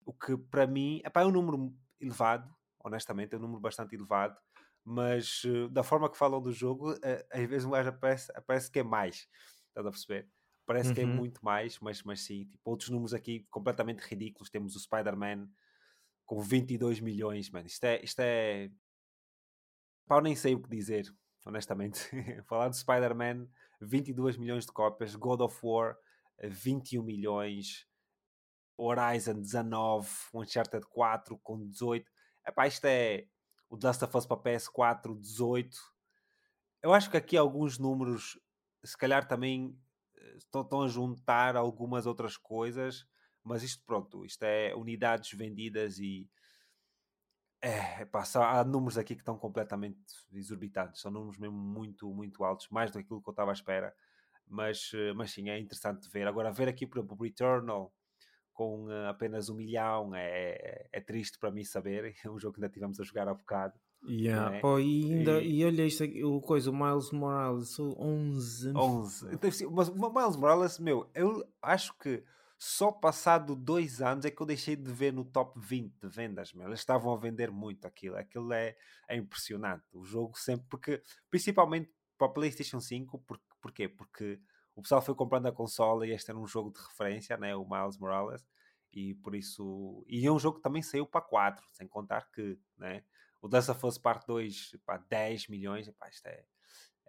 [0.05, 4.37] O que para mim epá, é um número elevado, honestamente, é um número bastante elevado,
[4.89, 7.69] mas uh, da forma que falam do jogo, uh, às vezes
[8.01, 9.29] parece, parece que é mais.
[9.69, 10.29] Estás a perceber?
[10.65, 10.95] Parece uhum.
[10.95, 11.15] que é uhum.
[11.15, 12.47] muito mais, mas, mas sim.
[12.47, 14.49] Tipo, outros números aqui completamente ridículos.
[14.49, 15.47] Temos o Spider-Man
[16.25, 17.67] com 22 milhões, mano.
[17.67, 18.03] Isto é.
[18.03, 18.71] Isto é...
[20.07, 21.05] Pá, eu nem sei o que dizer,
[21.45, 22.09] honestamente.
[22.49, 23.47] Falar do Spider-Man,
[23.83, 25.15] 22 milhões de cópias.
[25.15, 25.99] God of War,
[26.43, 27.87] 21 milhões.
[28.79, 32.11] Horizon 19, Uncharted 4 com 18.
[32.47, 33.27] Epá, isto é
[33.69, 35.77] o The Last of Us para PS4 18.
[36.83, 38.39] Eu acho que aqui alguns números,
[38.85, 39.79] se calhar também
[40.37, 43.07] estão, estão a juntar algumas outras coisas,
[43.43, 46.29] mas isto pronto, isto é unidades vendidas e
[47.61, 49.99] é, pá, há números aqui que estão completamente
[50.33, 53.95] exorbitantes, são números mesmo muito, muito altos, mais do que eu estava à espera,
[54.47, 56.27] mas, eh, mas sim, é interessante ver.
[56.27, 57.93] Agora, ver aqui, exemplo, o Returnal
[58.59, 62.55] com uh, apenas um milhão é, é, é, triste para mim saber, é um jogo
[62.55, 64.61] que ainda tivemos a jogar há bocado, Yeah, é?
[64.61, 65.59] pô, e, ainda, e...
[65.59, 68.73] e olha isto aqui, o coisa, o Miles Morales, 11.
[68.73, 69.27] 11.
[69.33, 72.23] Então, mas o Miles Morales, meu, eu acho que
[72.57, 76.53] só passado dois anos é que eu deixei de ver no top 20 de vendas,
[76.53, 76.69] meu.
[76.69, 78.17] Eles estavam a vender muito aquilo.
[78.17, 78.77] Aquilo é,
[79.09, 79.85] é impressionante.
[79.93, 83.89] O jogo sempre, porque, principalmente para a PlayStation 5, por, porquê?
[83.89, 84.41] Porque
[84.79, 87.55] o pessoal foi comprando a consola e este era um jogo de referência, né?
[87.57, 88.47] O Miles Morales.
[88.93, 90.05] E por isso.
[90.07, 93.03] E é um jogo que também saiu para 4, sem contar que, né?
[93.43, 96.45] O Dança Fosse Parte 2, pá, 10 milhões, pá, isto é,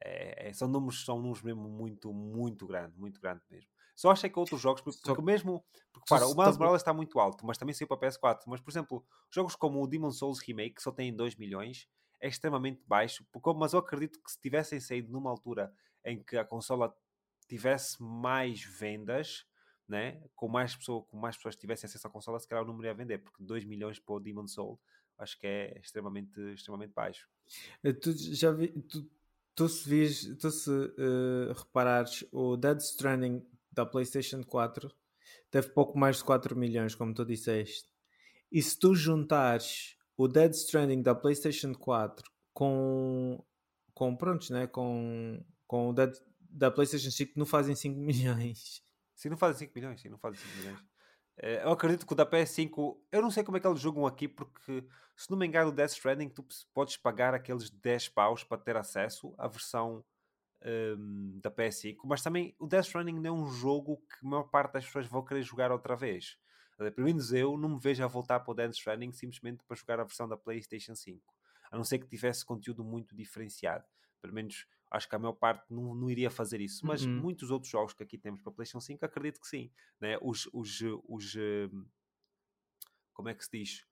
[0.03, 3.69] é, é, são números, são números mesmo muito, muito grande, muito grande mesmo.
[3.95, 5.63] Só achei que outros jogos, porque, porque mesmo,
[5.93, 8.45] porque para, o Miles Morales está muito alto, mas também saiu para PS4.
[8.47, 11.87] Mas, por exemplo, jogos como o Demon Souls Remake, que só tem 2 milhões,
[12.19, 13.23] é extremamente baixo.
[13.31, 15.71] Porque, mas eu acredito que se tivessem saído numa altura
[16.03, 16.95] em que a consola
[17.49, 19.45] tivesse mais vendas,
[19.87, 20.21] né?
[20.35, 22.93] com, mais pessoa, com mais pessoas tivessem acesso à consola, se calhar o número ia
[22.93, 24.79] vender, porque 2 milhões para o Demon Souls
[25.19, 27.27] acho que é extremamente, extremamente baixo.
[27.83, 29.09] Eh, tu já vi, tu,
[29.53, 34.89] tu se, vis, tu se uh, reparares, o Dead Stranding da PlayStation 4
[35.51, 37.89] teve pouco mais de 4 milhões, como tu disseste.
[38.51, 43.43] E se tu juntares o Dead Stranding da PlayStation 4 com,
[43.93, 44.67] com prontos, né?
[44.67, 46.13] com, com o Dead,
[46.49, 48.83] da PlayStation 5, não fazem 5 milhões.
[49.15, 50.79] Sim, não fazem 5 milhões, sim, não fazem 5 milhões.
[51.37, 54.05] Eh, eu acredito que o da PS5, eu não sei como é que eles jogam
[54.05, 54.85] aqui, porque
[55.15, 58.77] se não me engano, o Death Stranding, tu podes pagar aqueles 10 paus para ter
[58.77, 60.03] acesso à versão
[60.65, 64.43] um, da PS5, mas também o Death Stranding não é um jogo que a maior
[64.43, 66.37] parte das pessoas vão querer jogar outra vez.
[66.77, 69.99] Pelo menos eu não me vejo a voltar para o Death Stranding simplesmente para jogar
[69.99, 71.21] a versão da PlayStation 5,
[71.71, 73.85] a não ser que tivesse conteúdo muito diferenciado.
[74.21, 76.85] Pelo menos acho que a maior parte não, não iria fazer isso.
[76.85, 77.21] Mas uhum.
[77.21, 79.71] muitos outros jogos que aqui temos para PlayStation 5, acredito que sim.
[79.99, 80.17] Né?
[80.21, 81.35] Os, os, os,
[83.13, 83.85] como é que se diz?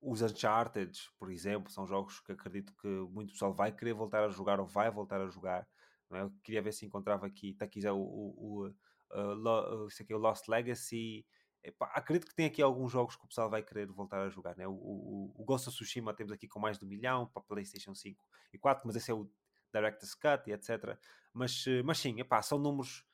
[0.00, 4.30] Os Uncharted, por exemplo, são jogos que acredito que muito pessoal vai querer voltar a
[4.30, 5.68] jogar ou vai voltar a jogar.
[6.12, 6.22] É?
[6.22, 8.68] Eu queria ver se encontrava aqui, está aqui já o, o, o,
[9.12, 11.26] uh, isso aqui é o Lost Legacy.
[11.62, 14.56] Epá, acredito que tem aqui alguns jogos que o pessoal vai querer voltar a jogar.
[14.56, 14.66] Né?
[14.66, 17.94] O, o, o Ghost of Tsushima temos aqui com mais de um milhão para PlayStation
[17.94, 18.24] 5
[18.54, 19.30] e 4, mas esse é o
[19.72, 20.98] Director's Cut e etc.
[21.32, 23.04] Mas, eh, mas sim, epá, são números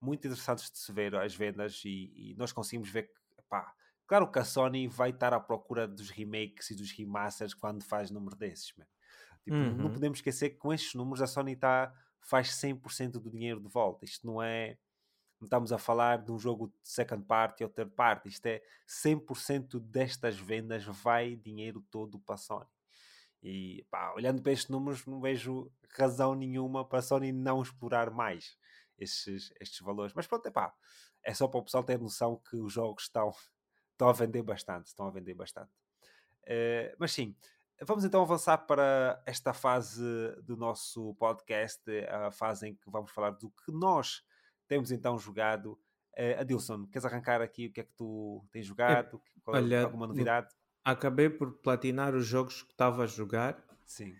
[0.00, 3.74] muito interessantes de se ver as vendas e, e nós conseguimos ver que, epá,
[4.06, 8.10] claro que a Sony vai estar à procura dos remakes e dos remasters quando faz
[8.10, 8.86] número desses, man.
[9.46, 9.76] Tipo, uhum.
[9.76, 13.68] não podemos esquecer que com estes números a Sony tá, faz 100% do dinheiro de
[13.68, 14.04] volta.
[14.04, 14.76] Isto não é.
[15.38, 18.28] Não estamos a falar de um jogo de second party ou third party.
[18.28, 22.66] Isto é 100% destas vendas vai dinheiro todo para a Sony.
[23.42, 28.10] E pá, olhando para estes números, não vejo razão nenhuma para a Sony não explorar
[28.10, 28.56] mais
[28.98, 30.12] estes, estes valores.
[30.14, 30.74] Mas pronto, epá,
[31.22, 33.30] é só para o pessoal ter noção que os jogos estão,
[33.92, 34.86] estão a vender bastante.
[34.86, 35.70] Estão a vender bastante.
[36.42, 37.34] Uh, mas sim,
[37.82, 40.02] vamos então avançar para esta fase
[40.42, 44.22] do nosso podcast, a fase em que vamos falar do que nós
[44.68, 45.72] temos então jogado.
[46.16, 49.20] Uh, Adilson, queres arrancar aqui o que é que tu tens jogado?
[49.48, 50.54] É, olha, alguma novidade?
[50.86, 53.60] Acabei por platinar os jogos que estava a jogar.
[53.84, 54.14] Sim.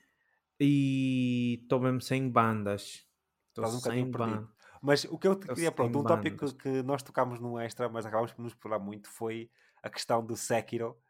[0.58, 3.06] E estou mesmo sem bandas.
[3.50, 4.48] Estou um sem bandas.
[4.82, 8.04] Mas o que eu te queria, pronto, um tópico que nós tocámos no extra, mas
[8.04, 9.48] acabámos por nos explorar muito, foi
[9.80, 11.00] a questão do Sekiro.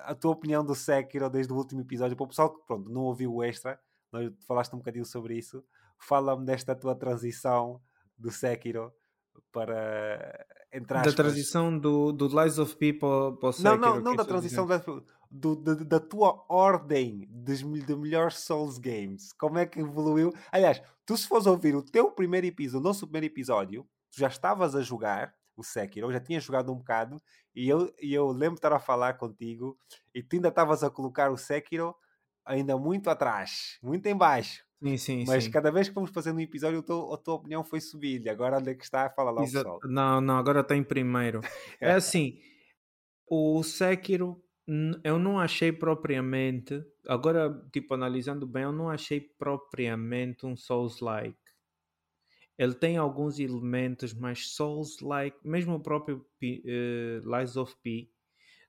[0.00, 3.04] A tua opinião do Sekiro desde o último episódio, para o pessoal que pronto, não
[3.04, 3.80] ouviu o extra,
[4.12, 5.64] nós falaste um bocadinho sobre isso.
[5.98, 7.80] Fala-me desta tua transição
[8.18, 8.92] do Sekiro
[9.52, 11.04] para entrar.
[11.04, 13.78] Da transição do, do Lies of People para o Sekiro.
[13.78, 14.82] Não, não, não da transição da,
[15.30, 19.32] do, da, da, tua ordem de, de melhores Souls Games.
[19.32, 20.32] Como é que evoluiu?
[20.50, 24.28] Aliás, tu se fores ouvir o teu primeiro episódio, o nosso primeiro episódio, tu já
[24.28, 27.20] estavas a jogar o Sekiro, eu já tinha jogado um bocado
[27.54, 29.78] e eu, e eu lembro de estar a falar contigo
[30.14, 31.94] e tu ainda estavas a colocar o Sekiro
[32.44, 34.64] ainda muito atrás, muito em baixo.
[34.82, 35.50] Sim, sim, Mas sim.
[35.50, 38.26] cada vez que fomos fazendo um episódio, a tua, a tua opinião foi subir.
[38.28, 39.10] Agora onde é que está?
[39.10, 39.80] Fala lá Exa pessoal.
[39.84, 41.40] Não, não, agora está em primeiro.
[41.78, 42.38] é assim,
[43.28, 44.42] o Sekiro
[45.02, 51.36] eu não achei propriamente, agora tipo analisando bem, eu não achei propriamente um Souls-like.
[52.56, 58.10] Ele tem alguns elementos, mas Souls-like, mesmo o próprio uh, Lies of P,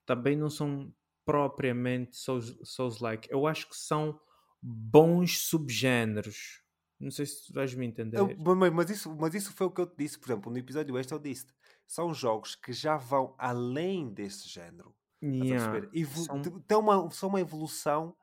[0.06, 0.92] também não são
[1.26, 3.32] propriamente Souls-like.
[3.32, 4.20] Eu acho que são
[4.62, 6.62] bons subgêneros.
[7.00, 8.18] Não sei se tu vais me entender.
[8.18, 8.36] Eu,
[8.72, 11.16] mas, isso, mas isso foi o que eu te disse, por exemplo, no episódio extra
[11.16, 11.48] eu disse
[11.92, 14.96] são jogos que já vão além desse género.
[15.22, 15.90] Yeah.
[15.94, 16.42] Evo são...
[16.42, 18.16] Tem uma, são uma evolução,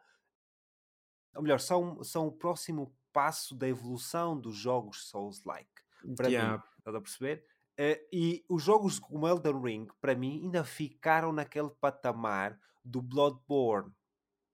[1.37, 5.71] ou melhor, são, são o próximo passo da evolução dos jogos Souls-like.
[6.17, 6.57] Para yeah.
[6.57, 7.45] mim, estás a perceber?
[7.79, 13.93] Uh, e os jogos como Elden Ring, para mim, ainda ficaram naquele patamar do Bloodborne.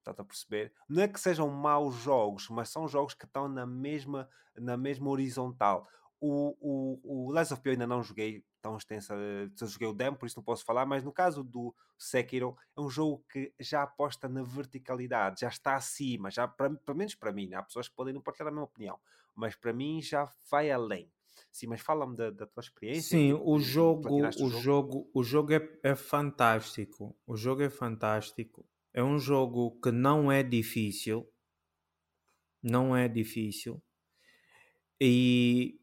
[0.05, 0.71] Estás a perceber?
[0.87, 5.09] Não é que sejam maus jogos, mas são jogos que estão na mesma, na mesma
[5.09, 5.89] horizontal.
[6.21, 9.15] O, o, o Last of Us ainda não joguei tão extensa,
[9.57, 12.81] só joguei o demo, por isso não posso falar, mas no caso do Sekiro, é
[12.81, 17.47] um jogo que já aposta na verticalidade, já está acima, já, pelo menos para mim,
[17.47, 17.57] né?
[17.57, 18.99] há pessoas que podem não partilhar a mesma opinião,
[19.35, 21.11] mas para mim já vai além.
[21.51, 23.03] Sim, mas fala-me da, da, tua experiência.
[23.03, 27.15] Sim, o jogo, o jogo, jogo, o jogo é, é fantástico.
[27.27, 28.65] O jogo é fantástico.
[28.95, 31.29] É um jogo que não é difícil.
[32.63, 33.83] Não é difícil.
[35.01, 35.81] E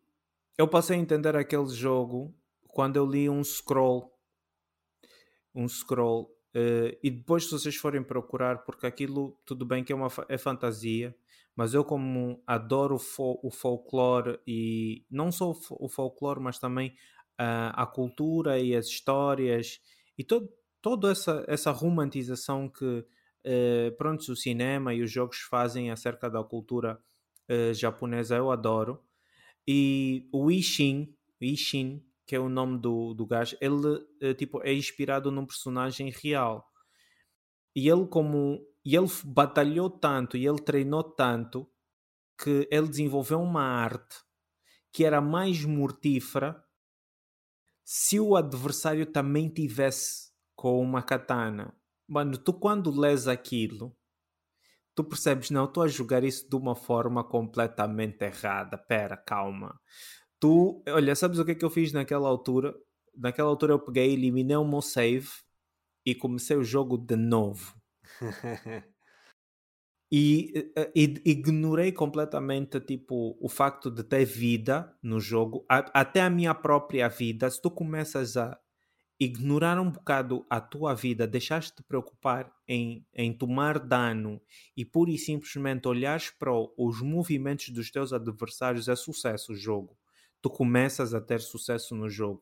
[0.58, 2.34] eu passei a entender aquele jogo
[2.70, 4.18] quando eu li um scroll.
[5.54, 6.34] Um scroll.
[6.56, 10.38] Uh, e depois, se vocês forem procurar, porque aquilo, tudo bem que é, uma, é
[10.38, 11.14] fantasia,
[11.54, 16.58] mas eu, como adoro o, fo o folclore e não só o, o folclore, mas
[16.60, 16.90] também
[17.40, 19.82] uh, a cultura e as histórias
[20.18, 20.50] e todo,
[20.82, 26.44] toda essa, essa romantização que uh, pronto, o cinema e os jogos fazem acerca da
[26.44, 27.02] cultura
[27.50, 29.04] uh, japonesa, eu adoro.
[29.68, 34.74] E o Ishin, Ishin, que é o nome do, do gajo, ele uh, tipo, é
[34.74, 36.72] inspirado num personagem real.
[37.76, 41.70] E ele como e ele batalhou tanto e ele treinou tanto
[42.38, 44.18] que ele desenvolveu uma arte
[44.92, 46.64] que era mais mortífera
[47.84, 50.31] se o adversário também tivesse
[50.62, 51.74] com uma katana.
[52.08, 53.98] Mano, tu quando lês aquilo,
[54.94, 58.78] tu percebes, não, estou a jogar isso de uma forma completamente errada.
[58.78, 59.82] Pera, calma.
[60.40, 62.76] Tu, olha, sabes o que é que eu fiz naquela altura?
[63.18, 65.30] Naquela altura eu peguei, eliminei o meu save
[66.06, 67.74] e comecei o jogo de novo.
[70.12, 76.22] e, eh, e, ignorei completamente tipo o facto de ter vida no jogo, a, até
[76.22, 77.50] a minha própria vida.
[77.50, 78.56] Se tu começas a
[79.24, 84.42] ignorar um bocado a tua vida, deixaste de preocupar em, em tomar dano
[84.76, 89.96] e pura e simplesmente olhares para os movimentos dos teus adversários, é sucesso o jogo.
[90.42, 92.42] Tu começas a ter sucesso no jogo.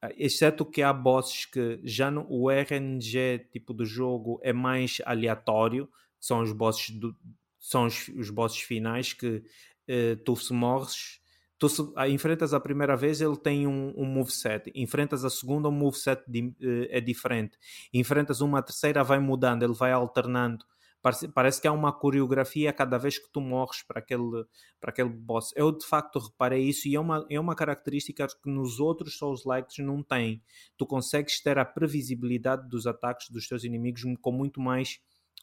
[0.00, 5.00] Ah, exceto que há bosses que já no, o RNG tipo do jogo é mais
[5.06, 5.88] aleatório,
[6.18, 7.16] são os bosses, do,
[7.60, 11.21] são os, os bosses finais que uh, tu se morres
[11.62, 14.72] tu se, a, enfrentas a primeira vez, ele tem um, um moveset.
[14.74, 17.56] Enfrentas a segunda, o moveset di, uh, é diferente.
[17.94, 20.64] Enfrentas uma terceira, vai mudando, ele vai alternando.
[21.00, 24.44] Parece, parece que há uma coreografia cada vez que tu morres para aquele,
[24.80, 25.52] para aquele boss.
[25.54, 29.78] Eu de facto reparei isso e é uma, é uma característica que nos outros Souls-likes
[29.84, 30.42] não tem.
[30.76, 34.98] Tu consegues ter a previsibilidade dos ataques dos teus inimigos com muito mais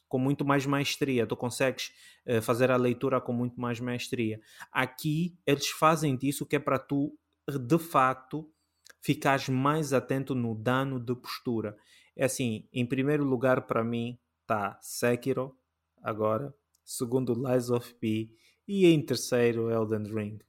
[0.10, 1.94] com muito mais maestria, tu consegues
[2.26, 4.42] uh, fazer a leitura com muito mais maestria.
[4.72, 7.16] Aqui eles fazem disso que é para tu
[7.48, 8.52] de facto
[9.02, 11.78] ficares mais atento no dano de postura.
[12.16, 15.56] É assim, em primeiro lugar para mim está Sekiro
[16.02, 16.54] agora,
[16.84, 18.30] segundo Lies of P
[18.68, 20.40] e em terceiro Elden Ring.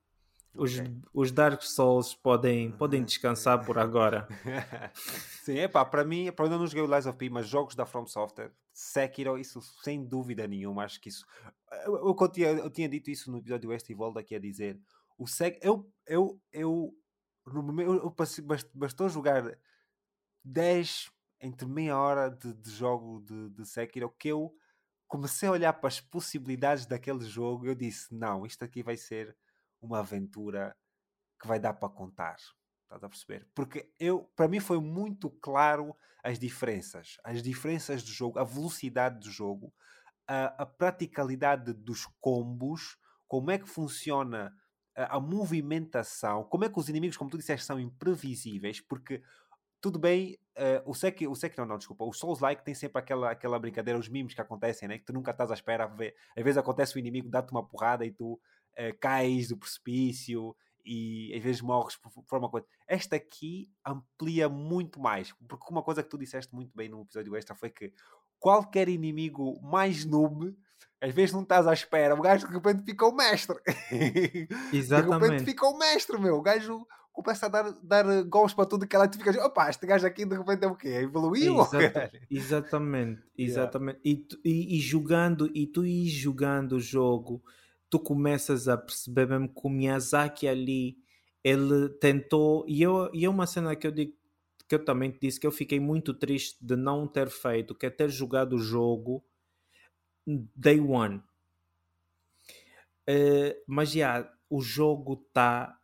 [0.54, 0.96] Os, okay.
[1.14, 4.26] os Dark Souls podem, podem descansar por agora.
[5.44, 7.74] Sim, é pá, para mim, para eu não joguei o Lies of P, mas jogos
[7.74, 11.24] da From Software, Sekiro, isso sem dúvida nenhuma, acho que isso.
[11.84, 14.40] Eu, eu, eu, tinha, eu tinha dito isso no episódio West e volto aqui a
[14.40, 14.80] dizer.
[15.16, 16.92] O Sek, eu, eu, eu,
[17.46, 18.14] no, eu, eu
[18.74, 19.56] bastou jogar
[20.44, 21.10] 10
[21.40, 24.52] entre meia hora de, de jogo de, de Sekiro que eu
[25.06, 27.66] comecei a olhar para as possibilidades daquele jogo.
[27.66, 29.36] Eu disse: não, isto aqui vai ser
[29.80, 30.76] uma aventura
[31.40, 32.36] que vai dar para contar.
[32.82, 33.48] Estás a perceber?
[33.54, 37.16] Porque eu, para mim foi muito claro as diferenças.
[37.24, 39.72] As diferenças do jogo, a velocidade do jogo,
[40.26, 44.52] a, a praticalidade dos combos, como é que funciona
[44.94, 49.22] a, a, movimentação, como é que os inimigos, como tu disseste, são imprevisíveis, porque
[49.80, 53.30] tudo bem, uh, o Sekiro, o Sekiro não, não, desculpa, o Souls-like tem sempre aquela,
[53.30, 54.98] aquela brincadeira, os mimos que acontecem, né?
[54.98, 56.14] que tu nunca estás à espera, ver.
[56.36, 58.38] às vezes acontece o inimigo, dá-te uma porrada e tu
[58.80, 62.66] uh, cais do precipício e às vezes morres por, por uma coisa.
[62.86, 67.36] Esta aqui amplia muito mais, porque uma coisa que tu disseste muito bem no episódio
[67.36, 67.92] extra foi que
[68.38, 70.56] qualquer inimigo mais noob,
[71.00, 73.56] às vezes não estás à espera, o gajo de repente fica o mestre.
[74.72, 75.20] Exatamente.
[75.20, 76.36] de repente fica o mestre, meu.
[76.36, 79.86] O gajo começa a dar, dar gols para tudo que ela te fica, opa, este
[79.86, 80.88] gajo aqui de repente é o quê?
[80.88, 81.60] Evoluiu?
[81.60, 84.00] Exata, exatamente, exatamente.
[84.04, 84.40] Yeah.
[84.44, 87.42] E, e, e jogando, e tu ir jogando o jogo
[87.90, 90.96] tu começas a perceber mesmo que o Miyazaki ali
[91.42, 94.14] ele tentou e eu e é uma cena que eu digo
[94.68, 97.86] que eu também te disse que eu fiquei muito triste de não ter feito que
[97.86, 99.24] é ter jogado o jogo
[100.54, 101.20] day one.
[103.08, 105.76] Uh, mas já o jogo está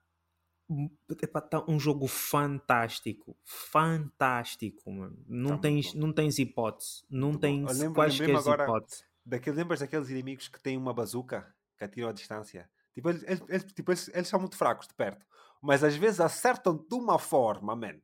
[1.50, 5.16] tá um jogo fantástico fantástico mano.
[5.26, 10.60] não tá tens não tens hipótese não tens quaisquer hipótese daquele, lembras daqueles inimigos que
[10.60, 12.68] têm uma bazuca que atiram à distância.
[12.94, 15.24] Tipo, eles, eles, tipo eles, eles, são muito fracos de perto.
[15.60, 17.98] Mas às vezes acertam de uma forma, man.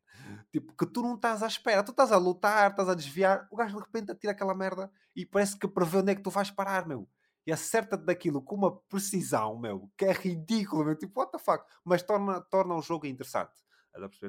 [0.51, 1.83] Tipo, que tu não estás à espera.
[1.83, 3.49] Tu estás a lutar, estás a desviar.
[3.51, 6.31] O gajo de repente atira aquela merda e parece que prevê onde é que tu
[6.31, 7.09] vais parar, meu.
[7.47, 10.97] E acerta-te daquilo com uma precisão, meu, que é ridículo, meu.
[10.97, 11.65] Tipo, what the fuck?
[11.85, 13.53] Mas torna, torna o jogo interessante.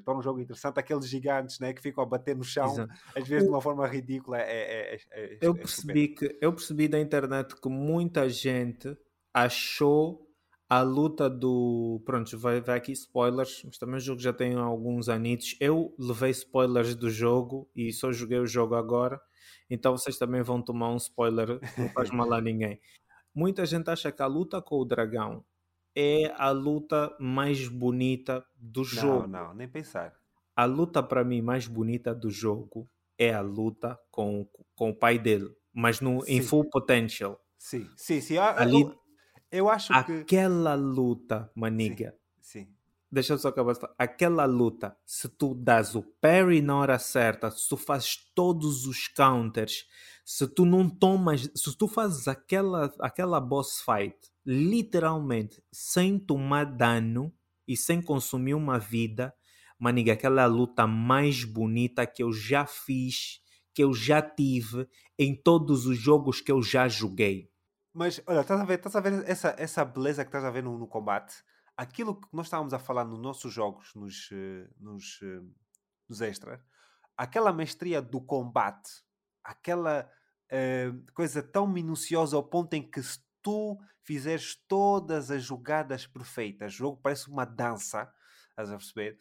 [0.04, 0.80] Torna o jogo interessante.
[0.80, 2.94] Aqueles gigantes né, que ficam a bater no chão, Exato.
[3.16, 3.46] às vezes o...
[3.48, 4.40] de uma forma ridícula.
[4.40, 8.98] É, é, é, é eu, percebi que, eu percebi da internet que muita gente
[9.34, 10.28] achou
[10.70, 12.02] a luta do.
[12.06, 15.56] Pronto, vai, vai aqui spoilers, mas também o jogo já tem alguns anitos.
[15.60, 19.20] Eu levei spoilers do jogo e só joguei o jogo agora,
[19.70, 22.80] então vocês também vão tomar um spoiler, não faz mal a ninguém.
[23.36, 25.44] Muita gente acha que a luta com o dragão
[25.96, 29.28] é a luta mais bonita do jogo.
[29.28, 30.14] Não, não, nem pensar.
[30.56, 35.18] A luta para mim mais bonita do jogo é a luta com, com o pai
[35.18, 37.40] dele, mas no, em full potential.
[37.58, 38.38] Sim, sim, sim.
[38.38, 38.86] Ah, Ali,
[39.54, 40.84] eu acho Aquela que.
[40.84, 42.16] Luta, maniga.
[42.42, 42.66] Sim.
[42.66, 42.74] sim.
[43.12, 43.76] Deixa eu só acabar.
[43.96, 49.08] Aquela luta, se tu das o parry na hora certa, se tu fazes todos os
[49.08, 49.86] counters,
[50.26, 51.48] se tu não tomas.
[51.56, 57.32] Se tu fazes aquela, aquela boss fight, literalmente, sem tomar dano
[57.68, 59.32] e sem consumir uma vida,
[59.78, 63.42] maniga, aquela luta mais bonita que eu já fiz,
[63.76, 64.88] que eu já tive
[65.20, 67.53] em todos os jogos que eu já joguei.
[67.94, 70.64] Mas, olha, estás a ver, estás a ver essa, essa beleza que estás a ver
[70.64, 71.44] no, no combate?
[71.78, 75.42] Aquilo que nós estávamos a falar nos nossos jogos, nos, eh, nos, eh,
[76.10, 76.60] nos extras,
[77.16, 78.90] aquela mestria do combate,
[79.44, 80.10] aquela
[80.52, 86.74] uh, coisa tão minuciosa ao ponto em que se tu fizeres todas as jogadas perfeitas,
[86.74, 88.12] o jogo parece uma dança,
[88.50, 89.18] estás a perceber?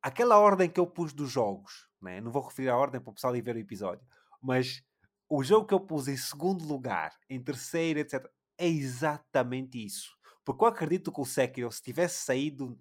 [0.00, 2.20] Aquela ordem que eu pus dos jogos, né?
[2.20, 4.06] não vou referir a ordem para o pessoal ir ver o episódio,
[4.40, 4.84] mas
[5.28, 8.24] o jogo que eu pus em segundo lugar, em terceiro, etc.,
[8.58, 10.16] é exatamente isso.
[10.44, 12.78] Porque eu acredito que o Sekiro, se tivesse saído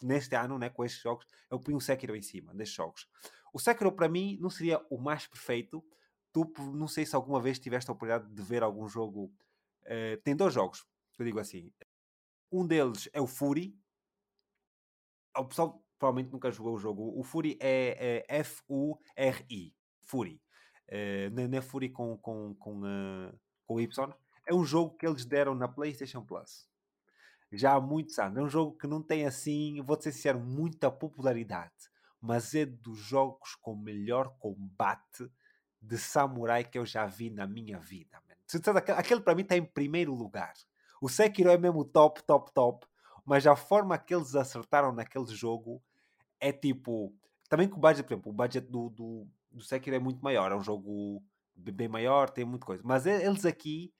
[0.00, 3.08] neste ano, né, com estes jogos, eu ponho o Sekiro em cima destes jogos.
[3.52, 5.84] O Sekiro, para mim, não seria o mais perfeito.
[6.32, 9.32] Tu, não sei se alguma vez tiveste a oportunidade de ver algum jogo.
[9.82, 10.86] Uh, tem dois jogos,
[11.18, 11.72] eu digo assim.
[12.50, 13.76] Um deles é o Fury.
[15.36, 17.18] O pessoal provavelmente nunca jogou o jogo.
[17.18, 19.74] O Fury é, é F-U-R-I.
[20.02, 20.41] Fury.
[20.92, 24.14] Uh, não é Fury com, com, com, uh, com Y.
[24.46, 26.70] É um jogo que eles deram na PlayStation Plus
[27.52, 28.38] já há muitos anos.
[28.38, 31.72] É um jogo que não tem assim, vou ser sincero, muita popularidade,
[32.20, 35.30] mas é dos jogos com melhor combate
[35.80, 38.22] de samurai que eu já vi na minha vida.
[38.96, 40.52] Aquele para mim está em primeiro lugar.
[41.00, 42.86] O Sekiro é mesmo top, top, top,
[43.24, 45.82] mas a forma que eles acertaram naquele jogo
[46.40, 47.12] é tipo.
[47.48, 50.52] Também com o budget, por exemplo, o budget do, do, do Sekiro é muito maior,
[50.52, 51.22] é um jogo
[51.54, 52.82] bem maior, tem muita coisa.
[52.84, 53.92] Mas eles aqui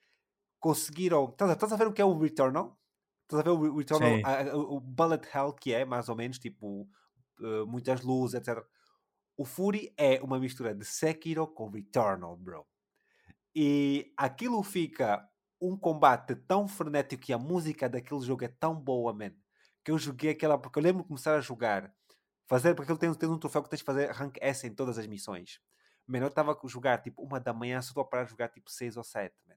[0.59, 1.29] conseguiram.
[1.31, 2.79] Estás a ver o que é o Returnal?
[3.23, 6.39] Estás a ver o Returnal, a, a, o Bullet Hell que é, mais ou menos,
[6.39, 6.89] tipo,
[7.41, 8.65] uh, muitas luzes, etc.
[9.37, 12.67] O Fury é uma mistura de Sekiro com Returnal, bro.
[13.55, 15.29] E aquilo fica
[15.61, 19.33] um combate tão frenético e a música daquele jogo é tão boa, man.
[19.85, 20.59] Que eu joguei aquela.
[20.59, 21.93] Porque eu lembro de começar a jogar,
[22.53, 22.75] fazer.
[22.75, 25.07] Porque ele tem, tem um troféu que tens de fazer rank S em todas as
[25.07, 25.61] missões.
[26.07, 28.49] Mano, eu estava a jogar tipo uma da manhã, só estou a parar de jogar
[28.49, 29.55] tipo 6 ou 7, man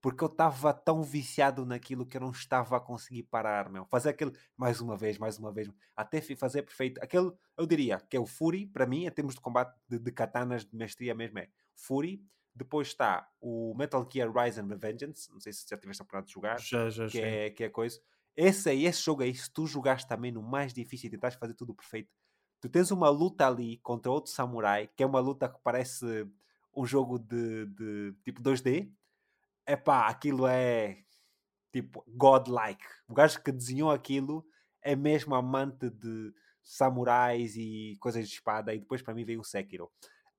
[0.00, 3.84] porque eu estava tão viciado naquilo que eu não estava a conseguir parar, meu.
[3.84, 7.02] Fazer aquele, mais uma vez, mais uma vez, até fazer perfeito.
[7.02, 10.10] Aquele, eu diria, que é o Fury, para mim, em termos de combate de, de
[10.10, 12.24] katanas de mestria mesmo, é Fury.
[12.54, 16.26] Depois está o Metal Gear Rise and Revengeance, não sei se já tiveste a oportunidade
[16.26, 18.00] de jogar, já, já, que, é, que é coisa.
[18.36, 21.54] Esse aí, esse jogo aí, se tu jogaste também no mais difícil e tentaste fazer
[21.54, 22.10] tudo perfeito,
[22.60, 26.28] tu tens uma luta ali contra outro samurai, que é uma luta que parece
[26.74, 28.92] um jogo de, de tipo 2D,
[29.66, 31.04] é pá, aquilo é
[31.72, 32.84] tipo godlike.
[33.08, 34.44] O gajo que desenhou aquilo
[34.82, 36.32] é mesmo amante de
[36.62, 38.74] samurais e coisas de espada.
[38.74, 39.90] E depois para mim veio o Sekiro.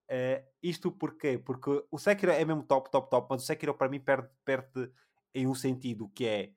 [0.10, 1.38] Uh, isto porquê?
[1.38, 4.91] Porque o Sekiro é mesmo top, top, top, mas o Sekiro para mim perde, perde
[5.34, 6.52] em um sentido que é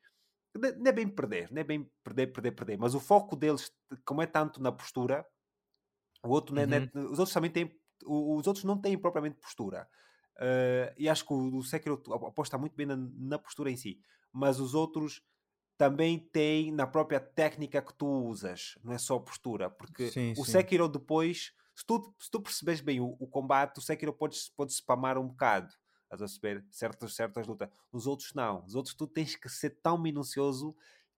[0.57, 3.73] não é bem perder, não é bem perder, perder, perder, mas o foco deles,
[4.05, 5.27] como é tanto na postura,
[6.25, 6.63] o outro, uhum.
[6.63, 7.71] é, os outros também têm,
[8.07, 9.89] os outros não têm propriamente postura.
[10.37, 14.01] Uh, e acho que o, o Sekiro aposta muito bem na, na, postura em si,
[14.33, 15.23] mas os outros
[15.79, 20.45] também têm na própria técnica que tu usas, não é só postura, porque sim, o
[20.45, 20.53] sim.
[20.53, 24.73] Sekiro depois, se tu, se tu percebes bem o, o combate, o Sekiro pode, pode
[24.73, 25.73] spamar um bocado,
[26.03, 26.67] estás a perceber?
[26.71, 27.69] Certas, certas lutas.
[27.93, 30.75] Os outros não, os outros tu tens que ser tão minucioso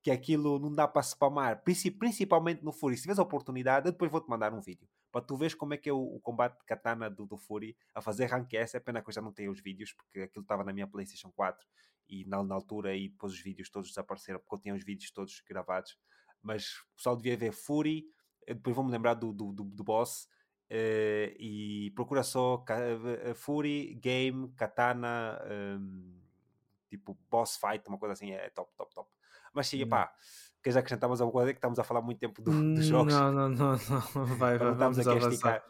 [0.06, 2.94] que aquilo não dá para spamar, principalmente no Fury.
[2.94, 5.76] Se tiveres a oportunidade, eu depois vou-te mandar um vídeo para tu veres como é
[5.76, 8.76] que é o, o combate de katana do, do Fury a fazer rank S.
[8.76, 11.32] É pena que eu já não tenho os vídeos, porque aquilo estava na minha PlayStation
[11.32, 11.66] 4
[12.08, 15.10] e na, na, altura e depois os vídeos todos desapareceram, porque eu tinha os vídeos
[15.10, 15.98] todos gravados.
[16.40, 18.06] Mas o pessoal devia ver Fury,
[18.46, 20.28] depois vou-me lembrar do, do, do, do boss.
[20.70, 25.40] Uh, e procura só uh, Fury, Game, Katana,
[25.80, 26.14] um,
[26.88, 29.15] tipo boss fight, uma coisa assim, é top, top, top.
[29.56, 29.88] Mas sim, hum.
[29.88, 30.14] pá,
[30.62, 31.52] queres acrescentar mais alguma coisa?
[31.54, 33.14] Que estamos a falar muito tempo do, dos jogos.
[33.14, 33.76] Não, não, não, não.
[34.36, 35.64] Vai, vai, estamos aqui a esticar.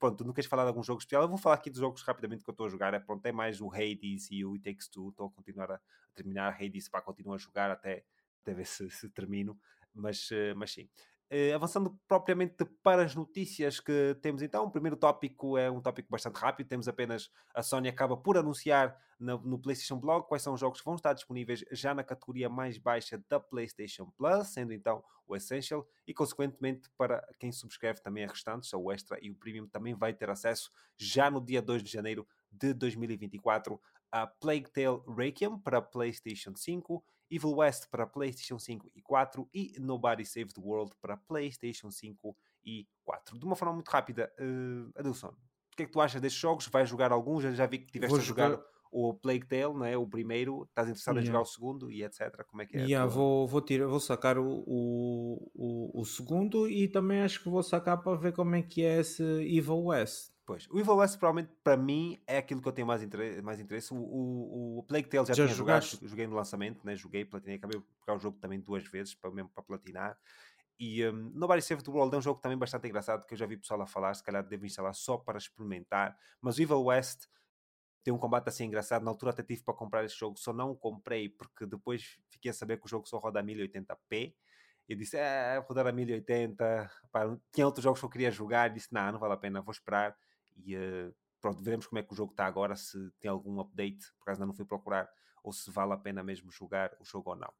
[0.00, 1.22] Pronto, tu não queres falar de algum jogo especial?
[1.22, 2.92] Eu vou falar aqui dos jogos rapidamente que eu estou a jogar.
[2.92, 5.10] É, pronto, é mais o Hades e o It Takes Two.
[5.10, 5.80] Estou a continuar a,
[6.12, 8.04] terminar Hades para continuar a jogar até,
[8.42, 9.56] até ver se, se termino.
[9.94, 10.88] Mas, eh, mas sim.
[11.34, 16.08] Uh, avançando propriamente para as notícias que temos então, o primeiro tópico é um tópico
[16.08, 16.68] bastante rápido.
[16.68, 20.78] Temos apenas a Sony acaba por anunciar no, no, PlayStation Blog quais são os jogos
[20.78, 25.34] que vão estar disponíveis já na categoria mais baixa da PlayStation Plus, sendo então o
[25.34, 29.92] Essential, e consequentemente para quem subscreve também a restantes, o Extra e o Premium, também
[29.92, 33.80] vai ter acesso já no dia 2 de janeiro de 2024
[34.12, 39.74] a Plague Tale Requiem para PlayStation 5 Evil West para PlayStation 5 e 4 e
[39.78, 43.38] Nobody Save the World para PlayStation 5 e 4.
[43.38, 46.68] De uma forma muito rápida, uh, Adilson, o que é que tu achas destes jogos?
[46.68, 47.42] Vais jogar alguns?
[47.42, 48.64] Já, já vi que tiveste Vou a jogar, jogar
[48.94, 49.96] o Plague Tale, não é?
[49.96, 51.24] o primeiro, estás interessado yeah.
[51.24, 52.44] em jogar o segundo e etc.
[52.46, 52.82] Como é que é?
[52.82, 57.48] Yeah, vou, vou, tirar, vou sacar o, o, o, o, segundo e também acho que
[57.48, 60.33] vou sacar para ver como é que é esse Evil West.
[60.46, 63.40] Pois, o Evil West provavelmente para mim é aquilo que eu tenho mais interesse.
[63.40, 63.94] Mais interesse.
[63.94, 66.94] O, o, o Plague Tale já, já tinha jogado, joguei no lançamento, né?
[66.94, 70.18] joguei, platinei, acabei por pegar o jogo também duas vezes, para, mesmo para platinar.
[70.78, 73.46] E um, Nobody Save the World é um jogo também bastante engraçado que eu já
[73.46, 76.16] vi pessoal a falar, se calhar devo instalar só para experimentar.
[76.40, 77.26] Mas o Evil West
[78.02, 79.02] tem um combate assim engraçado.
[79.02, 82.50] Na altura até tive para comprar esse jogo, só não o comprei porque depois fiquei
[82.50, 84.34] a saber que o jogo só roda a 1080p
[84.88, 86.90] Eu disse, é, vou dar a 1080.
[87.10, 88.68] Pá, tinha outros jogos que eu queria jogar.
[88.68, 90.14] Disse, não, não vale a pena, vou esperar.
[90.56, 94.12] E uh, pronto, veremos como é que o jogo está agora, se tem algum update,
[94.18, 95.10] por acaso ainda não fui procurar,
[95.42, 97.52] ou se vale a pena mesmo jogar o jogo ou não.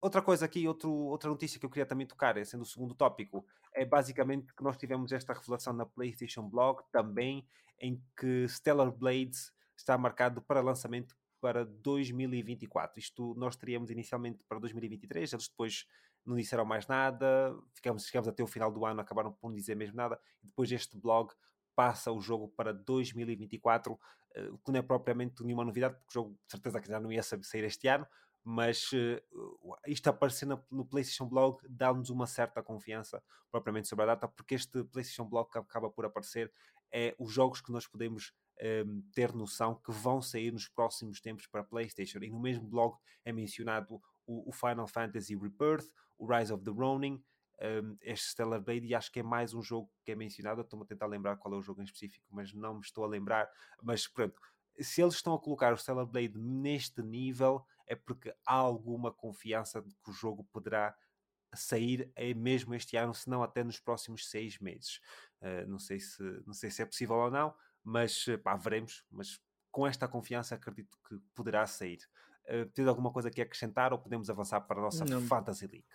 [0.00, 3.46] Outra coisa aqui, outro, outra notícia que eu queria também tocar, sendo o segundo tópico,
[3.72, 7.46] é basicamente que nós tivemos esta revelação na PlayStation Blog também,
[7.80, 12.98] em que Stellar Blades está marcado para lançamento para 2024.
[12.98, 15.86] Isto nós teríamos inicialmente para 2023, eles depois
[16.26, 19.74] não disseram mais nada, ficamos, ficamos até o final do ano, acabaram por não dizer
[19.74, 21.32] mesmo nada, e depois este blog
[21.74, 23.98] passa o jogo para 2024,
[24.34, 27.00] eh, o que não é propriamente nenhuma novidade, porque o jogo de certeza que já
[27.00, 28.06] não ia sair este ano,
[28.44, 34.06] mas uh, isto aparecer no, no PlayStation Blog dá-nos uma certa confiança propriamente sobre a
[34.08, 36.52] data, porque este PlayStation Blog que acaba por aparecer
[36.92, 41.20] é os jogos que nós podemos um, ehm, ter noção que vão sair nos próximos
[41.20, 42.18] tempos para PlayStation.
[42.22, 46.70] E no mesmo blog é mencionado o, o Final Fantasy Rebirth, o Rise of the
[46.70, 47.22] Ronin,
[47.60, 50.60] um, este Stellar Blade, e acho que é mais um jogo que é mencionado.
[50.60, 53.08] Estou-me a tentar lembrar qual é o jogo em específico, mas não me estou a
[53.08, 53.48] lembrar.
[53.82, 54.40] Mas pronto,
[54.80, 59.80] se eles estão a colocar o Stellar Blade neste nível, é porque há alguma confiança
[59.80, 60.96] de que o jogo poderá
[61.54, 65.00] sair é mesmo este ano, se não até nos próximos seis meses.
[65.40, 69.04] Uh, não, sei se, não sei se é possível ou não, mas pá, veremos.
[69.10, 71.98] Mas com esta confiança acredito que poderá sair.
[72.46, 75.20] Uh, tens alguma coisa que acrescentar ou podemos avançar para a nossa não.
[75.22, 75.86] Fantasy League?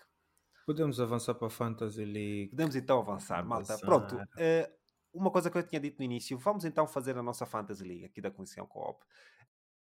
[0.69, 2.49] Podemos avançar para a Fantasy League.
[2.49, 3.75] Podemos então avançar, malta.
[3.79, 4.15] Pronto.
[4.15, 4.71] Uh,
[5.11, 8.05] uma coisa que eu tinha dito no início, vamos então fazer a nossa Fantasy League
[8.05, 9.03] aqui da Comissão Co-op.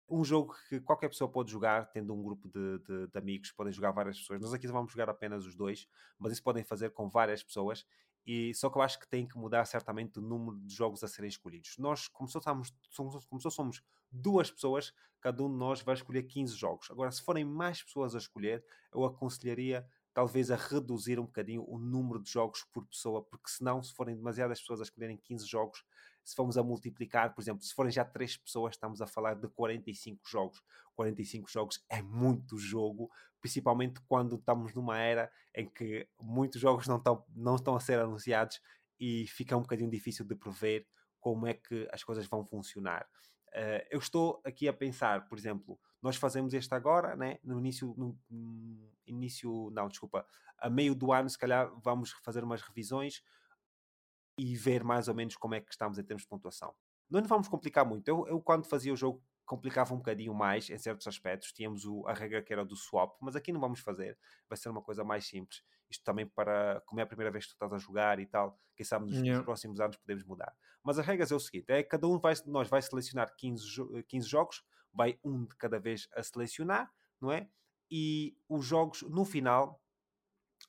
[0.09, 3.73] Um jogo que qualquer pessoa pode jogar, tendo um grupo de, de, de, amigos, podem
[3.73, 4.41] jogar várias pessoas.
[4.41, 5.89] Nós aqui vamos jogar apenas os dois,
[6.21, 7.85] mas isso podem fazer com várias pessoas.
[8.25, 11.09] E só que eu acho que tem que mudar certamente o número de jogos a
[11.09, 11.77] serem escolhidos.
[11.79, 15.97] Nós, como só somos, somos, como só somos duas pessoas, cada um de nós vai
[15.97, 16.89] escolher 15 jogos.
[16.93, 18.65] Agora, se forem mais pessoas a escolher,
[18.95, 19.85] eu aconselharia
[20.17, 24.17] talvez a reduzir um bocadinho o número de jogos por pessoa, porque senão, se forem
[24.17, 25.85] demasiadas pessoas a escolherem 15 jogos,
[26.25, 29.47] se formos a multiplicar, por exemplo, se forem já 3 pessoas, estamos a falar de
[29.47, 30.63] 45 jogos.
[30.95, 33.11] 45 jogos é muito jogo,
[33.43, 37.99] principalmente quando estamos numa era em que muitos jogos não estão, não estão a ser
[37.99, 38.59] anunciados
[38.99, 40.89] e fica um bocadinho difícil de prever
[41.21, 43.07] como é que as coisas vão funcionar.
[43.49, 47.39] Uh, eu estou aqui a pensar, por exemplo, nós fazemos este agora, né?
[47.43, 50.27] no início, no, no início, não, desculpa,
[50.59, 53.23] a meio do ano, se calhar vamos fazer umas revisões
[54.39, 56.75] e ver mais ou menos como é que estamos em termos de pontuação.
[57.09, 58.07] Não nos vamos complicar muito.
[58.09, 61.53] Eu, eu, quando fazia o jogo, complicava um bocadinho mais em certos aspectos.
[61.53, 64.19] Tínhamos o, a regra que era do swap, mas aqui não vamos fazer.
[64.49, 65.63] Vai ser uma coisa mais simples.
[65.89, 68.61] Isto também para, como é a primeira vez que tu estás a jogar e tal,
[68.75, 69.43] quem sabe nos, yeah.
[69.45, 70.53] próximos anos podemos mudar.
[70.83, 73.65] Mas as regras é o seguinte: é cada um vai, nós vai selecionar 15,
[74.09, 77.49] 15 jogos, vai um de cada vez a selecionar, não é?
[77.89, 79.81] E os jogos, no final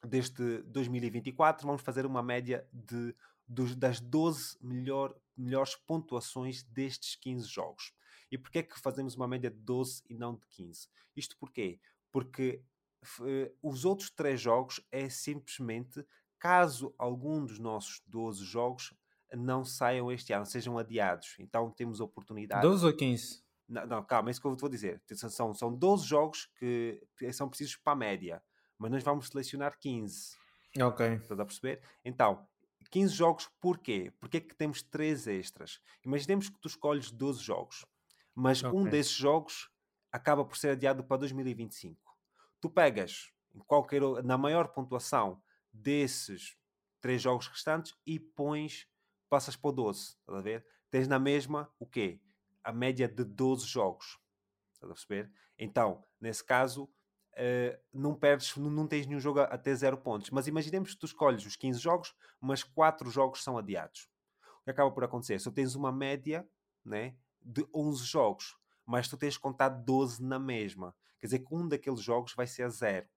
[0.06, 3.16] deste 2024, vamos fazer uma média de,
[3.48, 7.94] dos, das 12 melhor, melhores pontuações destes 15 jogos.
[8.32, 10.88] E porquê é que fazemos uma média de 12 e não de 15?
[11.16, 11.80] Isto porquê?
[12.12, 12.62] Porque
[13.20, 16.06] uh, os outros 3 jogos é simplesmente
[16.40, 18.94] caso algum dos nossos 12 jogos
[19.34, 21.36] não saiam este ano, sejam adiados.
[21.40, 22.62] Então temos oportunidade.
[22.62, 23.44] 12 ou 15?
[23.68, 25.02] Não, não, calma, é isso que eu vou dizer.
[25.14, 27.02] São, são 12 jogos que
[27.34, 28.42] são precisos para a média,
[28.78, 30.38] mas nós vamos selecionar 15.
[30.80, 31.06] Ok.
[31.16, 31.82] Estás a perceber?
[32.06, 32.48] Então,
[32.90, 34.14] 15 jogos porquê?
[34.20, 35.82] Porque é que temos 3 extras?
[36.06, 37.86] Imaginemos que tu escolhes 12 jogos,
[38.38, 38.80] mas okay.
[38.80, 39.72] um desses jogos
[40.12, 42.16] acaba por ser adiado para 2025.
[42.62, 43.32] Tu pegas
[43.66, 45.42] qualquer, na maior pontuação
[45.74, 46.56] desses
[47.02, 48.88] 3 jogos restantes e pões,
[49.28, 50.02] passas para o 12.
[50.02, 50.66] Estás a ver?
[50.92, 52.22] Tens na mesma o quê?
[52.68, 54.20] a média de 12 jogos.
[54.74, 55.32] Estás a perceber?
[55.58, 60.30] Então, nesse caso, uh, não perdes, não, não, tens nenhum jogo até 0 pontos.
[60.32, 64.10] Mas imaginemos que tu escolhes os 15 jogos, mas 4 jogos são adiados.
[64.60, 65.40] O que acaba por acontecer?
[65.40, 66.46] Se tens uma média
[66.84, 67.16] né,
[67.48, 70.96] de 11 jogos, mas tu tens contado 12 na mesma.
[71.20, 73.08] Quer dizer que um daqueles jogos vai ser a 0.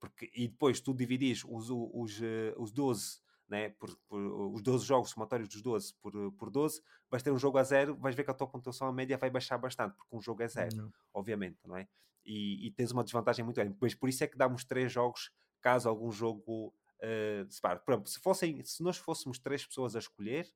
[0.00, 4.20] Porque, e depois tu dividis os, os, os, eh, os 12 né, por, por,
[4.52, 7.96] os 12 jogos somatórios dos 12 por, por 12, vais ter um jogo a zero,
[7.96, 10.48] vais ver que a tua pontuação a média vai baixar bastante, porque um jogo é
[10.48, 10.92] zero, não.
[11.14, 11.88] obviamente, não é?
[12.24, 13.74] E, e, tens uma desvantagem muito grande.
[13.80, 15.32] Mas por isso é que damos três jogos
[15.62, 17.80] caso algum jogo uh, se pare.
[17.80, 20.46] Por exemplo, se, fossem, se nós fôssemos três pessoas a escolher,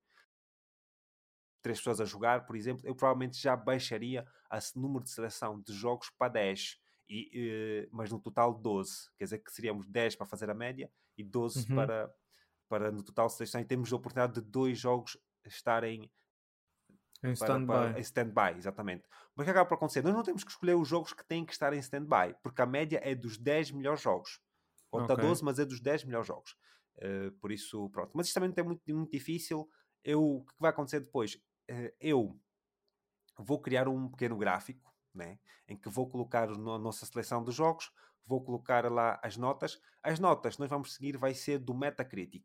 [1.62, 4.26] três pessoas a jogar, por exemplo, eu provavelmente já baixaria
[4.74, 6.78] o número de seleção de jogos para 10.
[7.08, 9.10] E, uh, mas no total 12.
[9.18, 11.76] Quer dizer que seríamos 10 para fazer a média e 12 uhum.
[11.76, 12.14] para,
[12.68, 16.10] para no total seleção e temos a oportunidade de dois jogos estarem
[17.22, 18.00] em stand-by.
[18.00, 19.04] Stand exatamente.
[19.34, 20.02] Mas o que acaba por acontecer?
[20.02, 22.66] Nós não temos que escolher os jogos que têm que estar em stand-by, porque a
[22.66, 24.40] média é dos 10 melhores jogos.
[24.90, 25.24] Conta okay.
[25.24, 26.56] 12, mas é dos 10 melhores jogos.
[26.96, 28.10] Uh, por isso, pronto.
[28.14, 29.68] Mas isto também é muito, muito difícil.
[30.04, 31.38] Eu, o que vai acontecer depois?
[31.70, 32.40] Uh, eu
[33.38, 35.38] vou criar um pequeno gráfico, né?
[35.68, 37.90] em que vou colocar a nossa seleção de jogos,
[38.26, 39.80] vou colocar lá as notas.
[40.02, 42.44] As notas que nós vamos seguir vai ser do Metacritic.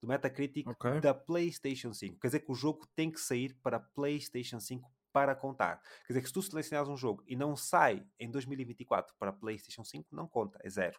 [0.00, 1.00] Do Metacritic okay.
[1.00, 2.18] da PlayStation 5.
[2.20, 5.80] Quer dizer que o jogo tem que sair para PlayStation 5 para contar.
[6.06, 9.84] Quer dizer que se tu selecionares um jogo e não sai em 2024 para PlayStation
[9.84, 10.98] 5, não conta, é zero.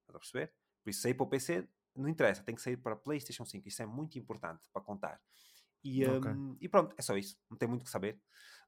[0.00, 0.52] Estás a perceber?
[0.82, 3.68] Por isso, sair para o PC não interessa, tem que sair para PlayStation 5.
[3.68, 5.20] Isso é muito importante para contar.
[5.86, 6.32] E, okay.
[6.32, 7.36] um, e pronto, é só isso.
[7.50, 8.18] Não tem muito o que saber.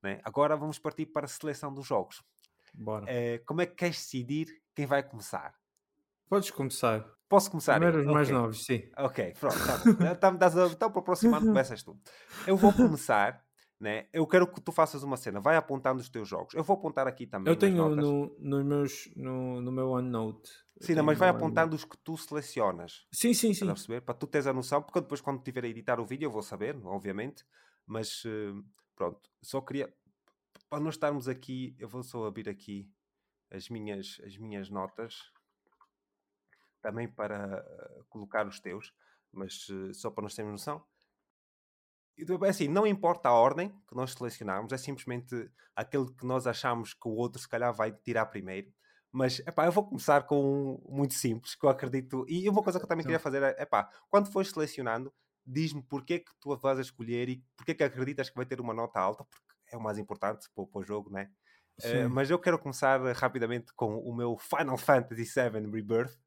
[0.02, 0.20] Né?
[0.22, 2.22] Agora vamos partir para a seleção dos jogos.
[2.72, 3.04] Bora.
[3.04, 5.54] Uh, como é que queres decidir quem vai começar?
[6.28, 7.04] Podes começar.
[7.28, 7.74] Posso começar?
[7.74, 8.14] Primeiro os okay.
[8.14, 8.88] mais novos, sim.
[8.96, 9.56] Ok, pronto.
[10.18, 11.98] Tá então, para o próximo ano começas tu.
[12.46, 13.44] Eu vou começar
[13.80, 14.08] né?
[14.12, 16.54] Eu quero que tu faças uma cena, vai apontando os teus jogos.
[16.54, 17.52] Eu vou apontar aqui também.
[17.52, 20.50] Eu tenho no, no, meus, no, no meu OneNote.
[20.80, 23.06] Sim, não, mas vai apontando os que tu selecionas.
[23.12, 23.64] Sim, sim, sim.
[23.64, 24.00] Para, perceber?
[24.00, 26.42] para tu teres a noção, porque depois, quando estiver a editar o vídeo, eu vou
[26.42, 27.44] saber, obviamente.
[27.86, 28.64] Mas uh,
[28.94, 29.92] pronto, só queria.
[30.68, 32.90] Para não estarmos aqui, eu vou só abrir aqui
[33.50, 35.32] as minhas, as minhas notas
[36.82, 37.64] também para
[38.00, 38.92] uh, colocar os teus,
[39.32, 40.84] mas uh, só para nós termos noção.
[42.44, 46.94] É assim, não importa a ordem que nós selecionarmos, é simplesmente aquele que nós achamos
[46.94, 48.72] que o outro se calhar vai tirar primeiro.
[49.10, 52.26] Mas, epá, eu vou começar com um muito simples, que eu acredito...
[52.28, 55.12] E uma coisa que eu também queria fazer é, epá, quando fores selecionando,
[55.46, 58.74] diz-me porquê que tu vais a escolher e porquê que acreditas que vai ter uma
[58.74, 61.30] nota alta, porque é o mais importante para, para o jogo, né?
[61.80, 66.18] Uh, mas eu quero começar rapidamente com o meu Final Fantasy VII Rebirth,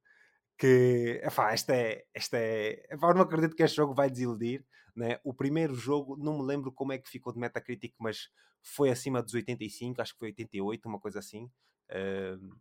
[0.61, 4.63] que, epá, esta é, esta é, epá, eu não acredito que este jogo vai desiludir,
[4.95, 5.19] né?
[5.23, 8.29] O primeiro jogo, não me lembro como é que ficou de Metacritic, mas
[8.61, 11.45] foi acima dos 85, acho que foi 88, uma coisa assim.
[11.89, 12.55] Uh,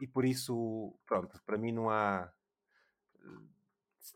[0.00, 2.32] e por isso, pronto, para mim não há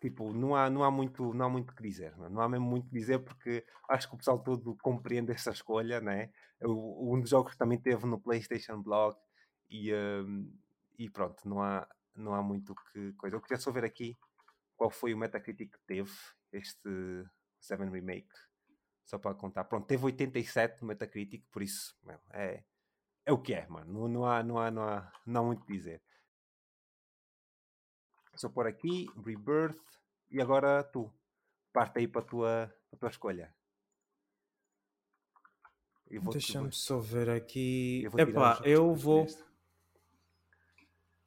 [0.01, 2.29] tipo, não há, não há muito não há muito que dizer, não, é?
[2.29, 6.01] não há mesmo muito que dizer porque acho que o pessoal todo compreende essa escolha,
[6.01, 6.31] né?
[6.63, 9.17] um dos jogos que também teve no PlayStation Blog
[9.69, 9.91] e,
[10.99, 13.37] e pronto, não há, não há muito que coisa.
[13.37, 14.17] Eu queria só ver aqui
[14.77, 16.13] qual foi o Metacritic que teve
[16.53, 17.25] este
[17.61, 18.29] 7 Remake.
[19.05, 19.65] Só para contar.
[19.65, 22.65] Pronto, teve 87 no Metacritic, por isso meu, é,
[23.27, 23.93] é o que é, mano.
[23.93, 26.03] Não, não, há, não, há, não, há, não há muito a dizer.
[28.35, 29.79] Só por aqui, Rebirth.
[30.31, 31.13] E agora tu.
[31.73, 33.55] Parte aí para a tua, para a tua escolha.
[36.31, 38.05] Deixa-me só ver aqui.
[38.05, 39.27] Eu Epá, eu vou.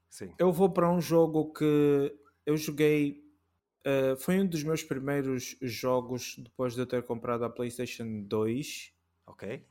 [0.09, 0.33] Sim.
[0.39, 2.13] Eu vou para um jogo que
[2.45, 3.27] eu joguei
[3.87, 8.91] Uh, foi um dos meus primeiros jogos depois de eu ter comprado a PlayStation 2.
[9.25, 9.65] Ok.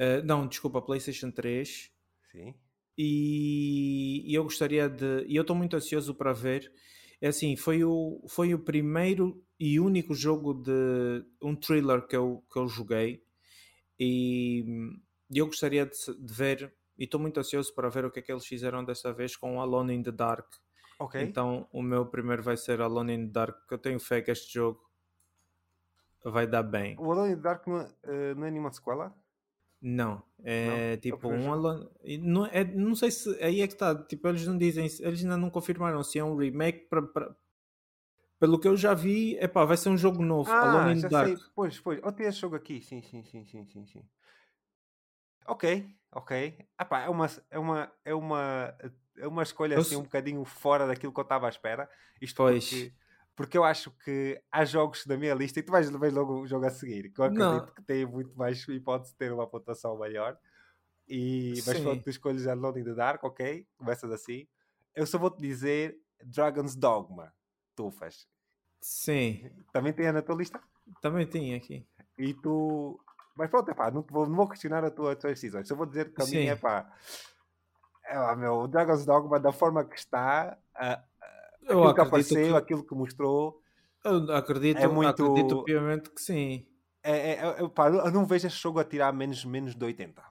[0.00, 1.92] Uh, não, desculpa, a PlayStation 3.
[2.32, 2.54] Sim.
[2.98, 5.24] E, e eu gostaria de.
[5.28, 6.72] E eu estou muito ansioso para ver.
[7.20, 12.44] É assim, foi o, foi o primeiro e único jogo de um thriller que eu,
[12.52, 13.22] que eu joguei.
[13.98, 14.64] E,
[15.32, 16.74] eu gostaria de, de ver.
[16.98, 19.60] E estou muito ansioso para ver o que é que eles fizeram dessa vez com
[19.60, 20.46] Alone in the Dark
[20.98, 21.20] Ok.
[21.20, 24.30] Então o meu primeiro vai ser Alone in the Dark, porque eu tenho fé que
[24.30, 24.80] este jogo
[26.24, 26.96] vai dar bem.
[26.98, 29.14] O Alone in the Dark não, uh, não é nenhuma sequela?
[29.80, 31.88] Não, é não, é tipo um Alone.
[32.20, 33.94] Não, é, não sei se aí é que está.
[33.94, 37.02] Tipo, eles não dizem, eles ainda não confirmaram se é um remake para.
[37.02, 37.36] Pra...
[38.38, 40.50] Pelo que eu já vi, é pá, vai ser um jogo novo.
[40.50, 41.28] Ah, Alone in the Dark.
[41.28, 41.46] Sei.
[41.54, 42.00] Pois, pois.
[42.02, 44.04] Eu tenho esse jogo aqui, sim, sim, sim, sim, sim, sim.
[45.48, 46.66] Ok, ok.
[46.76, 48.74] Ah, pá, é uma, é uma, é uma
[49.18, 51.88] é uma escolha assim um bocadinho fora daquilo que eu estava à espera.
[52.20, 52.68] Isto pois.
[52.68, 52.92] Porque,
[53.34, 56.46] porque eu acho que há jogos da minha lista e tu vais ver logo o
[56.46, 57.74] jogo a seguir, que eu acredito Não.
[57.74, 60.38] que tem muito mais hipótese de ter uma pontuação maior.
[61.08, 64.46] E, mas quando tu escolhes Alone in the Dark, ok, começas assim.
[64.94, 67.32] Eu só vou-te dizer Dragon's Dogma,
[67.76, 68.26] Tufas.
[68.80, 69.50] Sim.
[69.72, 70.60] Também tem na tua lista?
[71.00, 71.86] Também tem aqui.
[72.18, 72.98] E tu.
[73.36, 75.68] Mas pronto, é pá, não, vou, não vou questionar a tua, as tuas decisões.
[75.68, 76.90] Só vou dizer que a minha é pá
[78.08, 82.56] é lá, meu, o Dragon's Dogma, da forma que está, uh, aquilo que apareceu, que...
[82.56, 83.60] aquilo que mostrou.
[84.04, 85.24] Eu acredito, é muito...
[85.24, 86.66] acredito piamente que sim.
[87.02, 90.22] É, é, eu, pá, eu não vejo este jogo a tirar menos, menos de 80.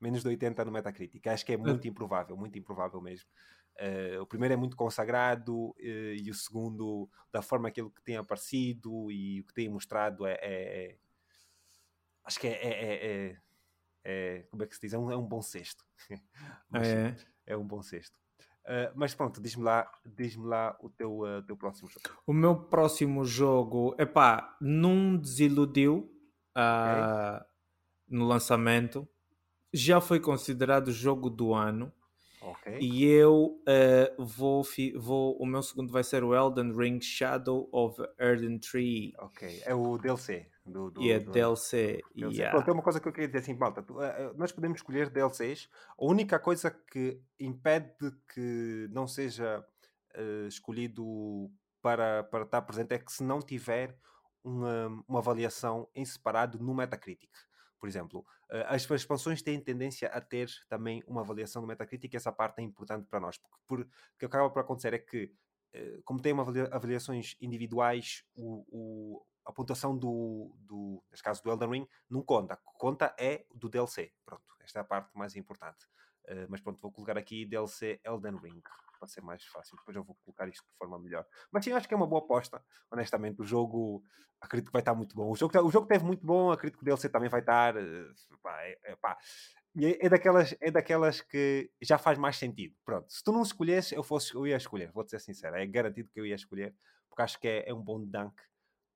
[0.00, 1.26] Menos de 80 no Metacritic.
[1.26, 3.28] Acho que é muito improvável, muito improvável mesmo.
[3.76, 9.10] Uh, o primeiro é muito consagrado uh, e o segundo, da forma que tem aparecido
[9.10, 10.96] e o que tem mostrado, é, é, é
[12.24, 13.36] acho que é, é, é
[14.04, 14.92] é, como é que se diz?
[14.92, 15.82] É um, é um bom cesto.
[16.74, 17.16] é.
[17.46, 18.16] é um bom cesto.
[18.66, 22.04] Uh, mas pronto, diz-me lá, diz lá o teu, uh, teu próximo jogo.
[22.26, 26.10] O meu próximo jogo, epá, não desiludiu
[26.56, 27.46] uh, okay.
[28.08, 29.08] no lançamento.
[29.72, 31.92] Já foi considerado jogo do ano.
[32.40, 32.78] Okay.
[32.78, 34.62] E eu uh, vou,
[34.96, 35.36] vou.
[35.38, 39.14] O meu segundo vai ser o Elden Ring Shadow of Erden Tree.
[39.18, 40.46] Ok, é o DLC.
[40.64, 42.00] Do, do, e é do, DLC.
[42.14, 42.36] DLC.
[42.36, 42.56] Yeah.
[42.56, 43.82] Pronto, é uma coisa que eu queria dizer assim, malta.
[43.82, 45.68] Uh, nós podemos escolher DLCs.
[45.98, 49.64] A única coisa que impede que não seja
[50.16, 51.50] uh, escolhido
[51.82, 53.98] para, para estar presente é que se não tiver
[54.42, 57.30] uma, uma avaliação em separado no Metacritic.
[57.78, 62.16] Por exemplo, eh, as expansões têm tendência a ter também uma avaliação no Metacritic e
[62.16, 63.86] essa parte é importante para nós, porque por, o
[64.18, 65.32] que acaba por acontecer é que,
[65.72, 66.32] eh, como tem
[66.70, 72.56] avaliações individuais, o, o, a pontuação do, do, neste caso do Elden Ring, não conta.
[72.64, 74.12] Conta é do DLC.
[74.24, 75.86] Pronto, esta é a parte mais importante.
[76.26, 78.62] Uh, mas pronto, vou colocar aqui DLC Elden Ring
[78.98, 79.76] para ser mais fácil.
[79.76, 81.26] Depois eu vou colocar isto de forma melhor.
[81.52, 82.64] Mas sim, acho que é uma boa aposta.
[82.90, 84.02] Honestamente, o jogo
[84.40, 85.30] acredito que vai estar muito bom.
[85.30, 87.76] O jogo, tá, o jogo teve muito bom, acredito que o DLC também vai estar.
[87.76, 88.06] Eh,
[88.42, 89.18] pá, é, é, pá.
[89.76, 92.74] É, é, daquelas, é daquelas que já faz mais sentido.
[92.84, 95.56] Pronto, se tu não escolhesses, eu, fosse, eu ia escolher, vou-te ser sincero.
[95.56, 96.74] É garantido que eu ia escolher,
[97.08, 98.34] porque acho que é, é um bom dunk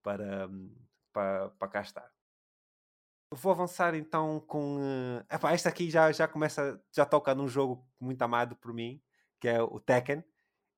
[0.08, 0.48] para,
[1.12, 2.10] para, para cá estar.
[3.30, 4.78] Vou avançar então com.
[4.78, 5.20] Uh...
[5.30, 9.02] Epá, esta aqui já, já começa, já toca num jogo muito amado por mim,
[9.38, 10.24] que é o Tekken,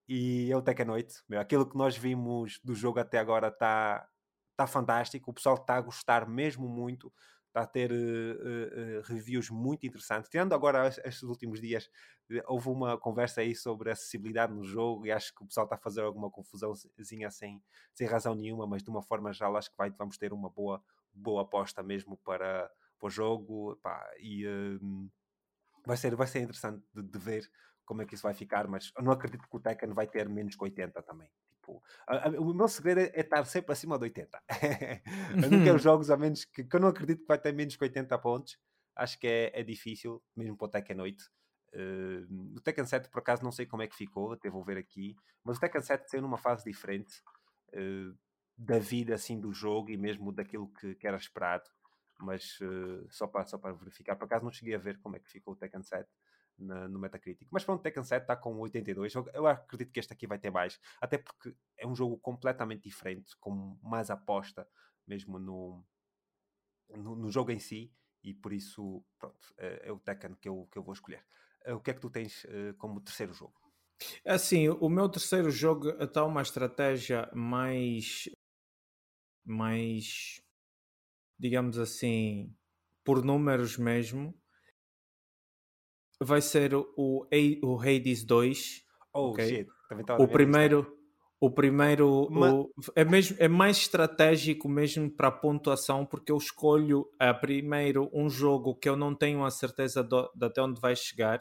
[0.09, 1.15] e é o Tekken 8.
[1.29, 4.09] Meu, aquilo que nós vimos do jogo até agora está
[4.57, 7.13] tá fantástico, o pessoal está a gostar mesmo muito,
[7.51, 10.31] está a ter uh, uh, reviews muito interessantes.
[10.31, 11.91] Tendo agora estes últimos dias,
[12.47, 15.79] houve uma conversa aí sobre acessibilidade no jogo e acho que o pessoal está a
[15.79, 17.63] fazer alguma confusãozinha sem,
[17.93, 20.83] sem razão nenhuma, mas de uma forma geral acho que vai, vamos ter uma boa,
[21.13, 25.11] boa aposta mesmo para, para o jogo pá, e uh,
[25.85, 27.51] vai, ser, vai ser interessante de, de ver
[27.85, 30.29] como é que isso vai ficar, mas eu não acredito que o Tekken vai ter
[30.29, 31.29] menos que 80 também.
[31.61, 34.43] Tipo, a, a, o meu segredo é, é, estar sempre acima de 80.
[35.45, 37.77] eu não quero jogos a menos que, que, eu não acredito que vai ter menos
[37.77, 38.59] que 80 pontos.
[38.97, 41.23] Acho que é, é difícil, mesmo para o Tekken 8.
[41.73, 44.79] Uh, o Tekken 7, por acaso, não sei como é que ficou, até vou ver
[44.79, 45.15] aqui.
[45.45, 47.23] Mas o Tekken 7 saiu numa fase diferente
[47.75, 48.17] uh,
[48.57, 51.69] da vida assim do jogo e mesmo daquilo que, que era esperado.
[52.19, 55.21] Mas uh, só, para, só para verificar, por acaso não cheguei a ver como é
[55.21, 56.09] que ficou o Tekken 7
[56.61, 57.49] na, no Metacritic.
[57.51, 59.15] Mas pronto, Tekken 7 está com 82.
[59.15, 60.79] Eu, eu acredito que este aqui vai ter mais.
[61.01, 64.69] Até porque é um jogo completamente diferente, com mais aposta
[65.07, 65.85] mesmo no,
[66.91, 67.93] no, no jogo em si.
[68.23, 71.25] E por isso, pronto, é, é, o Tekken que eu, que eu vou escolher.
[71.67, 73.59] Uh, o que é que tu tens uh, como terceiro jogo?
[74.25, 78.29] Assim, o meu terceiro jogo está uma estratégia mais.
[79.45, 80.43] mais.
[81.39, 82.55] digamos assim.
[83.05, 84.40] por números mesmo
[86.21, 88.85] vai ser o, o Hades 2.
[89.15, 89.49] Oh, okay?
[89.49, 89.69] shit.
[90.19, 90.97] o primeiro,
[91.41, 92.53] o primeiro Mas...
[92.53, 98.11] o, é, mesmo, é mais estratégico mesmo para a pontuação, porque eu escolho a primeiro
[98.13, 101.41] um jogo que eu não tenho a certeza de, de até onde vai chegar.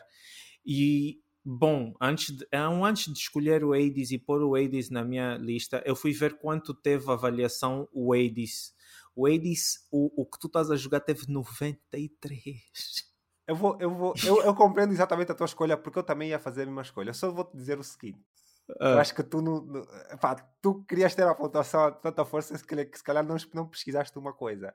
[0.66, 5.36] E bom, antes de, antes de escolher o Hades e pôr o Hades na minha
[5.36, 8.74] lista, eu fui ver quanto teve avaliação o Hades.
[9.16, 13.09] O Hades, o, o que tu estás a jogar, teve 93.
[13.50, 16.38] Eu, vou, eu, vou, eu, eu compreendo exatamente a tua escolha, porque eu também ia
[16.38, 17.10] fazer a mesma escolha.
[17.10, 18.20] Eu só vou te dizer o seguinte:
[18.68, 19.02] eu ah.
[19.02, 19.66] acho que tu não.
[19.66, 19.84] não
[20.22, 24.16] pá, tu querias ter a pontuação de tanta força que, se calhar não, não pesquisaste
[24.20, 24.72] uma coisa.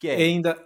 [0.00, 0.16] Que é.
[0.16, 0.60] Ainda.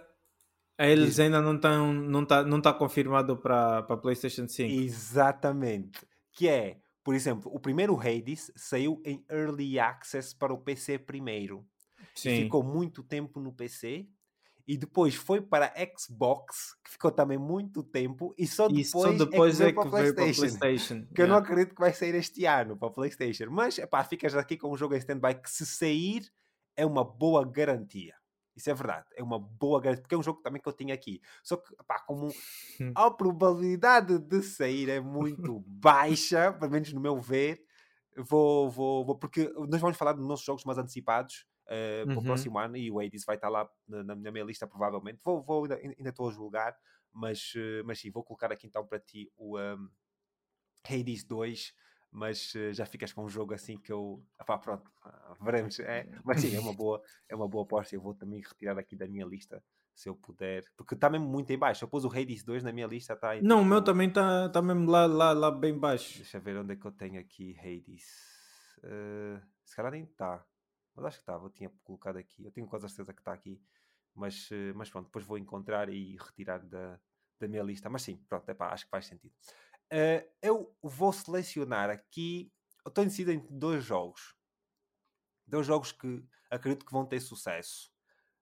[0.79, 1.93] Eles ainda não estão.
[1.93, 4.73] Não está não tá confirmado para a PlayStation 5.
[4.73, 6.07] Exatamente.
[6.31, 11.63] Que é, por exemplo, o primeiro Hades saiu em Early Access para o PC primeiro.
[12.15, 12.41] Sim.
[12.41, 14.07] Ficou muito tempo no PC
[14.67, 18.89] e depois foi para a Xbox, que ficou também muito tempo, e só depois, e
[18.89, 21.05] só depois é que, é que veio, para, a PlayStation, PlayStation.
[21.13, 21.23] Que yeah.
[21.23, 23.47] eu não acredito que vai sair este ano para a PlayStation.
[23.49, 26.31] Mas epá, ficas aqui com um jogo em stand-by que, se sair,
[26.77, 28.15] é uma boa garantia.
[28.55, 30.93] Isso é verdade, é uma boa garantia, porque é um jogo também que eu tinha
[30.93, 31.19] aqui.
[31.43, 32.29] Só que, epá, como
[32.95, 37.61] a probabilidade de sair é muito baixa, pelo menos no meu ver,
[38.15, 42.17] vou, vou, vou, porque nós vamos falar dos nossos jogos mais antecipados uh, para o
[42.17, 42.23] uhum.
[42.23, 45.19] próximo ano e o Hades vai estar lá na, na minha lista provavelmente.
[45.23, 46.77] Vou, vou ainda, estou a julgar,
[47.11, 49.89] mas, uh, mas sim, vou colocar aqui então para ti o um,
[50.87, 51.73] Hades 2
[52.13, 54.23] mas uh, já ficas com um jogo assim que eu.
[54.39, 55.79] Epá, pronto, uh, veremos.
[55.79, 57.95] É, mas sim, é uma boa, é uma boa aposta.
[57.95, 59.63] Eu vou também retirar aqui da minha lista
[59.95, 61.83] se eu puder, porque está mesmo muito em baixo.
[61.83, 64.61] Eu pus o Hades 2 na minha lista, está Não, o meu também está tá
[64.61, 66.17] mesmo lá, lá, lá bem baixo.
[66.17, 68.03] Deixa eu ver onde é que eu tenho aqui Hades.
[68.83, 70.45] Uh, se calhar nem está.
[70.95, 72.43] Mas acho que estava, eu tinha colocado aqui.
[72.43, 73.61] Eu tenho quase a certeza que está aqui.
[74.13, 76.99] Mas, eh, mas pronto, depois vou encontrar e retirar da,
[77.39, 77.89] da minha lista.
[77.89, 79.33] Mas sim, pronto, epá, acho que faz sentido.
[79.91, 82.51] Uh, eu vou selecionar aqui.
[82.85, 84.35] Eu estou decidido em dois jogos.
[85.47, 87.91] Dois jogos que acredito que vão ter sucesso.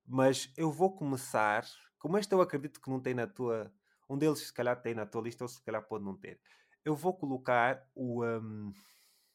[0.05, 1.65] Mas eu vou começar.
[1.97, 3.73] Como este eu acredito que não tem na tua.
[4.09, 6.39] Um deles se calhar tem na tua lista, ou se calhar pode não ter.
[6.83, 8.73] eu vou colocar o um,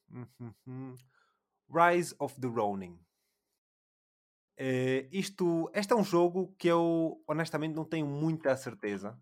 [1.69, 3.06] Rise of the Ronin.
[4.59, 9.19] Uh, isto, este é um jogo que eu honestamente não tenho muita certeza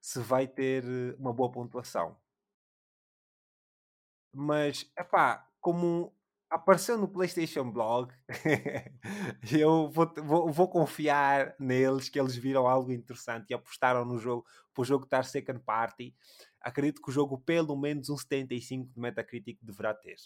[0.00, 2.18] se vai ter eh, uma boa pontuação.
[4.34, 6.14] Mas, é pá, como
[6.50, 8.12] apareceu no PlayStation Blog,
[9.50, 14.46] eu vou, vou, vou, confiar neles que eles viram algo interessante e apostaram no jogo
[14.74, 16.14] para o jogo estar second party.
[16.60, 20.16] Acredito que o jogo, pelo menos um 75 de Metacritic, deverá ter.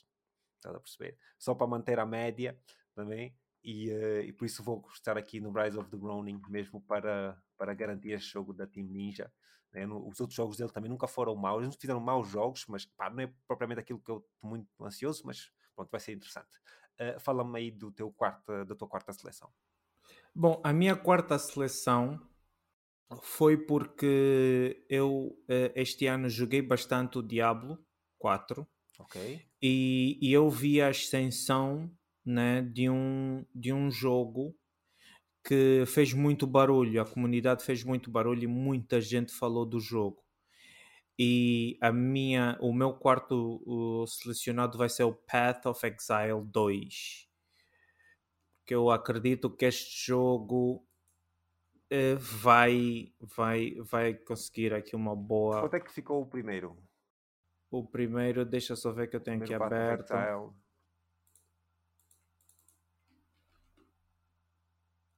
[0.56, 1.16] Estás a perceber?
[1.38, 2.58] Só para manter a média
[2.94, 3.32] também.
[3.62, 7.40] E, uh, e por isso vou estar aqui no Rise of the Ronin, mesmo para,
[7.56, 9.32] para garantir este jogo da Team Ninja.
[9.72, 9.86] Né?
[9.86, 11.62] Os outros jogos dele também nunca foram maus.
[11.62, 14.84] Eles não fizeram maus jogos, mas pá, não é propriamente aquilo que eu estou muito
[14.84, 16.56] ansioso, mas pronto, vai ser interessante.
[17.00, 19.52] Uh, Fala-me aí do teu quarta, da tua quarta seleção.
[20.34, 22.20] Bom, a minha quarta seleção
[23.22, 27.78] foi porque eu uh, este ano joguei bastante o Diablo
[28.18, 28.66] 4.
[28.98, 29.46] Ok.
[29.62, 31.90] E, e eu vi a ascensão
[32.28, 34.54] né, de, um, de um jogo
[35.42, 40.22] que fez muito barulho, a comunidade fez muito barulho e muita gente falou do jogo.
[41.18, 47.26] E a minha, o meu quarto o selecionado vai ser o Path of Exile 2.
[48.66, 50.86] Que eu acredito que este jogo
[51.90, 55.62] uh, vai, vai, vai conseguir aqui uma boa.
[55.62, 56.76] Quanto é que ficou o primeiro?
[57.70, 60.12] O primeiro, deixa só ver que eu tenho aqui aberto.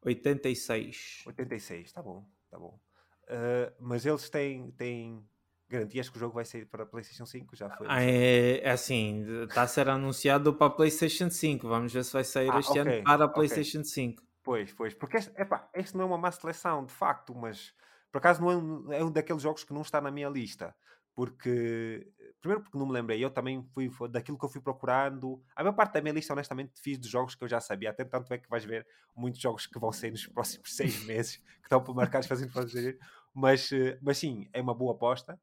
[0.02, 1.24] 86.
[1.26, 2.78] 86, tá bom, tá bom.
[3.24, 5.24] Uh, mas eles têm, têm
[5.68, 7.54] garantias que o jogo vai sair para PlayStation 5?
[7.54, 7.86] Já foi?
[7.88, 11.68] Ah, é, é, assim, está a ser anunciado para PlayStation 5.
[11.68, 13.90] Vamos ver se vai sair ah, este okay, ano para a PlayStation okay.
[13.90, 14.22] 5.
[14.42, 17.74] Pois, pois, porque este, epá, este não é uma má seleção, de facto, mas
[18.10, 20.74] por acaso não é um, é um daqueles jogos que não está na minha lista
[21.14, 22.10] porque
[22.40, 25.42] primeiro porque não me lembrei, eu também fui daquilo que eu fui procurando.
[25.54, 27.90] A maior parte da minha lista, honestamente, fiz dos jogos que eu já sabia.
[27.90, 31.36] Até tanto é que vais ver muitos jogos que vão sair nos próximos seis meses
[31.36, 32.98] que estão para marcar fazendo fazer.
[33.34, 35.38] Mas, eh, mas sim, é uma boa aposta.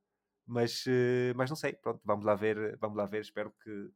[0.46, 3.22] Mas, eh, mas não sei, pronto, vamos lá ver, vamos lá ver.
[3.22, 3.92] Espero que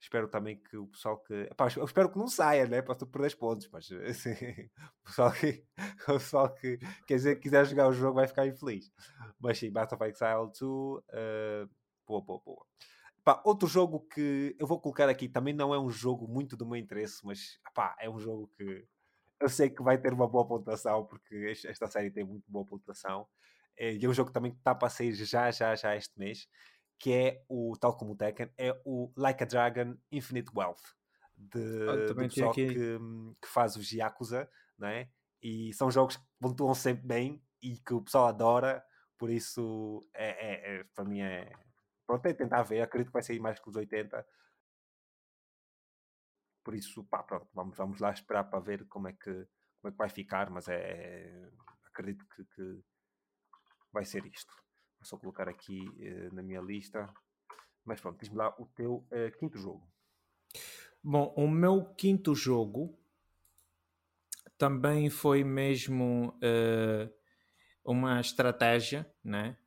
[0.00, 1.34] espero também que o pessoal que.
[1.50, 2.82] Epá, eu espero que não saia, né?
[2.82, 4.32] Para tu perder pontos, mas assim,
[5.02, 5.64] o pessoal que,
[6.08, 8.90] o pessoal que quer dizer, quiser jogar o jogo vai ficar infeliz.
[9.40, 11.70] Mas sim, Battle of Exile 2, uh,
[12.08, 12.66] boa, boa, boa.
[13.20, 16.66] Epá, outro jogo que eu vou colocar aqui também não é um jogo muito do
[16.66, 18.86] meu interesse, mas epá, é um jogo que
[19.40, 23.28] eu sei que vai ter uma boa pontuação, porque esta série tem muito boa pontuação.
[23.76, 26.48] Eh, e é um jogo que também está para sair já, já, já este mês
[26.98, 30.82] que é o, tal como o Tekken, é o Like a Dragon Infinite Wealth,
[31.36, 35.08] de, ah, do pessoal que, que faz os Yakuza, não é?
[35.40, 38.84] E são jogos que pontuam sempre bem e que o pessoal adora,
[39.16, 41.52] por isso é, é, é para mim é.
[42.08, 44.26] Pronto, é tentar ver, acredito que vai sair mais que os 80.
[46.64, 49.90] Por isso, pá, pronto, vamos, vamos lá esperar para ver como é que, como é
[49.90, 51.50] que vai ficar, mas é, é
[51.84, 52.82] acredito que, que
[53.92, 54.50] vai ser isto.
[54.98, 57.12] Vou só colocar aqui uh, na minha lista.
[57.84, 59.86] Mas pronto, diz-me lá o teu uh, quinto jogo.
[61.04, 62.98] Bom, o meu quinto jogo
[64.56, 67.14] também foi mesmo uh,
[67.84, 69.58] uma estratégia, né?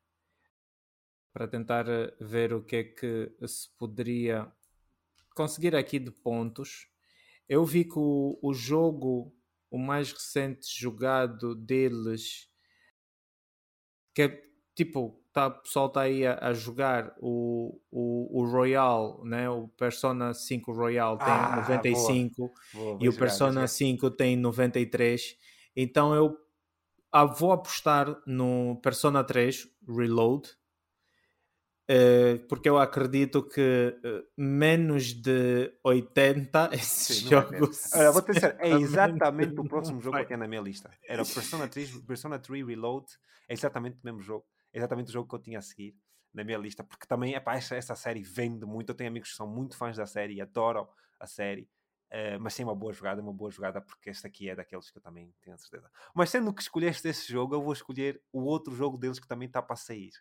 [1.33, 1.85] Para tentar
[2.19, 4.51] ver o que é que se poderia
[5.33, 6.87] conseguir aqui de pontos.
[7.47, 9.33] Eu vi que o, o jogo,
[9.69, 12.49] o mais recente jogado deles,
[14.13, 14.43] que é
[14.75, 19.49] tipo tá, o pessoal está aí a, a, jogar o, o, o Royal, né?
[19.49, 22.53] o Persona 5 Royal tem ah, 95 boa.
[22.73, 25.37] Boa, e o Persona 5 tem 93.
[25.75, 26.37] Então eu
[27.11, 30.49] ah, vou apostar no Persona 3 Reload.
[31.91, 37.69] Uh, porque eu acredito que uh, menos de 80 esse Sim, jogo.
[37.93, 40.89] Olha, vou te dizer, é exatamente o próximo jogo que eu tinha na minha lista.
[41.05, 43.07] Era Persona 3, Persona 3 Reload,
[43.49, 45.95] é exatamente o mesmo jogo exatamente o jogo que eu tinha a seguir
[46.33, 48.89] na minha lista, porque também epá, essa, essa série vende muito.
[48.89, 50.87] Eu tenho amigos que são muito fãs da série e adoram
[51.19, 51.69] a série.
[52.09, 54.97] Uh, mas sim, uma boa jogada, uma boa jogada, porque este aqui é daqueles que
[54.97, 55.89] eu também tenho a certeza.
[56.13, 59.47] Mas sendo que escolheste esse jogo, eu vou escolher o outro jogo deles que também
[59.47, 60.11] está para sair,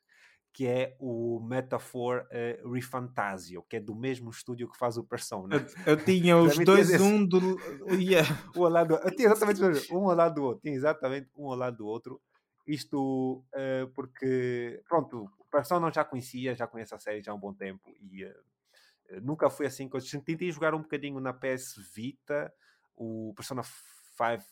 [0.53, 5.57] que é o Metaphor uh, Refantasio, que é do mesmo estúdio que faz o Persona.
[5.57, 7.59] Eu, eu tinha os dois, um do.
[7.93, 8.29] Yeah.
[8.57, 11.57] um ao lado, eu tinha exatamente um ao lado do outro, tinha exatamente um ao
[11.57, 12.21] lado do outro.
[12.67, 17.41] Isto uh, porque, pronto, o Persona já conhecia, já conheço a série já há um
[17.41, 18.35] bom tempo e uh,
[19.23, 22.53] nunca foi assim que eu tentei jogar um bocadinho na PS Vita,
[22.97, 24.45] o Persona 5,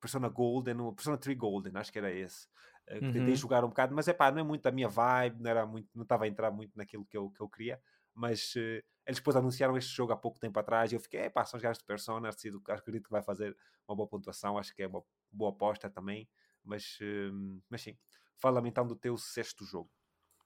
[0.00, 2.46] Persona Golden, o Persona 3 Golden, acho que era esse.
[2.90, 3.12] Uh, uhum.
[3.12, 5.66] Tentei jogar um bocado, mas é pá, não é muito a minha vibe, não era
[5.66, 7.80] muito, não estava a entrar muito naquilo que eu, que eu queria.
[8.14, 11.30] Mas uh, eles depois anunciaram este jogo há pouco tempo atrás e eu fiquei, é
[11.30, 13.56] pá, são os gajos de Persona, decido, acredito que vai fazer
[13.88, 16.28] uma boa pontuação, acho que é uma boa aposta também.
[16.62, 17.96] Mas, uh, mas sim,
[18.36, 19.90] fala-me então do teu sexto jogo.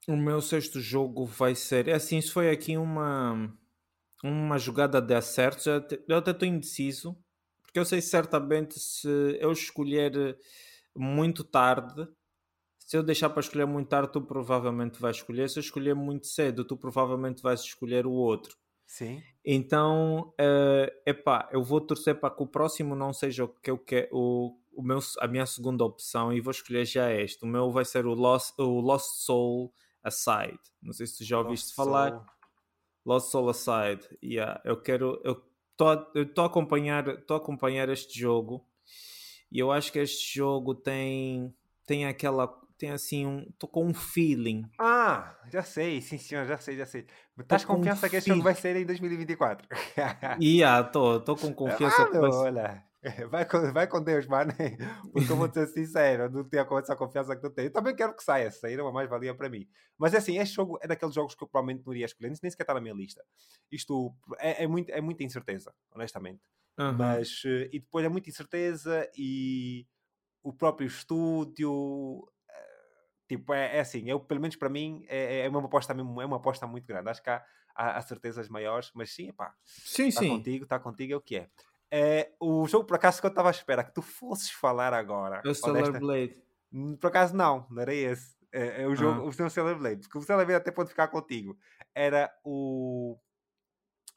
[0.06, 1.88] O meu sexto jogo vai ser.
[1.88, 3.52] É assim, isso foi aqui uma,
[4.24, 5.66] uma jogada de acertos.
[5.66, 7.16] Eu até, eu até estou indeciso,
[7.62, 9.08] porque eu sei certamente se
[9.40, 10.38] eu escolher
[10.96, 12.08] muito tarde,
[12.88, 15.50] se eu deixar para escolher muito tarde, tu provavelmente vais escolher.
[15.50, 18.56] Se eu escolher muito cedo, tu provavelmente vais escolher o outro.
[18.86, 19.22] Sim.
[19.44, 23.76] Então, uh, epá, eu vou torcer para que o próximo não seja o que eu
[23.76, 27.44] quero, o, o meu, a minha segunda opção e vou escolher já este.
[27.44, 29.70] O meu vai ser o Lost, o Lost Soul
[30.02, 30.58] Aside.
[30.80, 32.10] Não sei se tu já ouviste Lost falar.
[32.12, 32.24] Soul.
[33.04, 34.18] Lost Soul Aside.
[34.24, 35.20] Yeah, eu quero.
[35.22, 35.44] Eu
[35.74, 38.66] estou a acompanhar, a acompanhar este jogo
[39.52, 41.54] e eu acho que este jogo tem
[41.84, 42.48] tem aquela
[42.78, 44.64] tem assim um tô com um feeling.
[44.78, 47.06] Ah, já sei, sim senhor, já sei, já sei.
[47.38, 49.68] Estás confiança um que este jogo vai ser em 2024?
[50.40, 52.02] yeah, tô, tô com confiança.
[52.02, 52.30] Ah, vai...
[52.30, 52.84] olha,
[53.30, 54.52] vai com, vai com Deus, mano.
[55.12, 57.66] Porque eu vou ser sincero, não tenho essa confiança que tu tens.
[57.66, 59.68] Eu também quero que saia, sair é uma mais-valia para mim.
[59.96, 62.62] Mas assim, este jogo é daqueles jogos que eu provavelmente não iria escolher, nem sequer
[62.62, 63.24] está na minha lista.
[63.70, 66.40] Isto é, é, muito, é muita incerteza, honestamente.
[66.78, 66.92] Uhum.
[66.92, 69.84] Mas, eh, e depois é muita incerteza e
[70.42, 72.26] o próprio estúdio,
[73.28, 76.24] tipo, é, é assim, eu, pelo menos para mim, é, é, uma aposta mesmo, é
[76.26, 77.10] uma aposta muito grande.
[77.10, 77.44] Acho que há,
[77.74, 80.30] há, há certezas maiores, mas sim, pá, sim, está sim.
[80.30, 81.48] contigo, está contigo, é o que é.
[81.90, 82.32] é.
[82.40, 85.42] O jogo, por acaso, que eu estava à espera que tu fosses falar agora.
[85.44, 86.42] É o Stellar Blade.
[86.72, 88.36] Hum, por acaso, não, não era esse.
[88.50, 89.24] É, é o jogo, ah.
[89.24, 91.58] o seu Stellar Blade, porque o Stellar Blade até pode ficar contigo.
[91.94, 93.18] Era o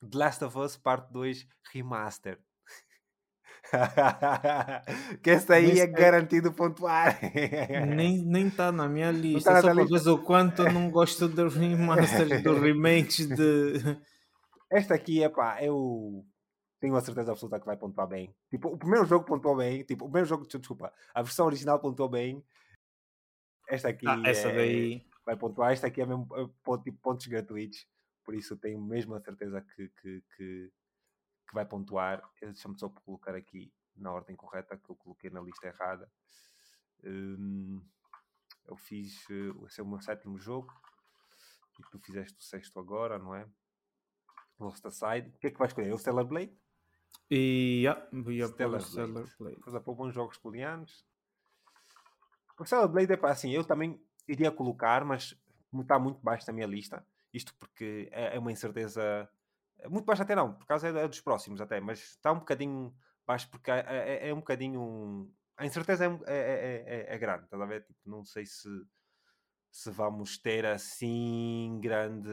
[0.01, 2.39] The Last of Us Part 2 Remaster.
[5.23, 7.19] que esse aí é garantido pontuar.
[7.87, 9.53] nem está na minha lista.
[9.53, 13.97] Tá Só para ver o quanto eu não gosto dos remasters, dos remakes de.
[14.69, 16.25] Esta aqui, é pá, eu
[16.79, 18.33] tenho a certeza absoluta que vai pontuar bem.
[18.49, 19.83] Tipo, o primeiro jogo pontuou bem.
[19.83, 22.43] Tipo, o primeiro jogo, desculpa, a versão original pontuou bem.
[23.69, 25.05] Esta aqui ah, essa é, daí...
[25.25, 25.71] vai pontuar.
[25.71, 26.43] Esta aqui é mesmo é,
[26.83, 27.85] tipo, pontos gratuitos.
[28.25, 30.71] Por isso tenho mesmo a certeza que, que, que
[31.51, 32.23] que vai pontuar.
[32.41, 36.09] Deixa-me só colocar aqui na ordem correta que eu coloquei na lista errada.
[37.03, 37.81] Um,
[38.65, 39.27] eu fiz.
[39.29, 40.73] Uh, esse é o meu sétimo jogo.
[41.77, 43.45] E tu fizeste o sexto agora, não é?
[44.59, 45.29] Lost Aside.
[45.35, 45.93] O que é que vais escolher?
[45.93, 46.57] O Stellar Blade?
[47.29, 48.01] E yeah,
[48.47, 49.35] Stellar, Stellar Blade.
[49.37, 49.59] Blade.
[49.59, 51.05] Coisa para bons jogos coreanos.
[52.57, 55.35] O Stellar Blade é para assim, eu também iria colocar, mas
[55.73, 57.05] está muito baixo na minha lista.
[57.33, 59.29] Isto porque é, é uma incerteza
[59.89, 62.93] muito baixo até não, por causa é dos próximos até, mas está um bocadinho
[63.25, 65.31] baixo porque é, é, é um bocadinho.
[65.57, 67.83] A incerteza é, é, é, é, é grande, estás a ver?
[67.83, 68.69] Tipo, não sei se,
[69.71, 72.29] se vamos ter assim grande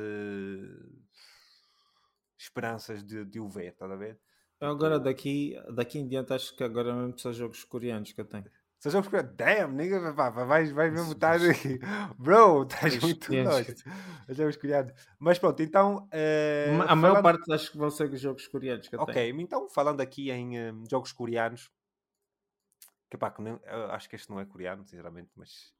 [2.38, 4.18] esperanças de, de o ver, estás a ver?
[4.60, 8.24] Agora tipo daqui, daqui em diante acho que agora mesmo são jogos coreanos que eu
[8.24, 8.50] tenho.
[8.80, 9.34] São jogos coreanos.
[9.34, 10.30] Damn, nigga, vai,
[10.66, 11.80] vai mesmo estar aqui.
[12.16, 13.74] Bro, estás muito longe.
[14.28, 14.92] Jogos coreanos.
[15.18, 16.08] Mas pronto, então.
[16.12, 17.00] Uh, a falando...
[17.00, 19.40] maior parte acho que vão ser jogos coreanos que Ok, tenho.
[19.40, 21.72] então falando aqui em um, jogos coreanos.
[23.10, 23.58] Que pá, que não,
[23.90, 25.74] acho que este não é coreano, sinceramente, mas.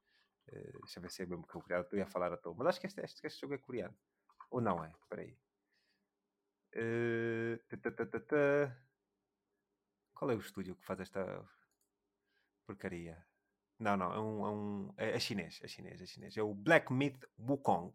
[0.49, 1.87] Uh, deixa eu ver se é mesmo que é coreano.
[1.93, 2.55] Eu ia falar à toa.
[2.59, 3.95] Mas acho que este, este, este jogo é coreano.
[4.51, 4.91] Ou não é?
[5.03, 5.39] Espera aí.
[6.75, 7.59] Uh,
[10.15, 11.49] Qual é o estúdio que faz esta
[12.69, 13.17] porcaria.
[13.79, 14.95] Não, não, é um, é um.
[14.97, 16.37] É, é, chinês, é chinês, é chinês.
[16.37, 17.93] É o Black Myth Wukong.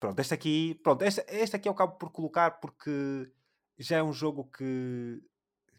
[0.00, 0.74] Pronto, este aqui.
[0.82, 3.30] Pronto, este, este aqui eu acabo por colocar porque
[3.78, 5.20] já é um jogo que.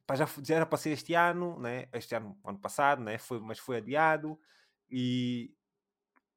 [0.06, 1.88] Pá, já, já era para ser este ano, né?
[1.94, 3.18] Este ano, ano passado, né?
[3.18, 4.40] Foi, mas foi adiado.
[4.90, 5.54] E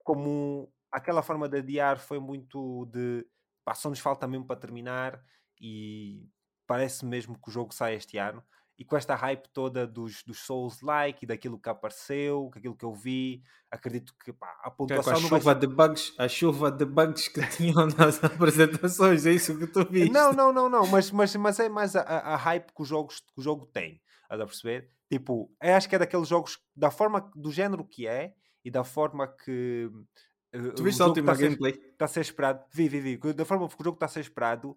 [0.05, 3.27] como aquela forma de adiar foi muito de.
[3.65, 5.23] Pá, só nos falta mesmo para terminar.
[5.61, 6.28] E
[6.66, 8.43] parece mesmo que o jogo sai este ano
[8.78, 12.93] e com esta hype toda dos, dos Souls-like e daquilo que apareceu, aquilo que eu
[12.93, 15.12] vi, acredito que pá, a pontuação...
[15.12, 19.66] a chuva de bugs, a chuva de bugs que tinham nas apresentações, é isso que
[19.66, 20.11] tu viste?
[20.11, 23.40] Não, não, não, não, mas, mas, mas é mais a, a hype que, jogos, que
[23.40, 24.90] o jogo tem, a perceber?
[25.11, 28.35] Tipo, eu acho que é daqueles jogos, da forma, do género que é,
[28.65, 29.90] e da forma que...
[30.55, 31.73] Uh, tu viste a última está gameplay?
[31.73, 34.20] Está a ser esperado, vi, vi, vi, da forma que o jogo está a ser
[34.20, 34.77] esperado,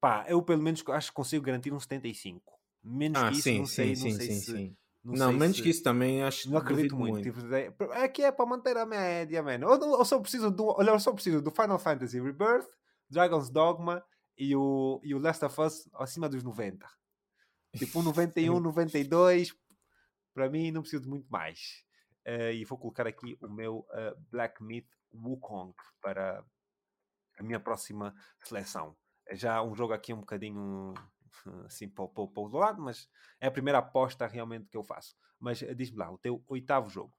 [0.00, 3.58] pá, eu pelo menos acho que consigo garantir um 75 Menos ah, que isso, sim,
[3.58, 4.52] não sei, sim, não sei sim, se...
[4.52, 4.76] Sim.
[5.04, 5.62] Não, não menos se...
[5.62, 7.14] que isso também acho Não acredito muito.
[7.14, 7.32] muito.
[7.32, 9.68] Tipo, é que é para manter a média, mano.
[9.68, 12.68] Eu, eu, só preciso do, olha, eu só preciso do Final Fantasy Rebirth,
[13.10, 14.04] Dragon's Dogma
[14.38, 16.86] e o, e o Last of Us acima dos 90.
[17.76, 19.54] Tipo, um 91, 92,
[20.32, 21.84] para mim não preciso de muito mais.
[22.26, 26.44] uh, e vou colocar aqui o meu uh, Black Myth Wukong para
[27.38, 28.14] a minha próxima
[28.44, 28.96] seleção.
[29.26, 30.94] É já um jogo aqui um bocadinho
[31.66, 33.08] assim para, para, para o lado, mas
[33.40, 35.16] é a primeira aposta realmente que eu faço.
[35.38, 37.12] Mas diz-me lá, o teu oitavo jogo.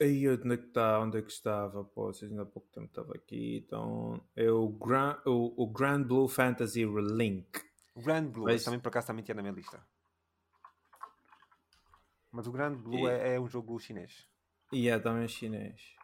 [0.00, 1.00] Aí onde é que está?
[1.00, 1.84] Onde é que estava?
[1.84, 3.62] Pô, vocês ainda há pouco tempo estava aqui.
[3.64, 7.60] Então é o Grand, o, o Grand Blue Fantasy Relink.
[7.94, 8.64] O Grand Blue, Mas...
[8.64, 9.86] também por acaso também tinha na minha lista.
[12.32, 14.28] Mas o Grand Blue é, é, um jogo chinês.
[14.72, 15.94] E é também chinês.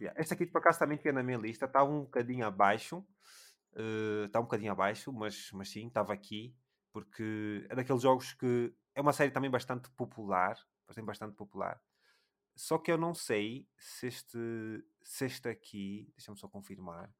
[0.00, 0.18] Yeah.
[0.20, 1.66] Este aqui por acaso também tinha na minha lista.
[1.66, 3.04] Estava um bocadinho abaixo.
[4.24, 6.54] Está uh, um bocadinho abaixo, mas, mas sim, estava aqui.
[6.92, 10.56] Porque é daqueles jogos que é uma série também bastante popular.
[10.86, 11.80] Bastante, bastante popular
[12.60, 14.38] só que eu não sei se este,
[15.02, 16.12] se este aqui.
[16.14, 17.10] Deixa-me só confirmar.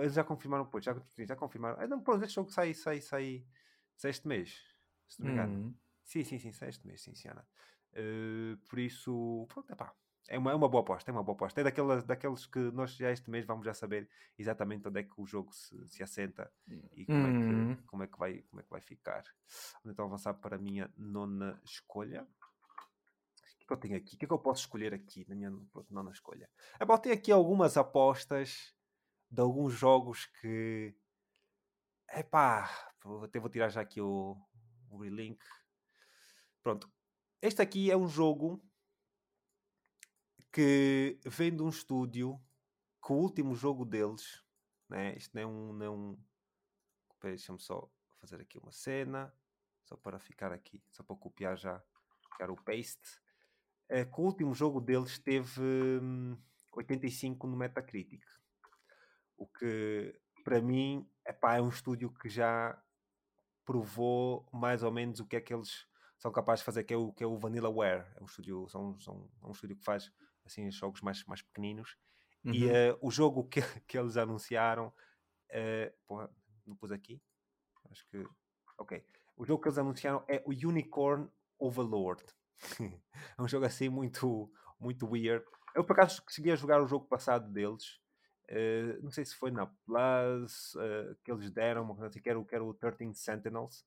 [0.00, 1.78] Eles já confirmaram, pois, já, já confirmaram.
[1.78, 3.46] Ah, não, pronto, este jogo sai, sai, sai,
[3.94, 4.64] sai este mês.
[5.06, 5.52] Se não me engano.
[5.52, 5.74] Uhum.
[6.02, 7.46] Sim, sim, sim, sai este mês, sim, Siana.
[7.92, 9.94] Uh, por isso, pronto, epá,
[10.28, 11.60] é uma, é uma boa aposta, é uma boa aposta.
[11.60, 15.20] É daquelas, daqueles que nós já este mês vamos já saber exatamente onde é que
[15.20, 16.50] o jogo se, se assenta
[16.92, 17.26] e como, uhum.
[17.26, 17.86] é que, uhum.
[17.86, 19.24] como, é que vai, como é que vai ficar.
[19.84, 22.26] Então avançar para a minha nona escolha
[23.66, 24.14] que eu tenho aqui?
[24.14, 25.52] O que é que eu posso escolher aqui na minha
[25.90, 26.48] nona escolha?
[26.78, 28.74] É bom, tenho aqui algumas apostas
[29.30, 30.94] de alguns jogos que.
[32.10, 32.70] Epá,
[33.22, 34.36] até vou tirar já aqui o,
[34.90, 35.42] o link.
[36.62, 36.90] Pronto.
[37.42, 38.62] Este aqui é um jogo
[40.54, 42.40] que vem de um estúdio
[43.04, 44.44] que o último jogo deles,
[44.88, 45.16] né?
[45.16, 45.72] Isto não é um.
[45.72, 46.18] Não é um...
[47.20, 47.90] Deixa-me só
[48.20, 49.34] fazer aqui uma cena,
[49.82, 51.82] só para ficar aqui, só para copiar já,
[52.30, 53.24] ficar o paste
[53.88, 56.36] é que o último jogo deles teve hum,
[56.72, 58.22] 85 no Metacritic.
[59.36, 62.80] O que, para mim, epá, é um estúdio que já
[63.64, 65.86] provou mais ou menos o que é que eles
[66.18, 68.06] são capazes de fazer, que é o, que é o Vanillaware.
[68.16, 70.12] É um estúdio, são, são, é um estúdio que faz
[70.44, 71.96] assim, jogos mais, mais pequeninos.
[72.44, 72.52] Uhum.
[72.52, 76.30] E uh, o jogo que, que eles anunciaram, uh, porra,
[76.66, 77.20] não pus aqui,
[77.90, 78.26] acho que,
[78.78, 79.04] ok.
[79.36, 82.22] O jogo que eles anunciaram é o Unicorn Overlord.
[83.36, 85.44] é um jogo assim muito, muito weird.
[85.74, 88.00] Eu por acaso consegui jogar o jogo passado deles.
[88.44, 92.54] Uh, não sei se foi na Plus uh, que eles deram, assim, que era, que
[92.54, 93.84] era o 13 Sentinels,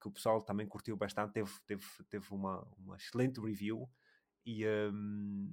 [0.00, 3.90] que o pessoal também curtiu bastante, teve, teve, teve uma, uma excelente review.
[4.50, 5.46] E um,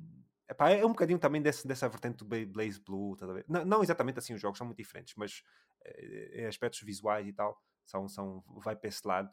[0.50, 4.20] epá, é um bocadinho também desse, dessa vertente do Blaze Blue, tá não, não, exatamente
[4.20, 5.44] assim, os jogos são muito diferentes, mas
[6.34, 9.30] em aspectos visuais e tal, são, são, vai para esse lado.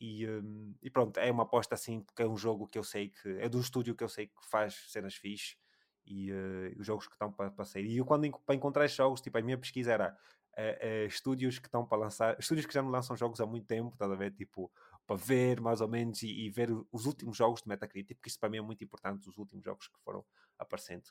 [0.00, 3.10] E, um, e, pronto, é uma aposta assim, porque é um jogo que eu sei
[3.10, 5.56] que é do estúdio que eu sei que faz cenas fixe
[6.04, 7.86] e uh, os jogos que estão para, para sair.
[7.86, 10.16] E eu, quando para encontrar jogos, tipo, a minha pesquisa era
[10.58, 13.66] uh, uh, estúdios que estão para lançar, estúdios que já não lançam jogos há muito
[13.66, 14.32] tempo, estás a ver?
[14.32, 14.72] Tipo,
[15.06, 18.38] para ver mais ou menos e, e, ver os últimos jogos de Metacritic, porque isso
[18.38, 20.24] para mim é muito importante, os últimos jogos que foram
[20.58, 21.10] aparecendo.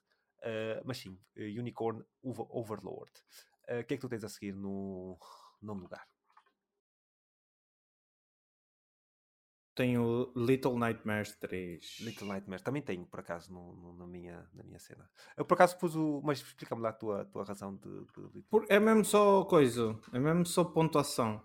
[0.85, 3.11] mas sim, Unicorn Overlord.
[3.63, 5.17] O que é que tu tens a seguir no
[5.61, 6.07] nono lugar?
[9.73, 11.99] Tenho Little Nightmares 3.
[12.01, 15.09] Little Nightmares, também tenho, por acaso, no, no, na, minha, na minha cena.
[15.37, 16.21] Eu por acaso pus o.
[16.23, 18.05] Mas explica-me lá a tua, tua razão de.
[18.33, 21.41] de por, é mesmo só coisa, é mesmo só pontuação.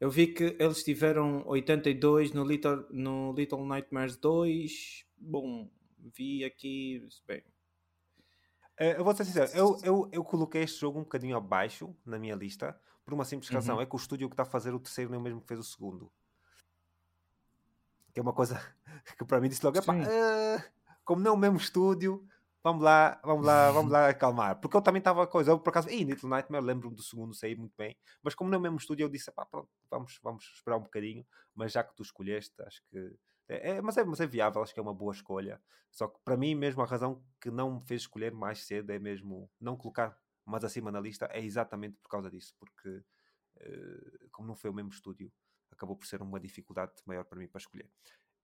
[0.00, 5.06] Eu vi que eles tiveram 82 no Little, no Little Nightmares 2.
[5.16, 5.68] Bom,
[5.98, 7.06] vi aqui.
[7.26, 7.42] Bem.
[8.78, 12.16] Eh, eu vou ser sincero, eu, eu, eu coloquei este jogo um bocadinho abaixo na
[12.18, 13.82] minha lista, por uma simples razão: uhum.
[13.82, 15.48] é que o estúdio que está a fazer o terceiro não é o mesmo que
[15.48, 16.12] fez o segundo
[18.18, 18.60] que é uma coisa
[19.16, 20.62] que para mim disse logo, uh,
[21.04, 22.26] como não é o mesmo estúdio,
[22.62, 24.60] vamos lá, vamos lá, vamos lá acalmar.
[24.60, 27.56] Porque eu também estava coisa, eu por acaso, e Little Nightmare, lembro-me do segundo sair
[27.56, 30.44] muito bem, mas como não é o mesmo estúdio, eu disse, pá, pronto, vamos, vamos
[30.54, 33.16] esperar um bocadinho, mas já que tu escolheste, acho que.
[33.48, 35.60] É, é, mas, é, mas é viável, acho que é uma boa escolha.
[35.90, 38.98] Só que para mim, mesmo a razão que não me fez escolher mais cedo é
[38.98, 44.48] mesmo não colocar mais acima na lista, é exatamente por causa disso, porque uh, como
[44.48, 45.32] não foi o mesmo estúdio,
[45.70, 47.90] acabou por ser uma dificuldade maior para mim para escolher.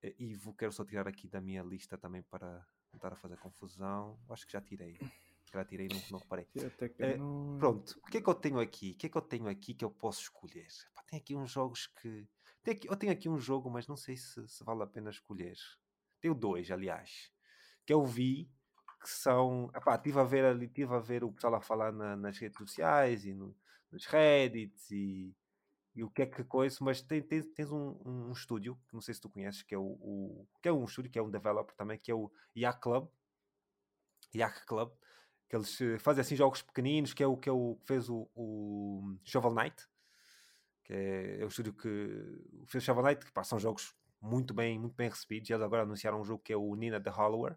[0.02, 3.16] Eh, e vou, quero só tirar aqui da minha lista também para não estar a
[3.16, 4.18] fazer confusão.
[4.30, 4.98] Acho que já tirei.
[5.52, 6.46] Já tirei, não, não reparei.
[7.20, 8.92] Uh, pronto, o que é que eu tenho aqui?
[8.92, 10.66] O que é que eu tenho aqui que eu posso escolher?
[10.94, 12.26] Pá, tem aqui uns jogos que.
[12.62, 15.10] Tem aqui, eu tenho aqui um jogo, mas não sei se, se vale a pena
[15.10, 15.56] escolher.
[16.20, 17.30] Tenho dois, aliás,
[17.86, 18.50] que eu vi
[19.00, 19.70] que são.
[19.74, 22.58] Epá, estive a ver ali, estive a ver o pessoal a falar na, nas redes
[22.58, 23.56] sociais e no,
[23.92, 25.36] nos Reddits e,
[25.94, 29.00] e o que é que coisa, mas tem, tem, tens um, um, estúdio, que não
[29.00, 31.30] sei se tu conheces, que é o, o, que é um estúdio, que é um
[31.30, 33.08] developer também, que é o Yak Club.
[34.34, 34.92] Yak Club,
[35.48, 38.28] que eles eh, fazem assim jogos pequeninos, que é o que é o, fez o,
[38.34, 39.86] o Shovel Knight,
[40.82, 41.88] que é, é o estúdio que
[42.66, 45.48] fez o Shovel Knight, que pá, são jogos muito bem, muito bem recebidos.
[45.48, 47.56] Eles agora anunciaram um jogo que é o Nina the Hollower.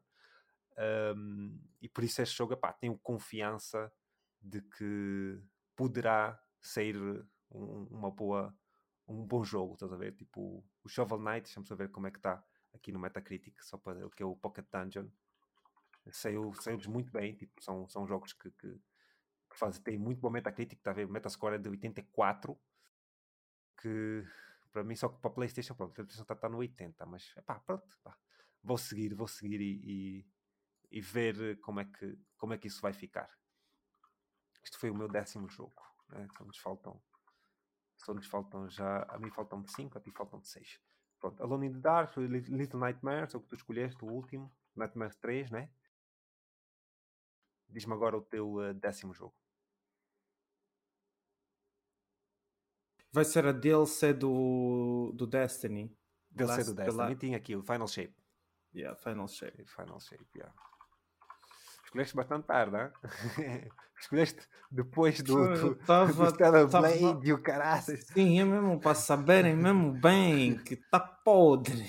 [1.15, 3.91] Um, e por isso este jogo, epá, tenho confiança
[4.39, 5.41] de que
[5.75, 6.95] poderá sair
[7.51, 8.55] um, uma boa,
[9.07, 10.13] um bom jogo, estás a ver?
[10.13, 12.43] Tipo, o Shovel Knight, deixa-me saber como é que está
[12.73, 15.07] aqui no Metacritic, só para o que é o Pocket Dungeon.
[16.11, 18.73] Saiu, saiu muito bem, tipo, são, são jogos que, que,
[19.49, 21.05] que fazem, têm muito bom Metacritic, está a ver?
[21.05, 22.57] O Metascore é de 84,
[23.81, 24.25] que
[24.77, 27.33] para mim, só que para a PlayStation, pronto, a PlayStation está, está no 80, mas
[27.45, 28.15] pá, pronto, pá.
[28.63, 30.27] vou seguir, vou seguir e, e,
[30.91, 33.29] e, ver como é, que, como é que isso vai ficar.
[34.63, 36.27] Isto foi o meu décimo jogo, né?
[36.37, 37.01] só nos faltam,
[37.97, 40.79] só nos faltam já, a mim faltam 5, a ti faltam 6.
[41.19, 45.51] Pronto, Alone in the Dark, Little Nightmares, o que tu escolheste, o último, Nightmares 3,
[45.51, 45.69] né?
[47.69, 49.35] Diz-me agora o teu uh, décimo jogo.
[53.11, 55.97] Vai ser a DLC do, do Destiny.
[56.29, 56.97] DLC Last, do Destiny.
[56.97, 57.15] La...
[57.15, 58.15] Tinha aqui o Final Shape.
[58.73, 59.65] Yeah, Final Shape.
[59.65, 60.53] Final Shape, yeah.
[61.87, 62.91] Escolheste bastante tarde, hein?
[63.97, 67.25] Escolheste depois do, do, tava, do Blade tava...
[67.25, 67.81] e o caralho.
[67.81, 71.85] Sim, é mesmo, para saberem mesmo bem que está podre.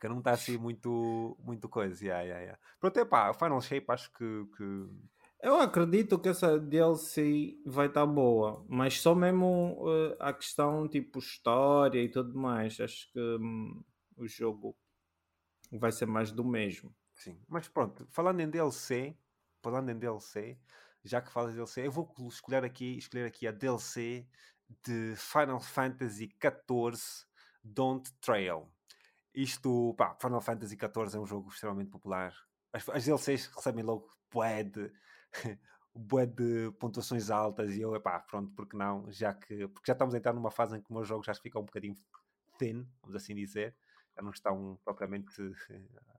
[0.00, 2.02] Que não está assim muito, muito coisa.
[2.02, 2.60] Yeah, yeah, yeah.
[2.80, 4.86] Pronto, é pá, Final Shape acho que, que
[5.42, 10.88] eu acredito que essa DLC vai estar tá boa, mas só mesmo uh, a questão
[10.88, 12.80] tipo história e tudo mais.
[12.80, 13.84] Acho que um,
[14.16, 14.74] o jogo
[15.72, 16.94] vai ser mais do mesmo.
[17.18, 19.18] Sim, mas pronto, falando em DLC,
[19.60, 20.56] falando em DLC,
[21.04, 24.24] já que falas de DLC, eu vou escolher aqui, escolher aqui a DLC
[24.84, 27.26] de Final Fantasy XIV
[27.64, 28.72] Don't Trail.
[29.34, 32.32] Isto, pá, Final Fantasy XIV é um jogo extremamente popular.
[32.72, 34.92] As, as DLCs recebem logo bué de
[35.92, 40.14] bué de pontuações altas e eu, epá, pronto, porque não, já que, porque já estamos
[40.14, 41.96] a entrar numa fase em que o meu jogo já fica um bocadinho
[42.58, 43.74] thin, vamos assim dizer,
[44.14, 45.32] já não estão propriamente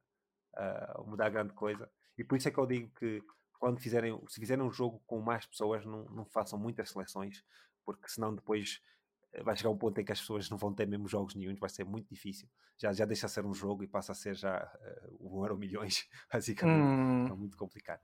[0.59, 3.23] a mudar grande coisa, e por isso é que eu digo que
[3.59, 7.43] quando fizerem, se fizerem um jogo com mais pessoas, não, não façam muitas seleções,
[7.85, 8.81] porque senão depois
[9.33, 11.55] eh, vai chegar um ponto em que as pessoas não vão ter mesmo jogos nenhum,
[11.55, 12.47] vai ser muito difícil.
[12.77, 15.57] Já, já deixa de ser um jogo e passa a ser já uh, um euro
[15.57, 16.81] milhões, basicamente.
[16.81, 17.27] Hum.
[17.27, 18.01] É muito complicado.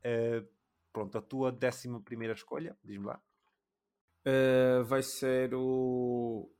[0.00, 0.48] Uh,
[0.92, 3.20] pronto, a tua décima primeira escolha, diz-me lá.
[4.26, 6.50] Uh, vai ser o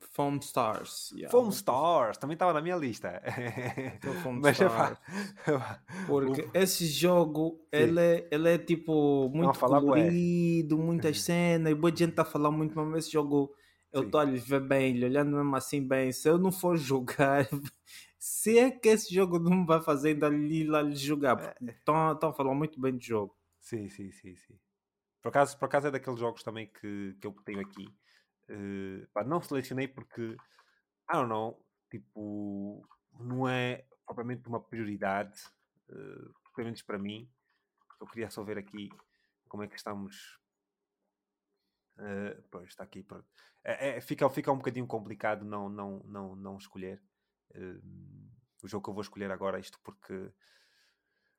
[0.00, 1.10] Foam Stars.
[1.12, 1.30] Yeah.
[1.30, 3.22] Foam Stars, também estava na minha lista.
[4.40, 4.98] Mas Stars.
[6.06, 12.10] Porque esse jogo, ele é, ele é tipo muito colorido, muitas cenas, e boa gente
[12.10, 13.54] está a falar muito, mas esse jogo
[13.92, 16.12] eu estou a lhe ver bem, olhando mesmo assim bem.
[16.12, 17.48] Se eu não for jogar,
[18.18, 22.32] se é que esse jogo não vai fazer ainda ali lá jogar, porque estão, a
[22.32, 23.36] falar muito bem de jogo.
[23.60, 24.58] Sim, sim, sim, sim.
[25.22, 27.86] Por acaso, por acaso é daqueles jogos também que, que eu tenho aqui.
[28.50, 30.36] Uh, pá, não selecionei porque,
[31.10, 32.86] I don't know, tipo,
[33.18, 35.40] não é propriamente uma prioridade,
[35.88, 37.30] uh, pelo menos para mim.
[38.00, 38.90] Eu queria só ver aqui
[39.48, 40.38] como é que estamos.
[41.96, 43.06] Uh, pois, está aqui.
[43.62, 47.00] É, é, fica, fica um bocadinho complicado não, não, não, não escolher
[48.64, 50.32] o jogo que eu vou escolher agora, isto porque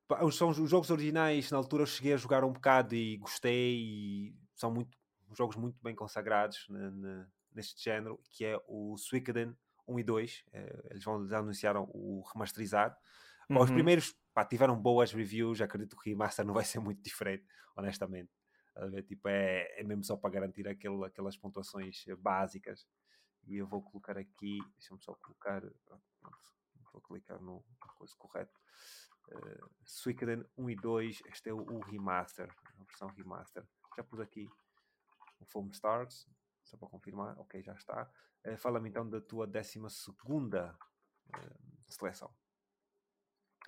[0.07, 3.75] pá, são os jogos originais, na altura eu cheguei a jogar um bocado e gostei
[3.75, 4.97] e são muito,
[5.33, 9.55] jogos muito bem consagrados ne, ne, neste género, que é o Suicoden
[9.87, 12.95] 1 e 2, eh, eles vão já anunciaram o remasterizado.
[13.49, 13.61] Uhum.
[13.61, 17.45] os primeiros pá, tiveram boas reviews, acredito que o remaster não vai ser muito diferente,
[17.75, 18.31] honestamente.
[19.07, 22.85] Tipo, é, é mesmo só para garantir aquele, aquelas pontuações básicas
[23.47, 26.03] e eu vou colocar aqui, deixa-me só colocar, pronto,
[26.91, 27.63] vou clicar no
[27.97, 28.59] coisa correto.
[29.27, 32.49] Uh, Suicoden 1 e 2, este é o, o, remaster,
[32.79, 33.63] a versão remaster.
[33.95, 34.47] Já pus aqui
[35.39, 36.27] o Foam Stars,
[36.63, 38.09] só para confirmar, ok, já está.
[38.45, 40.77] Uh, Fala-me então da tua 12 segunda
[41.29, 42.33] uh, seleção.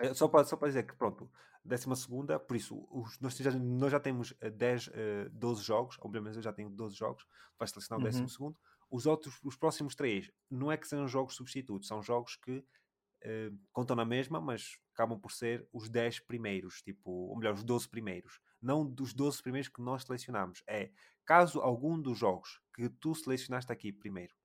[0.02, 1.32] Uh, só, para, só para dizer que, pronto,
[1.64, 4.92] 12 segunda, por isso, os, nós, já, nós já temos 10,
[5.32, 7.26] 12 jogos, obviamente eu já tenho 12 jogos,
[7.60, 8.56] vais selecionar o 12 uhum.
[8.90, 13.60] os outros, os próximos três, não é que sejam jogos substitutos, são jogos que uh,
[13.72, 17.90] contam na mesma, mas acabam por ser os 10 primeiros, tipo, ou melhor, os 12
[17.90, 18.40] primeiros.
[18.62, 20.64] Não dos 12 primeiros que nós selecionamos.
[20.68, 20.92] É,
[21.26, 24.36] caso algum dos jogos que tu selecionaste aqui primeiro,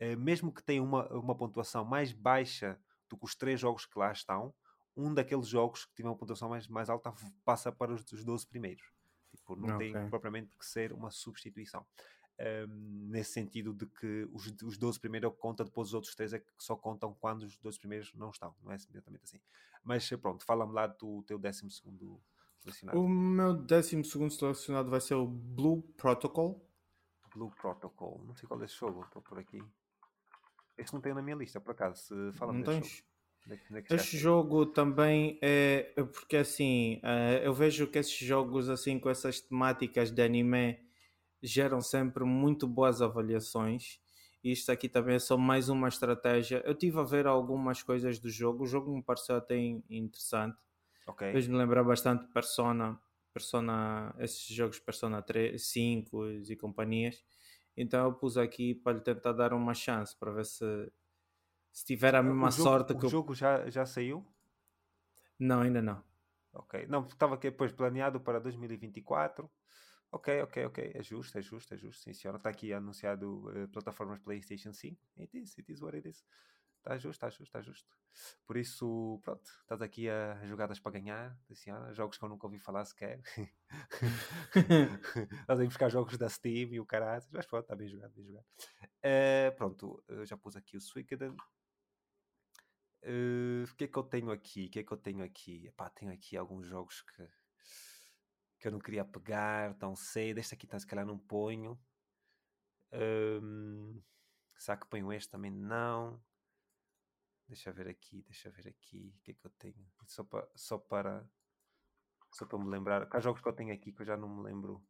[0.00, 2.78] uh, mesmo que tenha uma, uma pontuação mais baixa
[3.08, 4.54] do que os três jogos que lá estão,
[4.96, 7.12] um daqueles jogos que tiver uma pontuação mais, mais alta
[7.44, 8.92] passa para os, os 12 primeiros.
[9.36, 9.92] Tipo, não okay.
[9.92, 11.84] tem propriamente que ser uma substituição
[12.40, 15.94] um, nesse sentido de que os, os 12 primeiros é o que conta, depois os
[15.94, 19.24] outros três é que só contam quando os 12 primeiros não estão, não é exatamente
[19.24, 19.40] assim.
[19.82, 21.82] Mas pronto, fala-me lá do teu 12
[22.64, 23.00] selecionado.
[23.00, 26.66] O meu 12 selecionado vai ser o Blue Protocol.
[27.34, 29.62] Blue Protocol, não sei qual é esse jogo, estou por aqui.
[30.78, 32.32] Este não tenho na minha lista, por acaso.
[32.34, 32.88] Fala não tens?
[32.88, 33.14] Jogo.
[33.50, 35.92] É que, é este jogo também é.
[36.12, 40.78] Porque assim, uh, eu vejo que esses jogos assim com essas temáticas de anime
[41.42, 44.00] geram sempre muito boas avaliações.
[44.42, 46.62] Isto aqui também é só mais uma estratégia.
[46.64, 48.64] Eu tive a ver algumas coisas do jogo.
[48.64, 49.56] O jogo me pareceu até
[49.88, 50.56] interessante.
[51.06, 51.32] Ok.
[51.32, 52.98] Fez-me lembrar bastante Persona,
[53.32, 57.24] Persona, esses jogos Persona 3, 5 e companhias.
[57.76, 60.92] Então eu pus aqui para lhe tentar dar uma chance para ver se,
[61.72, 64.24] se tiver a mesma jogo, sorte que o jogo já, já saiu?
[65.38, 66.02] Não, ainda não.
[66.52, 66.86] Ok.
[66.86, 69.50] Não, estava aqui depois planeado para 2024.
[70.12, 70.92] Ok, ok, ok.
[70.94, 72.04] É justo, é justo, é justo.
[72.04, 72.38] Sim, senhora.
[72.38, 74.96] Está aqui anunciado uh, plataformas PlayStation 5.
[75.18, 76.24] It is, it is what it is.
[76.84, 77.96] Está justo, está justo, está justo.
[78.46, 82.46] Por isso, pronto, estás aqui a jogadas para ganhar, assim, ah, jogos que eu nunca
[82.46, 83.22] ouvi falar sequer.
[85.40, 88.26] estás a buscar jogos da Steam e o caralho, mas pronto, está bem jogado, bem
[88.26, 88.44] jogado.
[89.02, 91.34] Uh, pronto, já pus aqui o Suicaden.
[93.02, 94.66] Uh, o que é que eu tenho aqui?
[94.66, 95.66] O que é que eu tenho aqui?
[95.66, 97.26] Epá, tenho aqui alguns jogos que,
[98.58, 100.36] que eu não queria pegar tão cedo.
[100.36, 101.80] Este aqui, tá, se calhar, não ponho.
[102.92, 104.02] Um,
[104.58, 105.50] será que ponho este também?
[105.50, 106.22] Não.
[107.54, 109.14] Deixa ver aqui, deixa ver aqui.
[109.16, 109.86] O que é que eu tenho?
[110.08, 111.24] Só para, só para,
[112.32, 113.06] só para me lembrar.
[113.08, 114.84] Há jogos que eu tenho aqui que eu já não me lembro.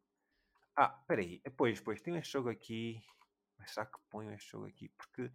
[0.75, 1.43] Ah, peraí.
[1.59, 3.05] Pois, pois, tenho este jogo aqui.
[3.59, 4.89] Mas será que ponho este jogo aqui?
[4.89, 5.31] Porque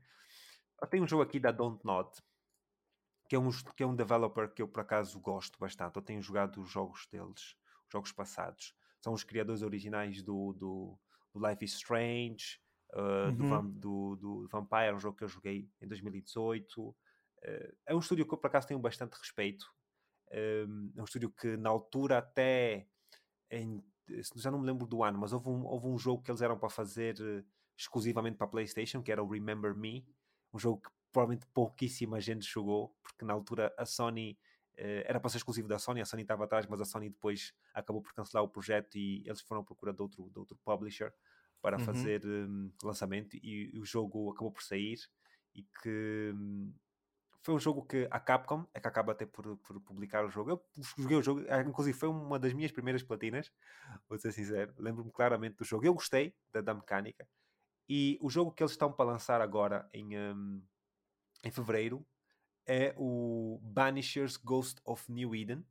[0.81, 2.09] eu tenho um jogo aqui da Don't Nod.
[3.29, 5.97] Que é, um, que é um developer que eu por acaso gosto bastante.
[5.97, 8.75] Eu tenho jogado os jogos deles, os jogos passados.
[8.99, 10.99] São os criadores originais do, do,
[11.31, 12.59] do Life is Strange,
[12.95, 13.69] uh, uhum.
[13.69, 16.95] do, do, do Vampire, um jogo que eu joguei em 2018.
[17.85, 19.65] É um estúdio que eu por acaso tenho bastante respeito.
[20.31, 22.87] Um, é um estúdio que na altura até
[23.49, 23.83] em,
[24.35, 26.57] já não me lembro do ano, mas houve um, houve um jogo que eles eram
[26.57, 27.45] para fazer uh,
[27.77, 30.05] exclusivamente para a PlayStation, que era o Remember Me,
[30.53, 34.37] um jogo que provavelmente pouquíssima gente jogou, porque na altura a Sony
[34.77, 37.53] uh, era para ser exclusivo da Sony, a Sony estava atrás, mas a Sony depois
[37.73, 41.13] acabou por cancelar o projeto e eles foram à procura de outro, de outro publisher
[41.61, 41.85] para uhum.
[41.85, 44.97] fazer um, lançamento e, e, o jogo acabou por sair
[45.53, 46.73] e que um,
[47.41, 50.51] foi um jogo que a Capcom é que acaba até por, por publicar o jogo.
[50.51, 50.63] Eu
[50.97, 53.51] joguei o jogo, ah, inclusive foi uma das minhas primeiras platinas,
[54.07, 54.73] vou ser sincero.
[54.77, 55.85] Lembro-me claramente do jogo.
[55.85, 57.27] Eu gostei da, da mecânica.
[57.87, 60.61] E o jogo que eles estão para lançar agora em, um,
[61.43, 62.05] em fevereiro
[62.65, 65.65] é o Banishers Ghost of New Eden.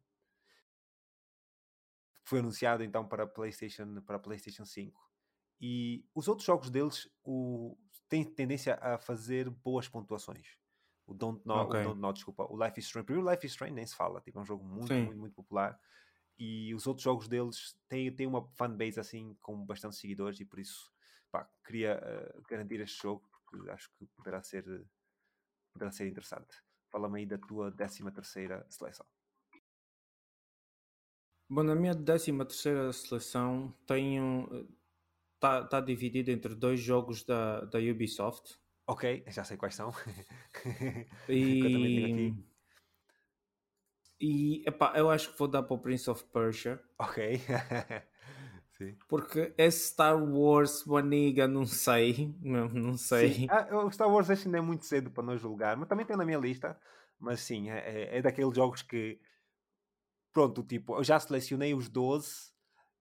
[2.25, 5.09] Foi anunciado então para PlayStation, para PlayStation 5.
[5.61, 7.77] E os outros jogos deles o,
[8.09, 10.58] têm tendência a fazer boas pontuações
[11.09, 11.81] o Don't Know, okay.
[11.81, 13.07] o Don't Know, desculpa, o Life is Strange.
[13.07, 15.07] Primeiro, Life is Strange nem se fala, tipo, é um jogo muito, Sim.
[15.07, 15.81] muito, muito popular.
[16.39, 20.59] E os outros jogos deles têm, têm uma fanbase assim com bastante seguidores e por
[20.59, 20.93] isso
[21.33, 24.65] pá, queria uh, garantir este jogo porque acho que poderá ser,
[25.73, 26.63] poderá ser interessante.
[26.91, 29.07] Fala-me aí da tua 13 terceira seleção.
[31.49, 34.69] Bom, na minha 13 terceira seleção tenho
[35.35, 39.93] está tá dividido entre dois jogos da, da Ubisoft Ok, já sei quais são.
[41.29, 42.35] e...
[44.19, 46.83] E epá, eu acho que vou dar para o Prince of Persia.
[46.99, 47.39] Ok.
[48.79, 48.97] Sim.
[49.07, 52.35] Porque é Star Wars, Baniga, não sei.
[52.41, 53.47] Não, não sei.
[53.51, 56.25] Ah, o Star Wars ainda é muito cedo para nós julgar, mas também tem na
[56.25, 56.79] minha lista.
[57.19, 59.21] Mas sim, é, é, é daqueles jogos que.
[60.33, 62.53] Pronto, tipo, eu já selecionei os 12.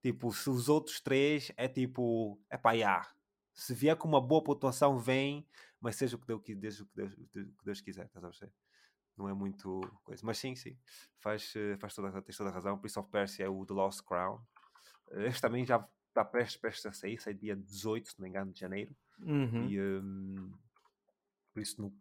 [0.01, 2.37] Tipo, se os outros três é tipo.
[2.49, 3.07] É pá, já.
[3.53, 5.47] Se vier com uma boa pontuação, vem
[5.79, 8.53] mas seja o que Deus, desde o que Deus, que Deus quiser, estás a ver?
[9.15, 10.23] Não é muito coisa.
[10.25, 10.77] Mas sim, sim,
[11.19, 12.77] faz, eh, faz toda, tens toda a razão.
[12.77, 14.39] Prince of Persia é o The Lost Crown.
[15.11, 18.51] Este também já está prestes, prestes a sair, sai dia 18, se não me engano,
[18.51, 18.95] de janeiro.
[19.19, 19.67] Uhum.
[19.67, 20.53] E um,
[21.53, 21.95] por isso, no,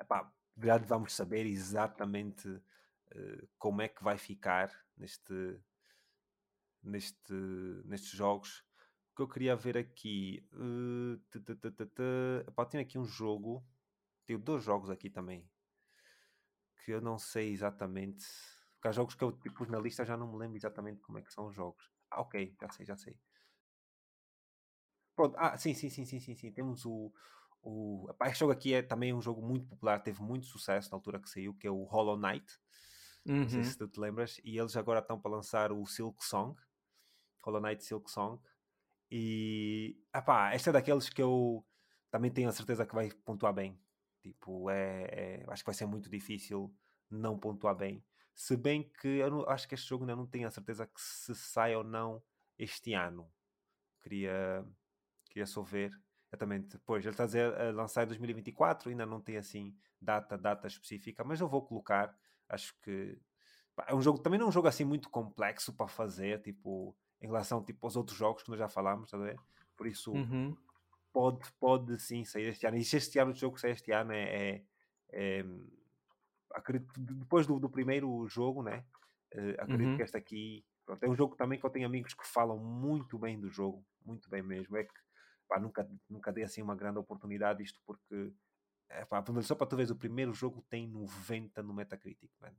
[0.00, 5.60] epá, já vamos saber exatamente uh, como é que vai ficar neste,
[6.82, 7.32] neste,
[7.84, 8.64] nestes jogos
[9.14, 10.46] que eu queria ver aqui.
[10.52, 11.20] Uh,
[12.46, 13.64] Epá, tenho aqui um jogo.
[14.24, 15.48] Tenho dois jogos aqui também.
[16.84, 18.24] Que eu não sei exatamente.
[18.74, 21.22] Porque há jogos que eu pus na lista já não me lembro exatamente como é
[21.22, 21.90] que são os jogos.
[22.10, 23.16] Ah, ok, já sei, já sei.
[25.14, 26.52] Pronto, ah, sim, sim, sim, sim, sim, sim.
[26.52, 27.12] Temos o.
[27.62, 28.06] o...
[28.10, 31.20] Epá, este jogo aqui é também um jogo muito popular, teve muito sucesso na altura
[31.20, 32.46] que saiu, que é o Hollow Knight.
[33.26, 33.40] Uhum.
[33.40, 33.64] Não sei uhum.
[33.64, 34.40] se tu te lembras.
[34.44, 36.58] E eles agora estão para lançar o Silk Song.
[37.42, 38.40] Hollow Knight Silk Song
[39.10, 41.66] e, pá, esta é daqueles que eu
[42.10, 43.78] também tenho a certeza que vai pontuar bem.
[44.22, 45.02] Tipo, é,
[45.42, 46.74] é, acho que vai ser muito difícil
[47.10, 48.04] não pontuar bem.
[48.34, 51.00] Se bem que eu não, acho que este jogo ainda não tenho a certeza que
[51.00, 52.22] se sai ou não
[52.58, 53.30] este ano.
[54.02, 54.64] Queria,
[55.26, 55.90] queria só ver.
[56.30, 56.78] Exatamente.
[56.86, 60.68] Pois, ele está a dizer a lançar em 2024, ainda não tem assim data, data
[60.68, 62.16] específica, mas eu vou colocar.
[62.48, 63.18] Acho que
[63.86, 67.26] é um jogo, também não é um jogo assim muito complexo para fazer, tipo, em
[67.26, 69.18] relação tipo, aos outros jogos que nós já falámos, tá?
[69.76, 70.56] Por isso, uhum.
[71.12, 72.76] pode, pode sim sair este ano.
[72.76, 74.64] E se este ano o jogo sair este ano é, é,
[75.12, 75.44] é
[76.52, 78.84] acredito, depois do, do, primeiro jogo, né?
[79.34, 79.96] Uh, acredito uhum.
[79.96, 83.18] que este aqui pronto, é um jogo também que eu tenho amigos que falam muito
[83.18, 84.76] bem do jogo, muito bem mesmo.
[84.76, 84.94] É que
[85.48, 88.32] pá, nunca, nunca dei assim uma grande oportunidade, isto porque
[88.90, 92.56] é, pá, só para tu veres, o primeiro jogo tem 90 no Metacritic, mano.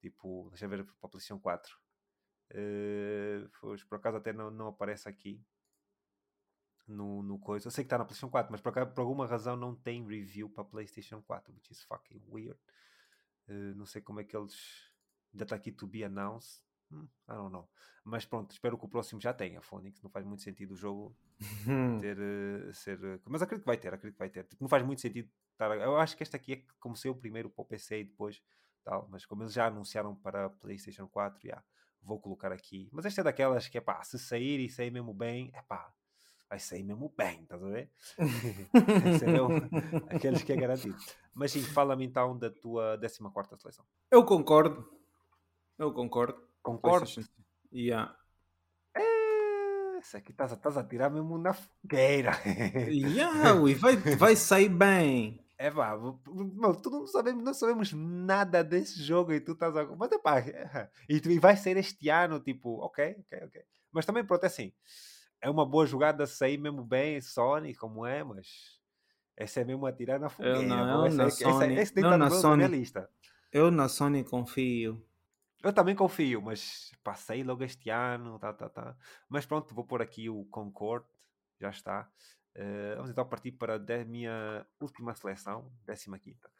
[0.00, 1.78] Tipo, deixa eu ver para a PlayStation 4.
[2.52, 5.42] Uh, pois, por acaso até não, não aparece aqui
[6.86, 7.66] no, no coisa.
[7.66, 10.50] Eu sei que está na PlayStation 4, mas por, por alguma razão não tem review
[10.50, 12.58] para PlayStation 4, which is fucking weird.
[13.48, 14.90] Uh, não sei como é que eles.
[15.32, 16.62] Ainda está aqui to be announced.
[16.90, 17.68] Hmm, I don't know.
[18.04, 20.02] Mas pronto, espero que o próximo já tenha Phonics.
[20.02, 21.16] Não faz muito sentido o jogo
[22.00, 22.18] ter.
[22.18, 24.44] Uh, ser, mas acredito que vai ter, acredito que vai ter.
[24.44, 25.74] Tipo, não faz muito sentido estar.
[25.78, 28.42] Eu acho que este aqui é como ser o primeiro para o PC e depois
[28.84, 29.08] tal.
[29.10, 31.66] Mas como eles já anunciaram para a PlayStation 4, já yeah,
[32.02, 32.88] vou colocar aqui.
[32.92, 35.92] Mas esta é daquelas que é pá, se sair e sair mesmo bem, é pá,
[36.48, 37.90] vai sair mesmo bem, estás a ver?
[40.10, 40.96] É aqueles que é garantido.
[41.34, 43.84] Mas sim, fala-me então da tua 14 seleção.
[44.10, 44.86] Eu concordo.
[45.78, 46.38] Eu concordo.
[46.62, 47.10] Concordo.
[47.72, 48.14] Yeah.
[48.94, 52.32] É, isso aqui estás, estás a tirar mesmo na fogueira.
[52.86, 55.42] yeah, ui, vai, vai sair bem.
[55.62, 59.86] É pá, meu, tu não sabemos, não sabemos nada desse jogo e tu estás a.
[59.86, 60.40] Mas é pá,
[61.08, 63.64] e, e vai ser este ano, tipo, ok, ok, ok.
[63.92, 64.72] Mas também, pronto, é assim.
[65.40, 68.80] É uma boa jogada sair mesmo bem, Sony, como é, mas.
[69.36, 70.58] Essa é mesmo a tirar na fogueira.
[70.58, 73.08] Eu não, eu na esse, Sony, esse, esse eu na Sony, lista.
[73.52, 75.00] Eu na Sony confio.
[75.62, 78.96] Eu também confio, mas passei logo este ano, tá, tá, tá.
[79.28, 81.06] Mas pronto, vou pôr aqui o Concord,
[81.60, 82.10] já está.
[82.56, 86.50] Uh, vamos então partir para a minha última seleção, 15 quinta.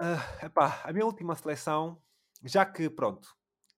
[0.00, 2.00] Uh, epá, a minha última seleção,
[2.44, 3.34] já que pronto,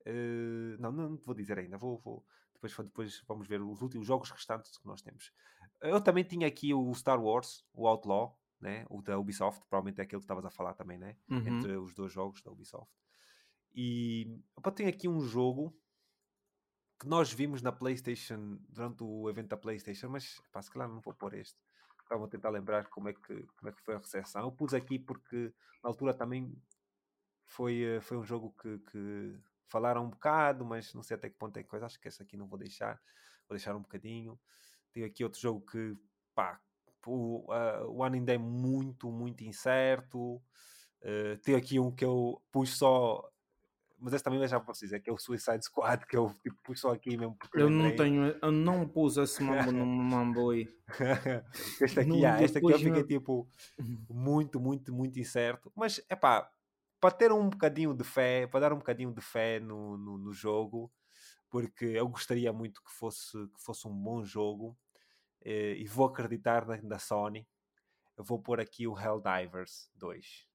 [0.07, 4.31] uh, não, não vou dizer ainda, vou, vou depois, depois vamos ver os últimos jogos
[4.31, 5.33] restantes que nós temos.
[5.81, 8.85] Eu também tinha aqui o Star Wars, o Outlaw, né?
[8.91, 11.17] o da Ubisoft, provavelmente é aquele que estavas a falar também, né?
[11.31, 11.39] Uhum.
[11.39, 12.93] Entre os dois jogos da Ubisoft.
[13.75, 15.75] E opa, tem aqui um jogo
[17.01, 21.01] que nós vimos na PlayStation durante o evento da PlayStation, mas pá, se calhar não
[21.01, 21.59] vou pôr este.
[22.11, 24.43] Vou tentar lembrar como é que, como é que foi a recepção.
[24.43, 26.53] Eu pus aqui porque na altura também
[27.47, 31.39] foi, eh, foi um jogo que, que falaram um bocado, mas não sei até que
[31.39, 31.87] ponto é coisa.
[31.87, 33.01] Acho que esse aqui não vou deixar.
[33.49, 34.39] Vou deixar um bocadinho.
[34.93, 35.97] Tem aqui outro jogo que
[36.35, 36.61] pá,
[37.07, 40.43] o, uh, o ano ainda é muito, muito incerto.
[41.01, 43.31] Uh, aqui um que eu pus só
[44.01, 46.81] mas esse também já posso dizer que é o Suicide Squad, que eu tipo, pus
[46.81, 50.69] só aqui mesmo porque eu não tenho, eu não pus esse mambo no mambo aí.
[51.81, 53.49] este aqui, ah, este aqui eu fiquei tipo
[54.09, 55.71] muito, muito, muito incerto.
[55.77, 56.51] Mas é pá,
[57.01, 60.33] para ter um bocadinho de fé, para dar um bocadinho de fé no, no, no,
[60.33, 60.91] jogo,
[61.51, 64.77] porque eu gostaria muito que fosse, que fosse um bom jogo
[65.43, 67.47] eh, e vou acreditar na, na Sony.
[68.17, 70.50] Eu vou pôr aqui o Helldivers 2.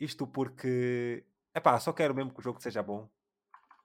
[0.00, 3.08] Isto porque, é pá, só quero mesmo que o jogo seja bom.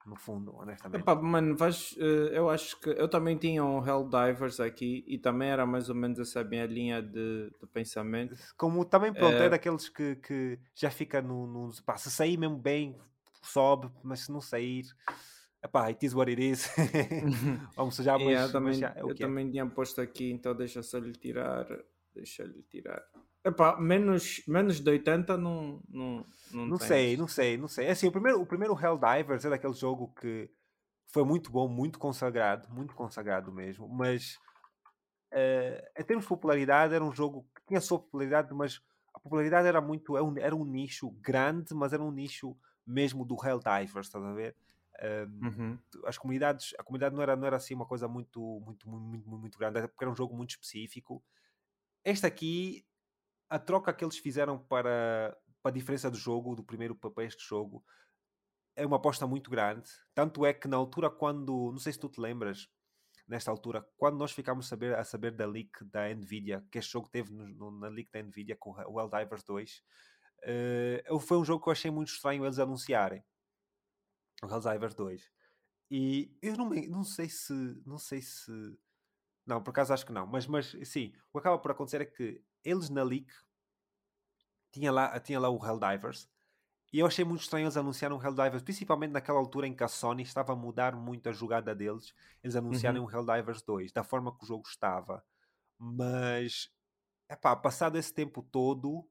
[0.05, 1.01] No fundo, honestamente.
[1.01, 5.49] Epá, mano, vais, uh, eu acho que eu também tinha um Helldivers aqui e também
[5.49, 8.37] era mais ou menos essa minha linha de, de pensamento.
[8.55, 11.83] Como também, pronto, é, é daqueles que, que já fica no, no.
[11.83, 12.95] Pá, se sair mesmo bem,
[13.41, 14.85] sobe, mas se não sair.
[15.63, 16.69] Epá, it is what it is.
[17.75, 20.83] Vamos já, mas, yeah, também, mas já, é eu também tinha posto aqui, então deixa
[20.83, 21.65] só lhe tirar.
[22.13, 23.03] Deixa-lhe tirar.
[23.45, 25.79] Epá, menos, menos de 80 não.
[25.87, 27.85] Não, não, não sei, não sei, não sei.
[27.85, 30.49] É assim, o primeiro, o primeiro Helldivers é daquele jogo que
[31.05, 34.39] foi muito bom, muito consagrado, muito consagrado mesmo, mas
[35.31, 38.81] uh, em termos de popularidade, era um jogo que tinha a sua popularidade, mas
[39.13, 40.17] a popularidade era muito.
[40.17, 44.25] Era é um, era um nicho grande, mas era um nicho mesmo do Helldivers, estás
[44.25, 44.55] a ver?
[44.95, 45.79] Uh, uhum.
[46.05, 49.29] As comunidades, a comunidade não era, não era assim uma coisa muito, muito, muito, muito,
[49.29, 51.23] muito grande, porque era um jogo muito específico.
[52.03, 52.83] Este aqui
[53.55, 57.41] a troca que eles fizeram para, para a diferença do jogo, do primeiro para este
[57.47, 57.81] jogo,
[58.75, 59.89] é uma aposta muito grande.
[60.13, 61.71] Tanto é que na altura, quando.
[61.71, 62.67] Não sei se tu te lembras,
[63.25, 67.07] nesta altura, quando nós ficámos saber, a saber da leak da Nvidia, que este jogo
[67.07, 69.83] teve no, no, na leak da Nvidia com o Helldivers 2,
[71.09, 73.23] uh, foi um jogo que eu achei muito estranho eles anunciarem.
[74.43, 75.31] O Helldivers 2.
[75.91, 77.53] E eu não, não sei se.
[77.85, 78.51] Não sei se.
[79.45, 80.27] Não, por acaso acho que não.
[80.27, 83.31] Mas, mas sim, o que acaba por acontecer é que eles na leak
[84.75, 86.29] tinha lá, tinha lá o Helldivers
[86.91, 89.87] E eu achei muito estranho eles anunciarem um Helldivers, principalmente naquela altura em que a
[89.87, 93.07] Sony estava a mudar muito a jogada deles, eles anunciarem uhum.
[93.07, 95.23] um Helldivers 2, da forma que o jogo estava.
[95.79, 96.69] Mas,
[97.29, 99.07] epá, passado esse tempo todo,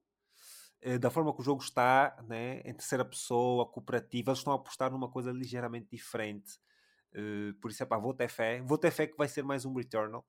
[0.82, 4.57] eh, da forma que o jogo está, né, em terceira pessoa, cooperativa, eles estão a
[4.57, 6.59] apostar numa coisa ligeiramente diferente.
[7.15, 8.61] Uh, por isso, epá, vou ter fé.
[8.61, 10.27] Vou ter fé que vai ser mais um Returnal.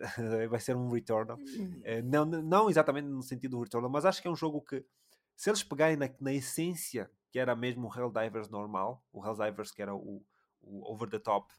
[0.48, 1.36] vai ser um Returnal.
[1.36, 4.84] Uh, não, não exatamente no sentido do Returnal, mas acho que é um jogo que
[5.36, 9.80] se eles pegarem na, na essência que era mesmo o Helldivers normal, o Helldivers que
[9.80, 10.24] era o,
[10.60, 11.54] o over the top,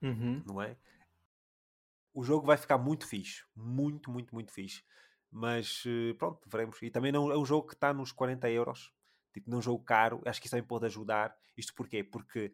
[0.00, 0.42] uhum.
[0.46, 0.76] não é?
[2.14, 4.82] O jogo vai ficar muito fixe, muito, muito, muito fixe.
[5.30, 6.80] Mas eh, pronto, veremos.
[6.82, 8.92] E também não é um jogo que está nos 40 euros,
[9.32, 10.20] tipo, não é um jogo caro.
[10.24, 11.36] Acho que isso também pode ajudar.
[11.56, 12.02] Isto porquê?
[12.02, 12.52] Porque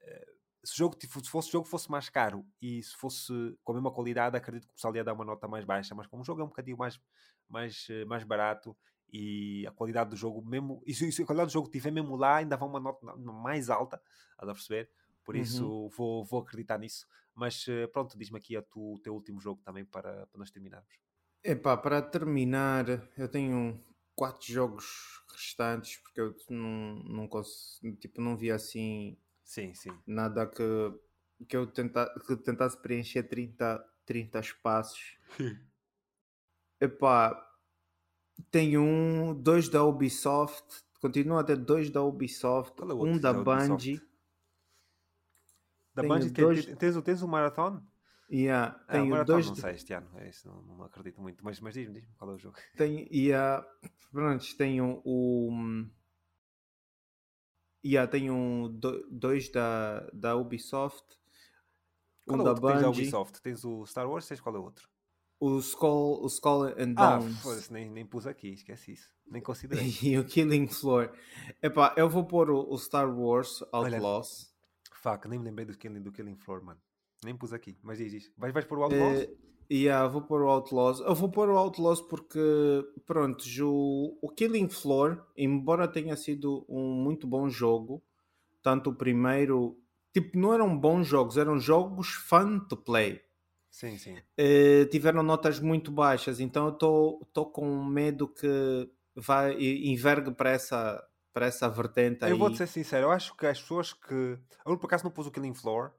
[0.00, 0.35] uh,
[0.66, 3.32] se o jogo se fosse jogo fosse mais caro e se fosse
[3.62, 5.94] com a mesma qualidade, acredito que o pessoal ia dar uma nota mais baixa.
[5.94, 7.00] Mas como o jogo é um bocadinho mais,
[7.48, 8.76] mais, eh, mais barato
[9.12, 12.36] e a qualidade do jogo mesmo e se, a qualidade do jogo estiver mesmo lá
[12.36, 14.02] ainda vai uma nota mais alta
[14.36, 14.90] a perceber
[15.24, 15.40] por uhum.
[15.40, 19.62] isso vou, vou acreditar nisso mas eh, pronto, diz-me aqui tu, o teu último jogo
[19.62, 20.98] também para, para nós terminarmos
[21.44, 22.84] Epá, para terminar
[23.16, 23.80] eu tenho
[24.16, 29.16] quatro jogos restantes porque eu não, não consigo, tipo, não vi assim
[29.46, 29.96] sim, sim.
[30.06, 30.64] nada que,
[31.48, 35.16] que eu tenta, que tentasse preencher 30, 30 espaços
[36.80, 37.42] Epá,
[38.50, 44.00] tem um, dois da Ubisoft, continua a ter dois da Ubisoft, é um da Bungie.
[45.94, 46.66] Da Bungie dois...
[46.76, 47.82] tens, tens o Marathon?
[48.30, 49.46] Yeah, ah, tenho Marathon dois...
[49.46, 52.32] não sei este ano, é isso, não, não acredito muito, mas, mas diz-me diz qual
[52.32, 52.58] é o jogo.
[52.76, 53.66] Tem, yeah,
[54.12, 55.50] pronto, tenho o...
[55.50, 55.90] Um,
[57.92, 58.68] yeah, tenho
[59.10, 61.04] dois da, da Ubisoft,
[62.26, 62.72] qual um é da Bungie.
[62.72, 64.88] Tens da Ubisoft, tens o Star Wars, tens qual é o outro?
[65.38, 67.46] O Skull, o Skull and ah, Bones.
[67.46, 69.14] Ah, nem, nem pus aqui, esquece isso.
[69.26, 69.94] Nem considerei.
[70.02, 71.10] e o Killing Floor.
[71.62, 74.52] Epá, eu vou pôr o, o Star Wars Outlaws.
[75.02, 76.80] Olha, fuck, nem me lembrei do Killing, do Killing Floor, mano.
[77.24, 78.32] Nem pus aqui, mas diz isso.
[78.36, 79.24] Vais, vais pôr o Outlaws?
[79.24, 79.36] Uh,
[79.70, 81.00] yeah, vou pôr o Outlaws.
[81.00, 82.38] Eu vou pôr o Outlaws porque,
[83.04, 88.02] pronto, o, o Killing Floor, embora tenha sido um muito bom jogo,
[88.62, 89.78] tanto o primeiro,
[90.12, 93.20] tipo, não eram bons jogos, eram jogos fun to play.
[93.70, 94.16] Sim, sim.
[94.38, 101.06] Uh, tiveram notas muito baixas, então eu estou com medo que vai envergue para essa,
[101.32, 102.30] para essa vertente aí.
[102.30, 104.38] Eu vou-te ser sincero, eu acho que as pessoas que.
[104.64, 105.92] Eu por acaso não pus o Killing Floor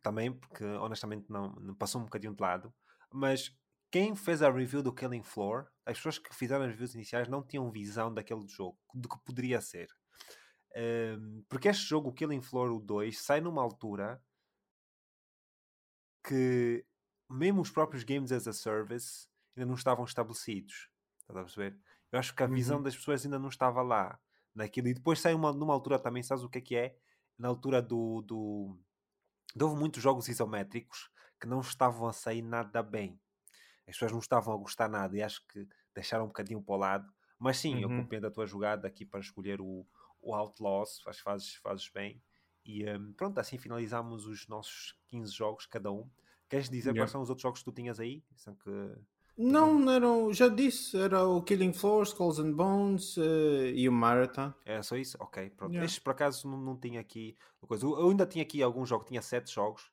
[0.00, 2.72] também, porque honestamente não, não passou um bocadinho de lado,
[3.14, 3.56] mas
[3.92, 7.44] quem fez a review do Killing Floor, as pessoas que fizeram as reviews iniciais não
[7.44, 9.88] tinham visão daquele jogo, do que poderia ser.
[10.76, 14.20] Um, porque este jogo, o Killing Floor o 2, sai numa altura
[16.26, 16.84] que
[17.30, 20.90] mesmo os próprios games as a service ainda não estavam estabelecidos.
[21.20, 21.78] Estás a perceber?
[22.10, 22.82] Eu acho que a visão uhum.
[22.82, 24.18] das pessoas ainda não estava lá
[24.52, 24.88] naquilo.
[24.88, 26.96] E depois sai uma, numa altura também, sabes o que é que é?
[27.38, 28.22] Na altura do.
[28.22, 28.76] do...
[29.60, 31.13] Houve muitos jogos isométricos
[31.44, 33.20] que não estavam a sair nada bem.
[33.86, 36.78] As pessoas não estavam a gostar nada e acho que deixaram um bocadinho para o
[36.78, 37.12] lado.
[37.38, 37.80] Mas sim, uhum.
[37.82, 39.86] eu compreendo a tua jogada aqui para escolher o,
[40.22, 42.22] o Outlaws, faz, fazes, fazes bem.
[42.64, 46.08] E um, pronto, assim finalizamos os nossos 15 jogos, cada um.
[46.48, 47.02] Queres dizer yeah.
[47.02, 48.24] quais são os outros jogos que tu tinhas aí?
[48.34, 48.70] São que...
[49.36, 53.92] Não, não eram, já disse, era o Killing Floor, Skulls and Bones uh, e o
[53.92, 54.54] Marathon.
[54.64, 55.18] É só isso?
[55.20, 55.72] Ok, pronto.
[55.72, 55.84] Yeah.
[55.84, 57.84] Estes por acaso não, não tinha aqui coisa.
[57.84, 59.92] Eu ainda tinha aqui alguns jogos, tinha sete jogos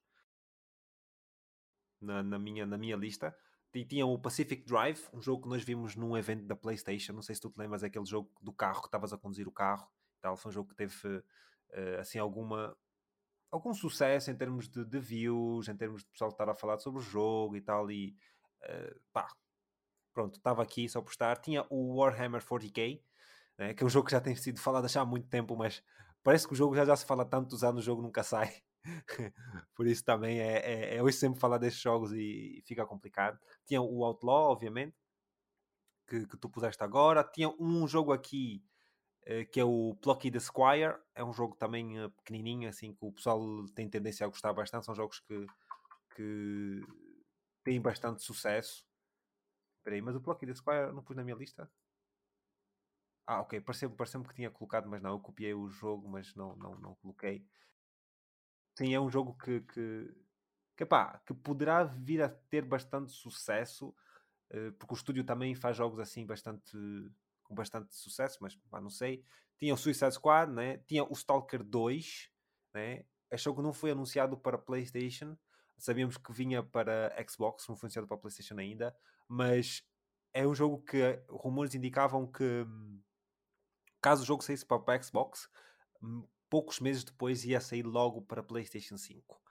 [2.01, 3.35] na, na, minha, na minha lista.
[3.73, 7.13] E tinha o Pacific Drive, um jogo que nós vimos num evento da PlayStation.
[7.13, 9.47] Não sei se tu te lembras, é aquele jogo do carro que estavas a conduzir
[9.47, 9.87] o carro.
[10.19, 10.35] Tal.
[10.35, 12.75] Foi um jogo que teve uh, assim alguma
[13.51, 17.01] algum sucesso em termos de, de, views, em termos de pessoal estar a falar sobre
[17.01, 18.15] o jogo e tal, e
[18.63, 19.27] uh, pá,
[20.13, 21.37] pronto, estava aqui só por estar.
[21.37, 23.01] Tinha o Warhammer 40k,
[23.57, 25.83] né, que é um jogo que já tem sido falado há muito tempo, mas
[26.23, 28.63] parece que o jogo já, já se fala tantos anos, o jogo nunca sai.
[29.75, 33.39] Por isso também é, é, é hoje sempre falar destes jogos e, fica complicado.
[33.65, 34.95] Tinha o Outlaw, obviamente,
[36.07, 37.23] que, que tu puseste agora.
[37.23, 38.63] Tinha um jogo aqui
[39.25, 40.97] eh, que é o Plucky the Squire.
[41.15, 43.41] É um jogo também uh, pequenininho, assim, que o pessoal
[43.75, 44.85] tem tendência a gostar bastante.
[44.85, 45.45] São jogos que,
[46.15, 46.81] que
[47.63, 48.85] têm bastante sucesso.
[49.77, 51.69] Espera aí, mas o Plucky the Squire não pus na minha lista?
[53.27, 53.61] Ah, ok.
[53.61, 55.11] Pareceu-me pareceu que tinha colocado, mas não.
[55.11, 57.45] Eu copiei o jogo, mas não, não, não coloquei.
[58.77, 60.13] Sim, é um jogo que, que,
[60.77, 60.85] que,
[61.25, 63.89] que poderá vir a ter bastante sucesso,
[64.53, 66.77] uh, porque o estúdio também faz jogos assim bastante
[67.43, 69.23] com bastante sucesso, mas pá, não sei.
[69.59, 70.77] Tinha o Suicide Squad, né?
[70.87, 72.29] tinha o Stalker 2,
[72.73, 73.03] né?
[73.29, 75.37] achou que não foi anunciado para PlayStation.
[75.77, 78.95] Sabíamos que vinha para Xbox, não foi anunciado para PlayStation ainda,
[79.27, 79.83] mas
[80.33, 82.65] é um jogo que rumores indicavam que,
[84.01, 85.49] caso o jogo saísse para Xbox,
[86.01, 89.41] hum, poucos meses depois ia sair logo para PlayStation 5.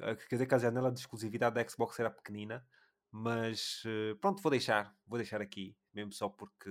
[0.00, 2.66] Ah, quer dizer que a janela de exclusividade da Xbox era pequenina,
[3.10, 6.70] mas eh, pronto, vou deixar, vou deixar aqui, mesmo só porque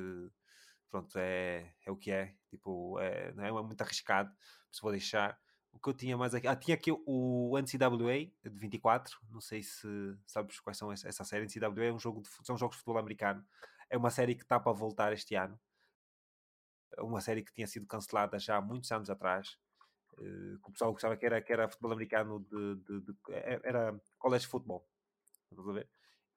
[0.90, 4.34] pronto, é, é o que é, tipo, é, não é, é muito arriscado,
[4.68, 5.40] mas vou deixar.
[5.72, 9.62] O que eu tinha mais aqui, ah, tinha aqui o NCAA de 24, não sei
[9.64, 9.88] se
[10.26, 13.00] sabes quais são essa, essa série, NCAA é um jogo de, são jogos de futebol
[13.00, 13.46] americano,
[13.90, 15.58] é uma série que está para voltar este ano,
[17.00, 19.58] uma série que tinha sido cancelada já há muitos anos atrás,
[20.14, 23.60] uh, que o pessoal gostava que era, que era futebol americano de, de, de é,
[23.64, 24.88] era college football,
[25.52, 25.90] estás ver?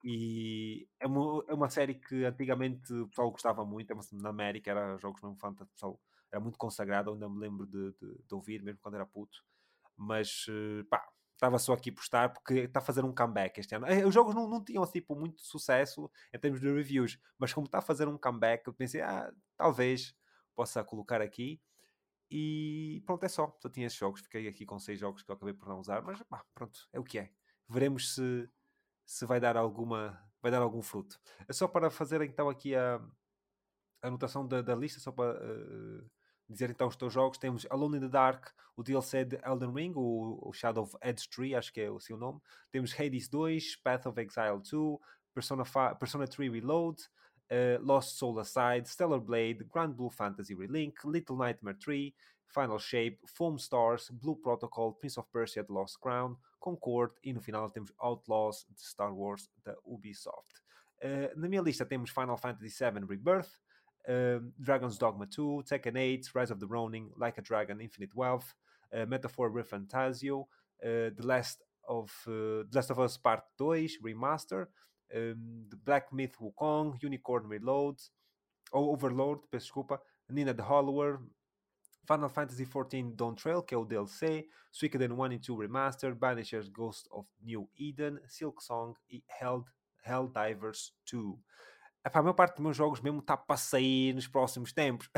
[0.05, 4.70] E é uma, é uma série que antigamente o pessoal gostava muito, é na América
[4.70, 5.99] era jogos mesmo fantasy, pessoal
[6.34, 9.39] era muito consagrado, ainda me lembro de, de, de, ouvir, mesmo quando era puto.
[9.97, 13.74] Mas eh, pá, estava só aqui por estar porque está a fazer um comeback este
[13.76, 13.86] ano.
[13.86, 17.66] Eh, os jogos não, não tinham tipo muito sucesso em termos de reviews, mas como
[17.66, 20.15] está a fazer um comeback, eu pensei, ah, talvez
[20.55, 21.60] possa colocar aqui.
[22.31, 23.57] E pronto, é só.
[23.60, 24.20] Só tinha esses jogos.
[24.20, 26.99] Fiquei aqui com seis jogos que eu acabei por não usar, mas pá, pronto, é
[26.99, 27.31] o que é.
[27.68, 28.49] Veremos se
[29.07, 31.18] se vai dar alguma vai dar algum fruto.
[31.49, 33.00] É só para fazer então aqui a,
[34.02, 36.10] a anotação da, da lista, só para uh,
[36.49, 37.39] dizer então os teus jogos.
[37.39, 41.28] Temos Alone in the Dark, o DLC de Elden Ring, o, o Shadow of Edge
[41.31, 42.41] 3, acho que é o seu nome.
[42.70, 44.99] Temos Hades 2, Path of Exile 2,
[45.33, 47.02] Persona, 5, Persona 3 Reload,
[47.51, 52.15] uh, Lost Soul Aside, Stellar Blade, Grand Blue Fantasy Relink, Little Nightmare 3,
[52.47, 57.41] Final Shape, Foam Stars, Blue Protocol, Prince of Persia The Lost Crown, Concord e no
[57.41, 57.71] final
[58.03, 60.63] Outlaws de Star Wars da Ubisoft.
[61.03, 63.61] Uh, na minha lista temos Final Fantasy VII Rebirth,
[64.09, 68.55] uh, Dragon's Dogma 2, Tekken 8, Rise of the Ronin, Like a Dragon, Infinite Wealth,
[68.93, 70.47] uh, Metaphor Refantasio,
[70.81, 74.69] The Last of The Last of Us Part 2 Remaster,
[75.15, 77.99] um, The Black Myth Wukong, Unicorn Reload,
[78.73, 81.20] ou Overlord, peço desculpa, Nina the Hollower,
[82.07, 86.68] Final Fantasy XIV Dawn Trail, que é o DLC, Suikoden 1 e 2 Remastered, Banishers
[86.68, 89.65] Ghost of New Eden, Silk Song e Hell,
[90.05, 91.39] Helldivers 2.
[92.05, 95.09] Epá, a maior parte dos meus jogos mesmo está para sair nos próximos tempos.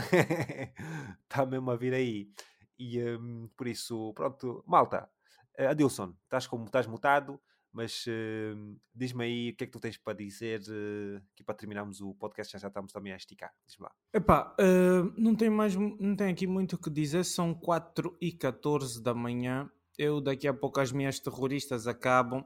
[1.25, 2.31] Está mesmo a vir aí.
[2.78, 5.10] E um, por isso, pronto, malta.
[5.58, 7.41] Uh, Adilson, estás como estás mutado,
[7.77, 11.55] mas uh, diz-me aí o que é que tu tens para dizer uh, aqui para
[11.55, 13.53] terminarmos o podcast, já, já estamos também a esticar.
[13.67, 13.93] Diz-me lá.
[14.15, 18.33] Epá, uh, não tem mais, não tem aqui muito o que dizer, são 4 e
[18.33, 19.71] 14 da manhã.
[19.99, 22.43] Eu daqui a pouco as minhas terroristas acabam,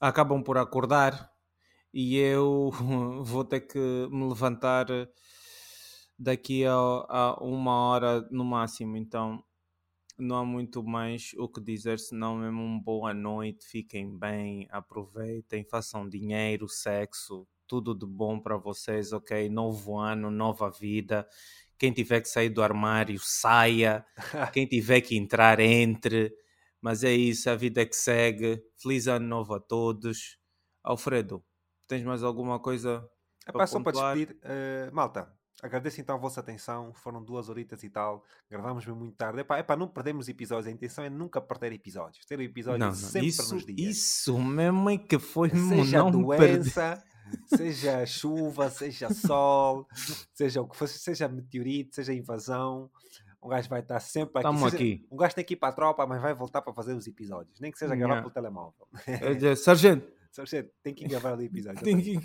[0.00, 1.32] acabam por acordar
[1.92, 2.70] e eu
[3.24, 4.86] vou ter que me levantar
[6.16, 8.96] daqui a, a uma hora no máximo.
[8.96, 9.42] Então
[10.18, 15.64] não há muito mais o que dizer, senão mesmo uma boa noite, fiquem bem, aproveitem,
[15.64, 19.48] façam dinheiro, sexo, tudo de bom para vocês, ok?
[19.48, 21.26] Novo ano, nova vida.
[21.78, 24.04] Quem tiver que sair do armário, saia.
[24.52, 26.32] Quem tiver que entrar, entre.
[26.80, 28.62] Mas é isso, a vida é que segue.
[28.76, 30.38] Feliz ano novo a todos.
[30.82, 31.44] Alfredo,
[31.86, 33.06] Tens mais alguma coisa?
[33.46, 35.30] É para só para despedir, uh, malta.
[35.64, 36.92] Agradeço então a vossa atenção.
[36.92, 38.22] Foram duas horitas e tal.
[38.50, 39.40] Gravámos mesmo muito tarde.
[39.40, 40.66] É para não perdermos episódios.
[40.66, 42.22] A intenção é nunca perder episódios.
[42.26, 43.96] Ter episódios não, não, sempre isso, nos dias.
[43.96, 47.02] Isso mesmo é que foi Seja não doença,
[47.46, 49.88] seja chuva, seja sol,
[50.34, 52.90] seja o que fosse, seja meteorito, seja invasão.
[53.42, 54.46] Um gajo vai estar sempre aqui.
[54.46, 55.08] Estamos aqui.
[55.10, 57.58] Um gajo tem que ir para a tropa, mas vai voltar para fazer os episódios.
[57.58, 58.86] Nem que seja gravar pelo telemóvel.
[60.30, 61.80] Sargento, tem que gravar o episódio.
[61.82, 62.20] que...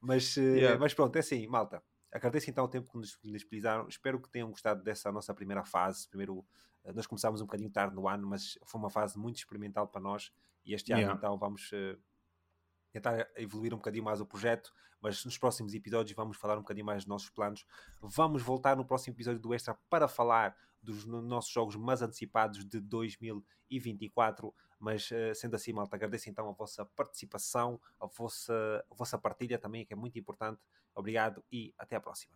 [0.00, 0.80] mas, uh, yeah.
[0.80, 1.82] mas pronto, é assim, malta.
[2.12, 3.88] Agradeço então o tempo que nos disponibilizaram.
[3.88, 6.06] Espero que tenham gostado dessa nossa primeira fase.
[6.08, 6.38] Primeiro,
[6.84, 10.00] uh, nós começámos um bocadinho tarde no ano, mas foi uma fase muito experimental para
[10.00, 10.30] nós.
[10.64, 11.10] E este yeah.
[11.10, 11.98] ano então vamos uh,
[12.92, 16.86] tentar evoluir um bocadinho mais o projeto, mas nos próximos episódios vamos falar um bocadinho
[16.86, 17.66] mais dos nossos planos.
[18.00, 22.80] Vamos voltar no próximo episódio do Extra para falar dos nossos jogos mais antecipados de
[22.80, 24.54] 2024.
[24.78, 29.58] Mas uh, sendo assim, malta, agradeço então a vossa participação, a vossa, a vossa partilha
[29.58, 30.60] também, que é muito importante.
[30.94, 32.32] Obrigado e até a próxima.